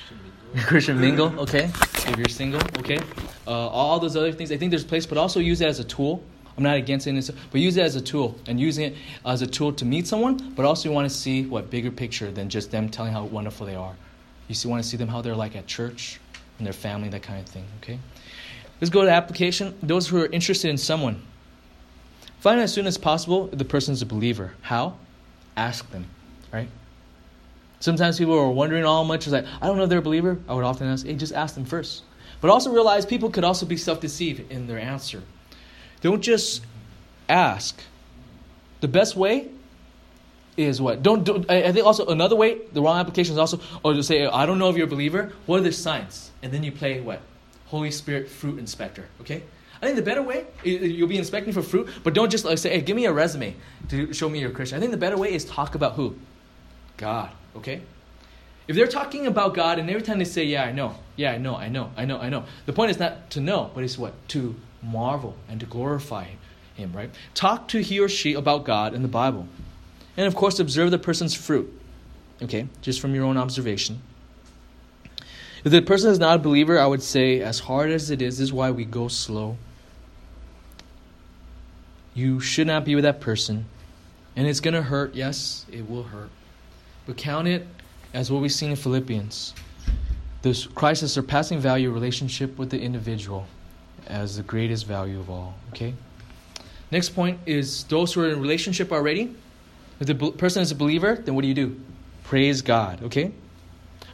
Christian 0.67 0.99
mingle, 0.99 1.39
okay. 1.39 1.65
If 1.65 2.15
you're 2.15 2.29
single, 2.29 2.61
okay. 2.77 2.99
Uh, 3.47 3.51
all 3.51 3.99
those 3.99 4.15
other 4.15 4.31
things, 4.31 4.51
I 4.51 4.57
think 4.57 4.69
there's 4.69 4.83
a 4.83 4.87
place, 4.87 5.05
but 5.05 5.17
also 5.17 5.39
use 5.39 5.61
it 5.61 5.67
as 5.67 5.79
a 5.79 5.83
tool. 5.83 6.23
I'm 6.55 6.63
not 6.63 6.75
against 6.75 7.07
it, 7.07 7.35
but 7.51 7.59
use 7.59 7.77
it 7.77 7.81
as 7.81 7.95
a 7.95 8.01
tool 8.01 8.37
and 8.45 8.59
using 8.59 8.85
it 8.85 8.95
as 9.25 9.41
a 9.41 9.47
tool 9.47 9.73
to 9.73 9.85
meet 9.85 10.05
someone, 10.05 10.53
but 10.55 10.65
also 10.65 10.87
you 10.87 10.93
want 10.93 11.09
to 11.09 11.15
see 11.15 11.45
what 11.45 11.71
bigger 11.71 11.89
picture 11.89 12.29
than 12.31 12.49
just 12.49 12.69
them 12.69 12.89
telling 12.89 13.11
how 13.11 13.23
wonderful 13.23 13.65
they 13.65 13.75
are. 13.75 13.95
You 14.47 14.53
see, 14.53 14.67
want 14.67 14.83
to 14.83 14.87
see 14.87 14.97
them 14.97 15.07
how 15.07 15.21
they're 15.21 15.35
like 15.35 15.55
at 15.55 15.65
church 15.65 16.19
and 16.59 16.67
their 16.67 16.73
family, 16.73 17.09
that 17.09 17.23
kind 17.23 17.39
of 17.39 17.47
thing. 17.47 17.65
Okay. 17.81 17.97
Let's 18.79 18.91
go 18.91 19.03
to 19.03 19.09
application. 19.09 19.75
Those 19.81 20.07
who 20.07 20.21
are 20.21 20.27
interested 20.27 20.69
in 20.69 20.77
someone, 20.77 21.23
find 22.39 22.59
out 22.59 22.63
as 22.63 22.73
soon 22.73 22.85
as 22.85 22.97
possible 22.97 23.49
if 23.51 23.57
the 23.57 23.65
person's 23.65 24.03
a 24.03 24.05
believer. 24.05 24.53
How? 24.61 24.97
Ask 25.57 25.89
them. 25.89 26.05
Right. 26.51 26.69
Sometimes 27.83 28.17
people 28.17 28.39
are 28.39 28.49
wondering 28.49 28.85
all 28.85 29.03
much. 29.03 29.27
It's 29.27 29.33
like, 29.33 29.43
I 29.61 29.67
don't 29.67 29.75
know 29.75 29.83
if 29.83 29.89
they're 29.89 29.99
a 29.99 30.01
believer. 30.01 30.39
I 30.47 30.53
would 30.53 30.63
often 30.63 30.87
ask, 30.87 31.05
hey, 31.05 31.15
just 31.15 31.33
ask 31.33 31.53
them 31.53 31.65
first. 31.65 32.03
But 32.39 32.49
also 32.49 32.71
realize 32.71 33.05
people 33.05 33.29
could 33.29 33.43
also 33.43 33.65
be 33.65 33.75
self 33.75 33.99
deceived 33.99 34.49
in 34.49 34.67
their 34.67 34.79
answer. 34.79 35.21
Don't 35.99 36.21
just 36.21 36.61
ask. 37.27 37.81
The 38.79 38.87
best 38.87 39.17
way 39.17 39.49
is 40.55 40.79
what? 40.79 41.03
Don't, 41.03 41.25
do 41.25 41.43
I 41.49 41.73
think 41.73 41.85
also 41.85 42.05
another 42.05 42.37
way, 42.37 42.61
the 42.71 42.81
wrong 42.81 42.97
application 42.97 43.33
is 43.33 43.37
also, 43.37 43.59
or 43.83 43.93
to 43.93 44.01
say, 44.01 44.27
I 44.27 44.45
don't 44.45 44.59
know 44.59 44.69
if 44.69 44.77
you're 44.77 44.87
a 44.87 44.89
believer. 44.89 45.33
What 45.45 45.59
are 45.59 45.63
the 45.63 45.73
signs? 45.73 46.31
And 46.41 46.53
then 46.53 46.63
you 46.63 46.71
play 46.71 47.01
what? 47.01 47.19
Holy 47.65 47.91
Spirit 47.91 48.29
fruit 48.29 48.59
inspector. 48.59 49.09
Okay? 49.19 49.43
I 49.81 49.87
think 49.87 49.97
the 49.97 50.03
better 50.03 50.21
way, 50.21 50.45
you'll 50.63 51.09
be 51.09 51.17
inspecting 51.17 51.51
for 51.51 51.61
fruit, 51.61 51.89
but 52.01 52.13
don't 52.13 52.29
just 52.29 52.45
like 52.45 52.59
say, 52.59 52.69
hey, 52.69 52.79
give 52.79 52.95
me 52.95 53.07
a 53.07 53.11
resume 53.11 53.57
to 53.89 54.13
show 54.13 54.29
me 54.29 54.39
you're 54.39 54.51
a 54.51 54.53
Christian. 54.53 54.77
I 54.77 54.79
think 54.79 54.91
the 54.91 54.97
better 54.97 55.17
way 55.17 55.33
is 55.33 55.43
talk 55.43 55.75
about 55.75 55.95
who? 55.95 56.15
God. 56.95 57.29
Okay? 57.55 57.81
If 58.67 58.75
they're 58.75 58.87
talking 58.87 59.27
about 59.27 59.53
God 59.53 59.79
and 59.79 59.89
every 59.89 60.01
time 60.01 60.19
they 60.19 60.25
say, 60.25 60.45
Yeah, 60.45 60.63
I 60.63 60.71
know, 60.71 60.95
yeah, 61.15 61.31
I 61.31 61.37
know, 61.37 61.55
I 61.55 61.69
know, 61.69 61.91
I 61.97 62.05
know, 62.05 62.19
I 62.19 62.29
know, 62.29 62.45
the 62.65 62.73
point 62.73 62.91
is 62.91 62.99
not 62.99 63.29
to 63.31 63.41
know, 63.41 63.71
but 63.73 63.83
it's 63.83 63.97
what? 63.97 64.13
To 64.29 64.55
marvel 64.81 65.35
and 65.49 65.59
to 65.59 65.65
glorify 65.65 66.27
Him, 66.75 66.93
right? 66.93 67.09
Talk 67.33 67.67
to 67.69 67.81
he 67.81 67.99
or 67.99 68.09
she 68.09 68.33
about 68.33 68.63
God 68.63 68.93
in 68.93 69.01
the 69.01 69.07
Bible. 69.07 69.47
And 70.15 70.27
of 70.27 70.35
course, 70.35 70.59
observe 70.59 70.91
the 70.91 70.99
person's 70.99 71.33
fruit, 71.33 71.71
okay? 72.41 72.67
Just 72.81 72.99
from 72.99 73.15
your 73.15 73.25
own 73.25 73.37
observation. 73.37 74.01
If 75.63 75.71
the 75.71 75.81
person 75.81 76.11
is 76.11 76.19
not 76.19 76.35
a 76.35 76.39
believer, 76.39 76.77
I 76.77 76.85
would 76.85 77.01
say, 77.01 77.41
as 77.41 77.59
hard 77.59 77.89
as 77.89 78.09
it 78.11 78.21
is, 78.21 78.37
this 78.37 78.45
is 78.45 78.53
why 78.53 78.71
we 78.71 78.85
go 78.85 79.07
slow. 79.07 79.57
You 82.13 82.39
should 82.39 82.67
not 82.67 82.85
be 82.85 82.95
with 82.95 83.05
that 83.05 83.21
person. 83.21 83.65
And 84.35 84.45
it's 84.45 84.59
going 84.59 84.73
to 84.73 84.81
hurt. 84.81 85.15
Yes, 85.15 85.65
it 85.71 85.89
will 85.89 86.03
hurt. 86.03 86.29
But 87.05 87.17
count 87.17 87.47
it 87.47 87.67
as 88.13 88.31
what 88.31 88.41
we've 88.41 88.51
seen 88.51 88.71
in 88.71 88.75
Philippians. 88.75 89.53
This 90.41 90.67
Christ 90.67 91.01
has 91.01 91.13
surpassing 91.13 91.59
value 91.59 91.91
relationship 91.91 92.57
with 92.57 92.69
the 92.69 92.79
individual 92.79 93.47
as 94.07 94.37
the 94.37 94.43
greatest 94.43 94.85
value 94.85 95.19
of 95.19 95.29
all. 95.29 95.55
Okay? 95.69 95.93
Next 96.91 97.09
point 97.09 97.39
is 97.45 97.85
those 97.85 98.13
who 98.13 98.21
are 98.21 98.29
in 98.29 98.39
relationship 98.39 98.91
already. 98.91 99.35
If 99.99 100.07
the 100.07 100.31
person 100.31 100.61
is 100.61 100.71
a 100.71 100.75
believer, 100.75 101.15
then 101.15 101.35
what 101.35 101.41
do 101.41 101.47
you 101.47 101.53
do? 101.53 101.79
Praise 102.23 102.61
God. 102.61 103.03
Okay? 103.03 103.31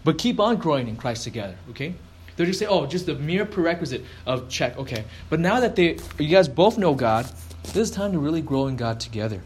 But 0.03 0.17
keep 0.17 0.39
on 0.39 0.57
growing 0.57 0.87
in 0.87 0.95
Christ 0.95 1.23
together. 1.23 1.55
Okay? 1.71 1.93
They'll 2.35 2.47
just 2.47 2.59
say, 2.59 2.67
oh, 2.67 2.85
just 2.85 3.05
the 3.05 3.15
mere 3.15 3.45
prerequisite 3.45 4.05
of 4.25 4.47
check. 4.49 4.77
Okay. 4.77 5.03
But 5.29 5.41
now 5.41 5.59
that 5.59 5.75
they 5.75 5.97
you 6.17 6.29
guys 6.29 6.47
both 6.47 6.77
know 6.77 6.93
God, 6.93 7.29
this 7.63 7.75
is 7.75 7.91
time 7.91 8.13
to 8.13 8.19
really 8.19 8.41
grow 8.41 8.67
in 8.67 8.77
God 8.77 8.99
together. 8.99 9.41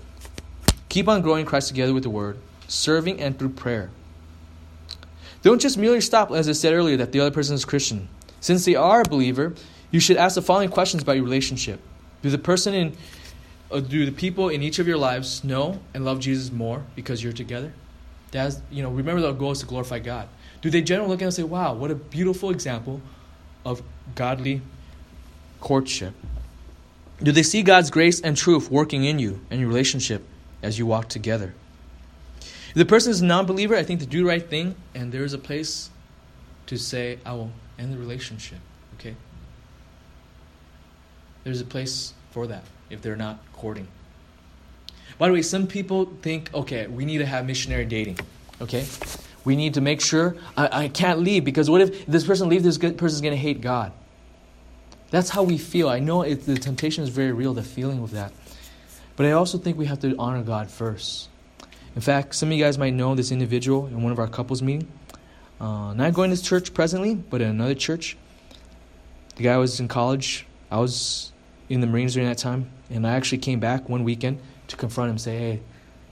Keep 0.89 1.07
on 1.07 1.23
growing 1.23 1.45
Christ 1.45 1.69
together 1.69 1.93
with 1.93 2.03
the 2.03 2.11
word 2.11 2.37
serving, 2.73 3.21
and 3.21 3.37
through 3.37 3.49
prayer. 3.49 3.89
Don't 5.41 5.61
just 5.61 5.77
merely 5.77 6.01
stop, 6.01 6.31
as 6.31 6.47
I 6.47 6.53
said 6.53 6.73
earlier, 6.73 6.97
that 6.97 7.11
the 7.11 7.19
other 7.19 7.31
person 7.31 7.55
is 7.55 7.65
Christian. 7.65 8.07
Since 8.39 8.65
they 8.65 8.75
are 8.75 9.01
a 9.01 9.03
believer, 9.03 9.53
you 9.91 9.99
should 9.99 10.17
ask 10.17 10.35
the 10.35 10.41
following 10.41 10.69
questions 10.69 11.03
about 11.03 11.15
your 11.15 11.25
relationship. 11.25 11.79
Do 12.21 12.29
the 12.29 12.37
person 12.37 12.73
in 12.73 12.97
uh, 13.71 13.79
do 13.79 14.05
the 14.05 14.11
people 14.11 14.49
in 14.49 14.61
each 14.61 14.79
of 14.79 14.87
your 14.87 14.97
lives 14.97 15.43
know 15.43 15.79
and 15.93 16.05
love 16.05 16.19
Jesus 16.19 16.51
more 16.51 16.83
because 16.95 17.23
you're 17.23 17.33
together? 17.33 17.73
That's, 18.31 18.61
you 18.71 18.83
know, 18.83 18.89
remember 18.89 19.21
the 19.21 19.31
goal 19.31 19.51
is 19.51 19.59
to 19.59 19.65
glorify 19.65 19.99
God. 19.99 20.27
Do 20.61 20.69
they 20.69 20.81
generally 20.81 21.09
look 21.09 21.21
at 21.21 21.25
and 21.25 21.33
say, 21.33 21.43
wow, 21.43 21.73
what 21.73 21.91
a 21.91 21.95
beautiful 21.95 22.49
example 22.49 23.01
of 23.65 23.81
godly 24.15 24.61
courtship? 25.59 26.13
Do 27.21 27.31
they 27.31 27.43
see 27.43 27.63
God's 27.63 27.89
grace 27.89 28.21
and 28.21 28.35
truth 28.35 28.69
working 28.71 29.05
in 29.05 29.19
you 29.19 29.41
and 29.49 29.59
your 29.59 29.69
relationship 29.69 30.23
as 30.61 30.79
you 30.79 30.85
walk 30.85 31.09
together? 31.09 31.53
If 32.73 32.77
the 32.79 32.85
person 32.85 33.11
is 33.11 33.21
a 33.21 33.25
non 33.25 33.45
believer, 33.45 33.75
I 33.75 33.83
think 33.83 33.99
to 33.99 34.07
do 34.07 34.23
the 34.23 34.25
right 34.25 34.43
thing, 34.43 34.75
and 34.95 35.11
there 35.11 35.23
is 35.23 35.33
a 35.33 35.37
place 35.37 35.91
to 36.65 36.75
say, 36.75 37.19
I 37.23 37.33
will 37.33 37.51
end 37.77 37.93
the 37.93 37.99
relationship. 37.99 38.57
Okay? 38.95 39.15
There's 41.43 41.61
a 41.61 41.65
place 41.65 42.15
for 42.31 42.47
that 42.47 42.63
if 42.89 43.03
they're 43.03 43.15
not 43.15 43.37
courting. 43.53 43.87
By 45.19 45.27
the 45.27 45.33
way, 45.33 45.43
some 45.43 45.67
people 45.67 46.11
think, 46.23 46.51
okay, 46.51 46.87
we 46.87 47.05
need 47.05 47.19
to 47.19 47.27
have 47.27 47.45
missionary 47.45 47.85
dating. 47.85 48.17
Okay? 48.59 48.87
We 49.45 49.55
need 49.55 49.75
to 49.75 49.81
make 49.81 50.01
sure 50.01 50.35
I, 50.57 50.85
I 50.85 50.87
can't 50.87 51.19
leave 51.19 51.45
because 51.45 51.69
what 51.69 51.81
if 51.81 52.07
this 52.07 52.25
person 52.25 52.49
leaves, 52.49 52.63
this 52.63 52.77
good 52.77 52.97
person's 52.97 53.21
going 53.21 53.33
to 53.33 53.39
hate 53.39 53.61
God? 53.61 53.91
That's 55.11 55.29
how 55.29 55.43
we 55.43 55.59
feel. 55.59 55.89
I 55.89 55.99
know 55.99 56.23
it, 56.23 56.47
the 56.47 56.55
temptation 56.55 57.03
is 57.03 57.09
very 57.09 57.33
real, 57.33 57.53
the 57.53 57.61
feeling 57.61 58.01
of 58.01 58.09
that. 58.11 58.33
But 59.15 59.27
I 59.27 59.33
also 59.33 59.59
think 59.59 59.77
we 59.77 59.85
have 59.85 59.99
to 59.99 60.15
honor 60.17 60.41
God 60.41 60.71
first. 60.71 61.29
In 61.95 62.01
fact, 62.01 62.33
some 62.33 62.49
of 62.49 62.57
you 62.57 62.63
guys 62.63 62.77
might 62.77 62.93
know 62.93 63.13
this 63.13 63.31
individual 63.31 63.85
in 63.87 64.01
one 64.01 64.11
of 64.11 64.19
our 64.19 64.27
couples 64.27 64.61
meeting. 64.61 64.87
Uh, 65.61 65.93
not 65.93 66.13
going 66.13 66.35
to 66.35 66.41
church 66.41 66.73
presently, 66.73 67.15
but 67.15 67.41
in 67.41 67.49
another 67.49 67.75
church. 67.75 68.17
The 69.35 69.43
guy 69.43 69.57
was 69.57 69.79
in 69.79 69.87
college. 69.87 70.45
I 70.71 70.79
was 70.79 71.31
in 71.69 71.81
the 71.81 71.87
Marines 71.87 72.13
during 72.13 72.27
that 72.27 72.37
time, 72.37 72.69
and 72.89 73.05
I 73.05 73.13
actually 73.13 73.37
came 73.37 73.59
back 73.59 73.87
one 73.89 74.03
weekend 74.03 74.39
to 74.67 74.75
confront 74.75 75.11
him, 75.11 75.17
say, 75.17 75.37
"Hey, 75.37 75.61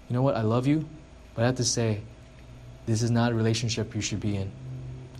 you 0.07 0.13
know 0.13 0.21
what? 0.21 0.36
I 0.36 0.41
love 0.41 0.67
you, 0.67 0.88
but 1.34 1.43
I 1.43 1.45
have 1.47 1.55
to 1.55 1.63
say, 1.63 2.01
this 2.86 3.01
is 3.01 3.11
not 3.11 3.32
a 3.32 3.36
relationship 3.36 3.95
you 3.95 4.01
should 4.01 4.19
be 4.19 4.36
in." 4.36 4.51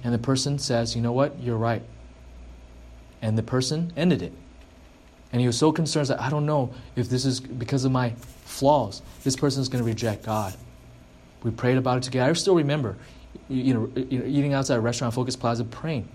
And 0.04 0.14
the 0.14 0.20
person 0.20 0.60
says, 0.60 0.96
"You 0.96 1.02
know 1.02 1.12
what? 1.12 1.40
You're 1.42 1.58
right." 1.58 1.84
And 3.22 3.38
the 3.38 3.44
person 3.44 3.92
ended 3.98 4.22
it. 4.22 4.34
And 5.32 5.42
he 5.42 5.48
was 5.48 5.58
so 5.58 5.72
concerned 5.72 6.08
that 6.08 6.22
I 6.22 6.30
don't 6.30 6.46
know 6.46 6.74
if 6.96 7.10
this 7.10 7.26
is 7.26 7.40
because 7.40 7.86
of 7.86 7.92
my 7.92 8.14
flaws. 8.52 9.02
This 9.24 9.36
person 9.36 9.62
is 9.62 9.70
going 9.70 9.84
to 9.84 9.88
reject 9.88 10.24
God. 10.26 10.54
We 11.44 11.52
prayed 11.52 11.78
about 11.78 11.98
it 11.98 12.04
together. 12.04 12.30
I 12.30 12.34
still 12.34 12.56
remember, 12.56 12.98
you 13.50 13.74
know, 13.74 13.92
eating 13.96 14.54
outside 14.54 14.76
a 14.76 14.82
restaurant, 14.82 15.14
Focus 15.14 15.36
Plaza, 15.36 15.64
praying 15.64 16.08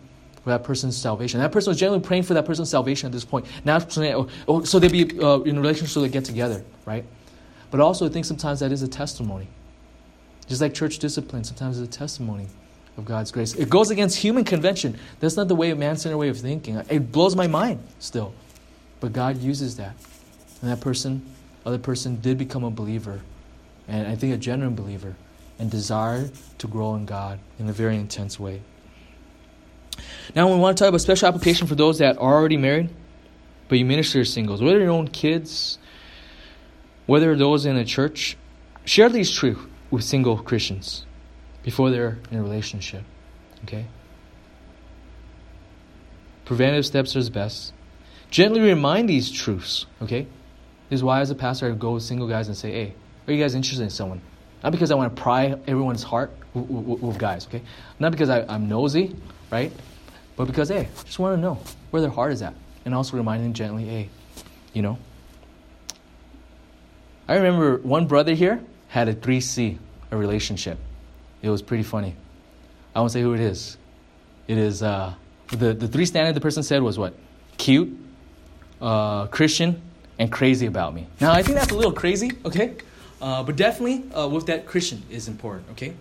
for 0.45 0.51
that 0.51 0.63
person's 0.63 0.97
salvation. 0.97 1.41
That 1.41 1.51
person 1.51 1.71
was 1.71 1.79
generally 1.79 2.01
praying 2.01 2.23
for 2.23 2.35
that 2.35 2.45
person's 2.45 2.71
salvation 2.71 3.07
at 3.07 3.13
this 3.13 3.25
point. 3.25 3.47
Now, 3.65 3.79
oh, 3.97 4.29
oh, 4.47 4.63
so 4.63 4.79
they'd 4.79 4.93
be 4.93 5.19
uh, 5.19 5.41
in 5.41 5.57
a 5.57 5.61
relationship 5.61 5.93
so 5.93 6.01
they 6.01 6.09
get 6.09 6.25
together, 6.25 6.65
right? 6.85 7.05
But 7.71 7.81
also, 7.81 8.07
I 8.07 8.09
think 8.09 8.25
sometimes 8.25 8.61
that 8.61 8.71
is 8.71 8.83
a 8.83 8.89
testimony. 8.89 9.49
Just 10.47 10.61
like 10.61 10.75
church 10.75 11.01
discipline, 11.01 11.43
sometimes 11.43 11.81
it's 11.81 11.97
a 11.97 11.99
testimony 11.99 12.47
of 12.97 13.05
God's 13.05 13.33
grace. 13.33 13.55
It 13.55 13.69
goes 13.69 13.91
against 13.91 14.17
human 14.17 14.45
convention. 14.45 14.97
That's 15.19 15.37
not 15.37 15.49
the 15.49 15.57
way, 15.57 15.71
of 15.71 15.79
man-centered 15.79 16.17
way 16.17 16.29
of 16.29 16.39
thinking. 16.39 16.77
It 16.89 17.11
blows 17.11 17.35
my 17.35 17.49
mind 17.49 17.81
still. 17.99 18.33
But 19.01 19.13
God 19.13 19.39
uses 19.39 19.77
that. 19.77 19.97
And 20.63 20.71
that 20.71 20.81
person, 20.81 21.21
other 21.67 21.79
person, 21.79 22.21
did 22.21 22.39
become 22.39 22.65
a 22.65 22.71
believer. 22.71 23.21
And 23.89 24.07
I 24.07 24.15
think 24.15 24.33
a 24.33 24.39
genuine 24.39 24.75
believer. 24.75 25.17
And 25.59 25.71
desired 25.71 26.33
to 26.59 26.67
grow 26.67 26.95
in 26.95 27.07
God 27.07 27.39
in 27.59 27.69
a 27.69 27.73
very 27.73 27.97
intense 27.97 28.39
way. 28.39 28.63
Now, 30.35 30.53
we 30.53 30.59
want 30.59 30.77
to 30.77 30.85
talk 30.85 30.91
about 30.91 31.01
special 31.01 31.29
application 31.29 31.67
for 31.67 31.75
those 31.75 31.99
that 31.99 32.19
are 32.19 32.35
already 32.35 32.59
married, 32.59 32.91
but 33.69 33.79
you 33.79 33.87
minister 33.87 34.23
to 34.23 34.31
singles, 34.31 34.63
whether 34.63 34.79
your 34.79 34.91
own 34.91 35.09
kids, 35.09 35.79
whether 37.07 37.35
those 37.37 37.65
in 37.65 37.77
a 37.77 37.85
church. 37.85 38.37
Share 38.85 39.09
these 39.09 39.31
truths 39.31 39.61
with 39.91 40.05
single 40.05 40.37
Christians 40.39 41.07
before 41.63 41.91
they're 41.91 42.19
in 42.31 42.39
a 42.39 42.43
relationship. 42.43 43.03
Okay? 43.65 43.87
Preventative 46.45 46.87
steps 46.87 47.17
are 47.17 47.31
best. 47.31 47.73
Gently 48.31 48.61
remind 48.61 49.09
these 49.09 49.31
truths, 49.31 49.87
okay? 50.03 50.27
This 50.89 50.99
is 50.99 51.05
why, 51.05 51.21
as 51.21 51.31
a 51.31 51.35
pastor, 51.35 51.67
I 51.67 51.71
go 51.73 51.93
with 51.93 52.03
single 52.03 52.29
guys 52.29 52.49
and 52.49 52.57
say, 52.57 52.71
hey, 52.71 52.95
are 53.27 53.33
you 53.33 53.43
guys 53.43 53.55
interested 53.55 53.83
in 53.83 53.91
someone? 53.91 54.21
Not 54.63 54.73
because 54.73 54.91
I 54.91 54.95
want 54.95 55.15
to 55.15 55.23
pry 55.23 55.57
everyone's 55.67 56.03
heart 56.03 56.33
with, 56.55 56.69
with, 56.69 57.01
with 57.01 57.19
guys, 57.19 57.47
okay? 57.47 57.63
Not 57.99 58.13
because 58.13 58.31
I, 58.31 58.45
I'm 58.49 58.69
nosy, 58.69 59.15
right? 59.51 59.73
But 60.37 60.47
because, 60.47 60.69
hey, 60.69 60.89
just 61.05 61.19
want 61.19 61.37
to 61.37 61.41
know 61.41 61.59
where 61.91 62.03
their 62.03 62.11
heart 62.11 62.33
is 62.33 62.43
at. 62.43 62.55
And 62.85 62.95
also 62.95 63.17
remind 63.17 63.45
them 63.45 63.53
gently, 63.53 63.85
hey, 63.85 64.09
you 64.73 64.83
know. 64.83 64.99
I 67.29 67.35
remember 67.35 67.79
one 67.79 68.07
brother 68.07 68.35
here 68.35 68.63
had 68.89 69.09
a 69.09 69.15
3C, 69.15 69.79
a 70.13 70.17
relationship. 70.17 70.79
It 71.43 71.51
was 71.51 71.63
pretty 71.63 71.83
funny. 71.83 72.15
I 72.95 73.01
won't 73.01 73.11
say 73.11 73.23
who 73.23 73.35
it 73.35 73.41
is. 73.41 73.77
It 74.47 74.59
is 74.59 74.83
uh, 74.83 75.15
The, 75.49 75.75
the 75.75 75.89
three 75.89 76.07
standard 76.07 76.35
the 76.35 76.41
person 76.41 76.63
said 76.63 76.83
was 76.83 76.99
what? 76.99 77.15
Cute, 77.57 77.97
uh, 78.81 79.27
Christian, 79.27 79.81
and 80.19 80.33
crazy 80.33 80.67
about 80.67 80.95
me. 80.95 81.07
Now, 81.21 81.33
I 81.33 81.43
think 81.43 81.59
that's 81.59 81.73
a 81.73 81.75
little 81.75 81.93
crazy, 81.93 82.33
okay? 82.45 82.77
Uh, 83.21 83.43
but 83.43 83.57
definitely 83.57 84.11
uh, 84.13 84.29
with 84.29 84.47
that, 84.47 84.67
Christian 84.67 85.03
is 85.11 85.29
important, 85.29 85.69
okay? 85.73 85.95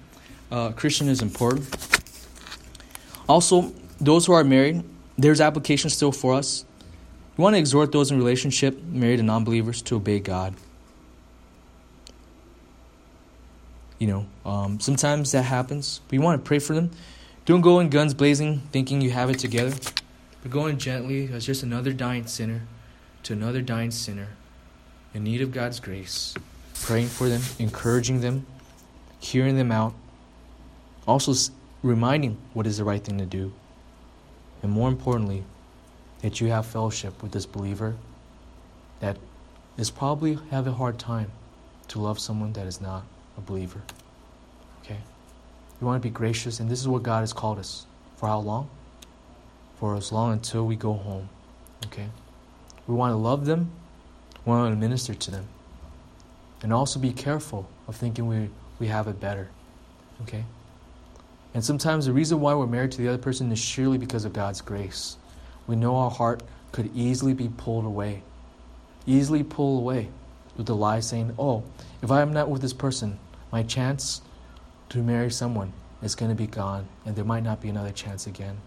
Uh, 0.51 0.71
Christian 0.71 1.07
is 1.09 1.21
important. 1.21 1.67
Also, 3.27 3.73
those 3.99 4.25
who 4.25 4.33
are 4.33 4.43
married, 4.43 4.83
there's 5.17 5.41
application 5.41 5.89
still 5.89 6.11
for 6.11 6.33
us. 6.33 6.65
We 7.37 7.41
want 7.41 7.55
to 7.55 7.59
exhort 7.59 7.91
those 7.91 8.11
in 8.11 8.17
relationship, 8.17 8.81
married 8.83 9.19
and 9.19 9.27
non 9.27 9.43
believers, 9.43 9.81
to 9.83 9.95
obey 9.95 10.19
God. 10.19 10.53
You 13.99 14.07
know, 14.07 14.25
um, 14.45 14.79
sometimes 14.79 15.31
that 15.31 15.43
happens. 15.43 16.01
We 16.11 16.19
want 16.19 16.43
to 16.43 16.47
pray 16.47 16.59
for 16.59 16.73
them. 16.73 16.91
Don't 17.45 17.61
go 17.61 17.79
in 17.79 17.89
guns 17.89 18.13
blazing, 18.13 18.61
thinking 18.71 19.01
you 19.01 19.11
have 19.11 19.29
it 19.29 19.39
together, 19.39 19.75
but 20.41 20.51
go 20.51 20.67
in 20.67 20.77
gently 20.77 21.29
as 21.31 21.45
just 21.45 21.63
another 21.63 21.93
dying 21.93 22.27
sinner 22.27 22.61
to 23.25 23.33
another 23.33 23.61
dying 23.61 23.89
sinner 23.89 24.27
in 25.13 25.23
need 25.23 25.41
of 25.41 25.51
God's 25.51 25.79
grace, 25.79 26.35
praying 26.83 27.07
for 27.07 27.27
them, 27.27 27.41
encouraging 27.57 28.21
them, 28.21 28.45
hearing 29.19 29.57
them 29.57 29.71
out, 29.71 29.95
also 31.07 31.33
reminding 31.81 32.37
what 32.53 32.67
is 32.67 32.77
the 32.77 32.83
right 32.83 33.03
thing 33.03 33.17
to 33.17 33.25
do, 33.25 33.51
and 34.61 34.71
more 34.71 34.89
importantly, 34.89 35.43
that 36.21 36.39
you 36.39 36.47
have 36.47 36.67
fellowship 36.67 37.23
with 37.23 37.31
this 37.31 37.47
believer 37.47 37.95
that 38.99 39.17
is 39.75 39.89
probably 39.89 40.37
have 40.51 40.67
a 40.67 40.73
hard 40.73 40.99
time 40.99 41.31
to 41.87 41.99
love 41.99 42.19
someone 42.19 42.53
that 42.53 42.67
is 42.67 42.79
not 42.79 43.03
a 43.39 43.41
believer. 43.41 43.81
Okay? 44.83 44.99
We 45.81 45.87
want 45.87 46.01
to 46.01 46.07
be 46.07 46.13
gracious, 46.13 46.59
and 46.59 46.69
this 46.69 46.79
is 46.79 46.87
what 46.87 47.01
God 47.01 47.21
has 47.21 47.33
called 47.33 47.57
us. 47.57 47.87
For 48.17 48.27
how 48.27 48.39
long? 48.39 48.69
For 49.79 49.95
as 49.95 50.11
long 50.11 50.33
until 50.33 50.65
we 50.67 50.75
go 50.75 50.93
home. 50.93 51.29
Okay? 51.87 52.07
We 52.87 52.93
want 52.95 53.11
to 53.11 53.17
love 53.17 53.45
them, 53.45 53.71
we 54.45 54.51
want 54.51 54.73
to 54.73 54.79
minister 54.79 55.13
to 55.13 55.31
them. 55.31 55.47
And 56.61 56.71
also 56.73 56.99
be 56.99 57.11
careful 57.11 57.69
of 57.87 57.95
thinking 57.95 58.27
we, 58.27 58.49
we 58.79 58.87
have 58.87 59.07
it 59.07 59.19
better. 59.19 59.49
Okay? 60.23 60.43
And 61.53 61.63
sometimes 61.63 62.05
the 62.05 62.13
reason 62.13 62.41
why 62.41 62.53
we're 62.53 62.67
married 62.67 62.91
to 62.93 62.97
the 62.97 63.07
other 63.07 63.17
person 63.17 63.51
is 63.51 63.59
surely 63.59 63.97
because 63.97 64.25
of 64.25 64.33
God's 64.33 64.61
grace. 64.61 65.17
We 65.67 65.75
know 65.75 65.95
our 65.95 66.11
heart 66.11 66.43
could 66.71 66.95
easily 66.95 67.33
be 67.33 67.49
pulled 67.49 67.85
away, 67.85 68.23
easily 69.05 69.43
pulled 69.43 69.81
away 69.81 70.09
with 70.57 70.67
the 70.67 70.75
lie 70.75 70.99
saying, 70.99 71.33
oh, 71.39 71.63
if 72.01 72.11
I 72.11 72.21
am 72.21 72.33
not 72.33 72.49
with 72.49 72.61
this 72.61 72.73
person, 72.73 73.19
my 73.51 73.63
chance 73.63 74.21
to 74.89 74.99
marry 74.99 75.31
someone 75.31 75.73
is 76.01 76.15
going 76.15 76.29
to 76.29 76.35
be 76.35 76.47
gone, 76.47 76.87
and 77.05 77.15
there 77.15 77.25
might 77.25 77.43
not 77.43 77.61
be 77.61 77.69
another 77.69 77.91
chance 77.91 78.27
again. 78.27 78.57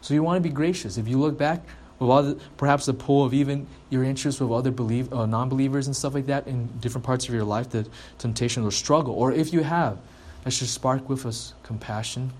So 0.00 0.14
you 0.14 0.22
want 0.22 0.36
to 0.36 0.48
be 0.48 0.54
gracious. 0.54 0.98
If 0.98 1.08
you 1.08 1.18
look 1.18 1.38
back 1.38 1.64
the, 1.98 2.38
perhaps 2.56 2.86
the 2.86 2.94
pull 2.94 3.24
of 3.24 3.32
even 3.32 3.66
your 3.90 4.04
interest 4.04 4.40
with 4.40 4.50
other 4.50 4.70
believe, 4.70 5.12
uh, 5.12 5.26
non-believers 5.26 5.86
and 5.86 5.96
stuff 5.96 6.14
like 6.14 6.26
that 6.26 6.46
in 6.46 6.66
different 6.80 7.04
parts 7.04 7.28
of 7.28 7.34
your 7.34 7.44
life, 7.44 7.70
the 7.70 7.86
temptation 8.18 8.64
or 8.64 8.70
struggle, 8.70 9.14
or 9.14 9.32
if 9.32 9.52
you 9.52 9.62
have, 9.62 9.98
that 10.44 10.50
should 10.52 10.68
spark 10.68 11.08
with 11.08 11.26
us 11.26 11.54
compassion 11.62 12.32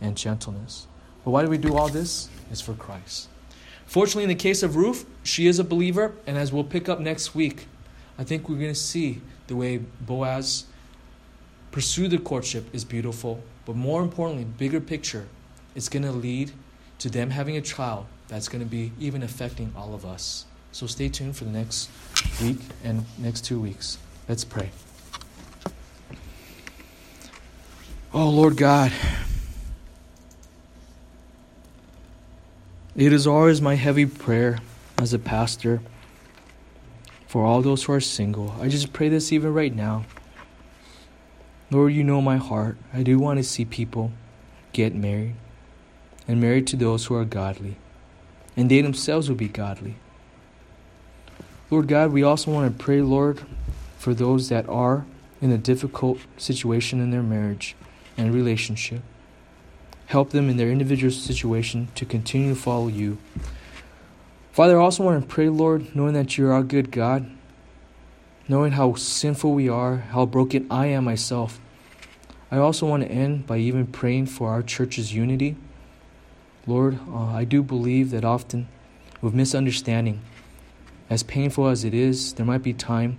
and 0.00 0.16
gentleness. 0.16 0.86
But 1.24 1.30
why 1.30 1.42
do 1.44 1.50
we 1.50 1.58
do 1.58 1.76
all 1.76 1.88
this? 1.88 2.28
It's 2.50 2.60
for 2.60 2.74
Christ. 2.74 3.28
Fortunately, 3.86 4.22
in 4.22 4.28
the 4.28 4.34
case 4.34 4.62
of 4.62 4.76
Ruth, 4.76 5.06
she 5.22 5.46
is 5.46 5.58
a 5.58 5.64
believer, 5.64 6.14
and 6.26 6.38
as 6.38 6.52
we'll 6.52 6.64
pick 6.64 6.88
up 6.88 6.98
next 6.98 7.34
week, 7.34 7.66
I 8.18 8.24
think 8.24 8.48
we're 8.48 8.56
going 8.56 8.72
to 8.72 8.74
see 8.74 9.20
the 9.48 9.56
way 9.56 9.78
Boaz 10.00 10.64
pursue 11.70 12.08
the 12.08 12.18
courtship 12.18 12.74
is 12.74 12.84
beautiful, 12.84 13.42
but 13.66 13.76
more 13.76 14.02
importantly, 14.02 14.44
bigger 14.44 14.80
picture, 14.80 15.26
it's 15.74 15.88
going 15.88 16.04
to 16.04 16.12
lead 16.12 16.52
to 17.02 17.10
them 17.10 17.30
having 17.30 17.56
a 17.56 17.60
child 17.60 18.06
that's 18.28 18.46
going 18.48 18.62
to 18.62 18.70
be 18.70 18.92
even 19.00 19.24
affecting 19.24 19.72
all 19.76 19.92
of 19.92 20.06
us. 20.06 20.44
So 20.70 20.86
stay 20.86 21.08
tuned 21.08 21.36
for 21.36 21.42
the 21.42 21.50
next 21.50 21.90
week 22.40 22.60
and 22.84 23.04
next 23.18 23.44
two 23.44 23.60
weeks. 23.60 23.98
Let's 24.28 24.44
pray. 24.44 24.70
Oh, 28.14 28.30
Lord 28.30 28.56
God, 28.56 28.92
it 32.94 33.12
is 33.12 33.26
always 33.26 33.60
my 33.60 33.74
heavy 33.74 34.06
prayer 34.06 34.60
as 34.96 35.12
a 35.12 35.18
pastor 35.18 35.80
for 37.26 37.44
all 37.44 37.62
those 37.62 37.82
who 37.82 37.94
are 37.94 38.00
single. 38.00 38.54
I 38.60 38.68
just 38.68 38.92
pray 38.92 39.08
this 39.08 39.32
even 39.32 39.52
right 39.52 39.74
now. 39.74 40.04
Lord, 41.68 41.94
you 41.94 42.04
know 42.04 42.20
my 42.20 42.36
heart. 42.36 42.76
I 42.94 43.02
do 43.02 43.18
want 43.18 43.38
to 43.38 43.42
see 43.42 43.64
people 43.64 44.12
get 44.72 44.94
married 44.94 45.34
and 46.32 46.40
married 46.40 46.66
to 46.66 46.76
those 46.76 47.04
who 47.04 47.14
are 47.14 47.26
godly, 47.26 47.76
and 48.56 48.70
they 48.70 48.80
themselves 48.80 49.28
will 49.28 49.36
be 49.36 49.48
godly. 49.48 49.96
Lord 51.70 51.88
God, 51.88 52.10
we 52.10 52.22
also 52.22 52.50
want 52.50 52.72
to 52.72 52.82
pray, 52.82 53.02
Lord, 53.02 53.42
for 53.98 54.14
those 54.14 54.48
that 54.48 54.66
are 54.66 55.04
in 55.42 55.52
a 55.52 55.58
difficult 55.58 56.18
situation 56.38 57.02
in 57.02 57.10
their 57.10 57.22
marriage 57.22 57.76
and 58.16 58.32
relationship. 58.32 59.02
Help 60.06 60.30
them 60.30 60.48
in 60.48 60.56
their 60.56 60.70
individual 60.70 61.12
situation 61.12 61.88
to 61.96 62.06
continue 62.06 62.54
to 62.54 62.60
follow 62.60 62.88
you. 62.88 63.18
Father, 64.52 64.80
I 64.80 64.82
also 64.82 65.04
want 65.04 65.20
to 65.20 65.28
pray, 65.28 65.50
Lord, 65.50 65.94
knowing 65.94 66.14
that 66.14 66.38
you're 66.38 66.54
our 66.54 66.62
good 66.62 66.90
God, 66.90 67.30
knowing 68.48 68.72
how 68.72 68.94
sinful 68.94 69.52
we 69.52 69.68
are, 69.68 69.98
how 69.98 70.24
broken 70.24 70.66
I 70.70 70.86
am 70.86 71.04
myself. 71.04 71.60
I 72.50 72.56
also 72.56 72.86
want 72.86 73.02
to 73.02 73.10
end 73.10 73.46
by 73.46 73.58
even 73.58 73.86
praying 73.86 74.26
for 74.26 74.48
our 74.48 74.62
church's 74.62 75.12
unity. 75.12 75.56
Lord, 76.66 76.98
uh, 77.08 77.26
I 77.26 77.44
do 77.44 77.62
believe 77.62 78.10
that 78.10 78.24
often 78.24 78.68
with 79.20 79.34
misunderstanding, 79.34 80.20
as 81.10 81.22
painful 81.22 81.68
as 81.68 81.84
it 81.84 81.92
is, 81.92 82.34
there 82.34 82.46
might 82.46 82.62
be 82.62 82.72
time 82.72 83.18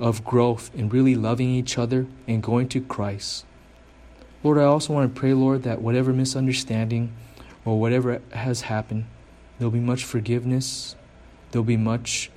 of 0.00 0.24
growth 0.24 0.70
in 0.74 0.88
really 0.88 1.14
loving 1.14 1.50
each 1.50 1.78
other 1.78 2.06
and 2.26 2.42
going 2.42 2.68
to 2.68 2.80
Christ. 2.80 3.44
Lord, 4.42 4.58
I 4.58 4.64
also 4.64 4.92
want 4.92 5.14
to 5.14 5.20
pray, 5.20 5.32
Lord, 5.32 5.62
that 5.62 5.80
whatever 5.80 6.12
misunderstanding 6.12 7.12
or 7.64 7.78
whatever 7.78 8.20
has 8.32 8.62
happened, 8.62 9.06
there'll 9.58 9.70
be 9.70 9.78
much 9.78 10.04
forgiveness. 10.04 10.96
There'll 11.52 11.64
be 11.64 11.76
much 11.76 12.30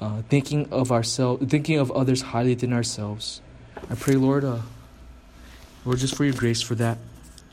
uh, 0.00 0.22
thinking 0.28 0.68
of 0.72 0.90
ourselves, 0.90 1.46
thinking 1.46 1.78
of 1.78 1.92
others 1.92 2.22
highly 2.22 2.54
than 2.54 2.72
ourselves. 2.72 3.40
I 3.88 3.94
pray, 3.94 4.14
Lord, 4.14 4.44
uh, 4.44 4.62
Lord, 5.84 5.98
just 5.98 6.16
for 6.16 6.24
your 6.24 6.34
grace 6.34 6.62
for 6.62 6.74
that. 6.74 6.98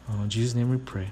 Uh, 0.10 0.24
in 0.24 0.30
Jesus' 0.30 0.56
name 0.56 0.72
we 0.72 0.78
pray. 0.78 1.12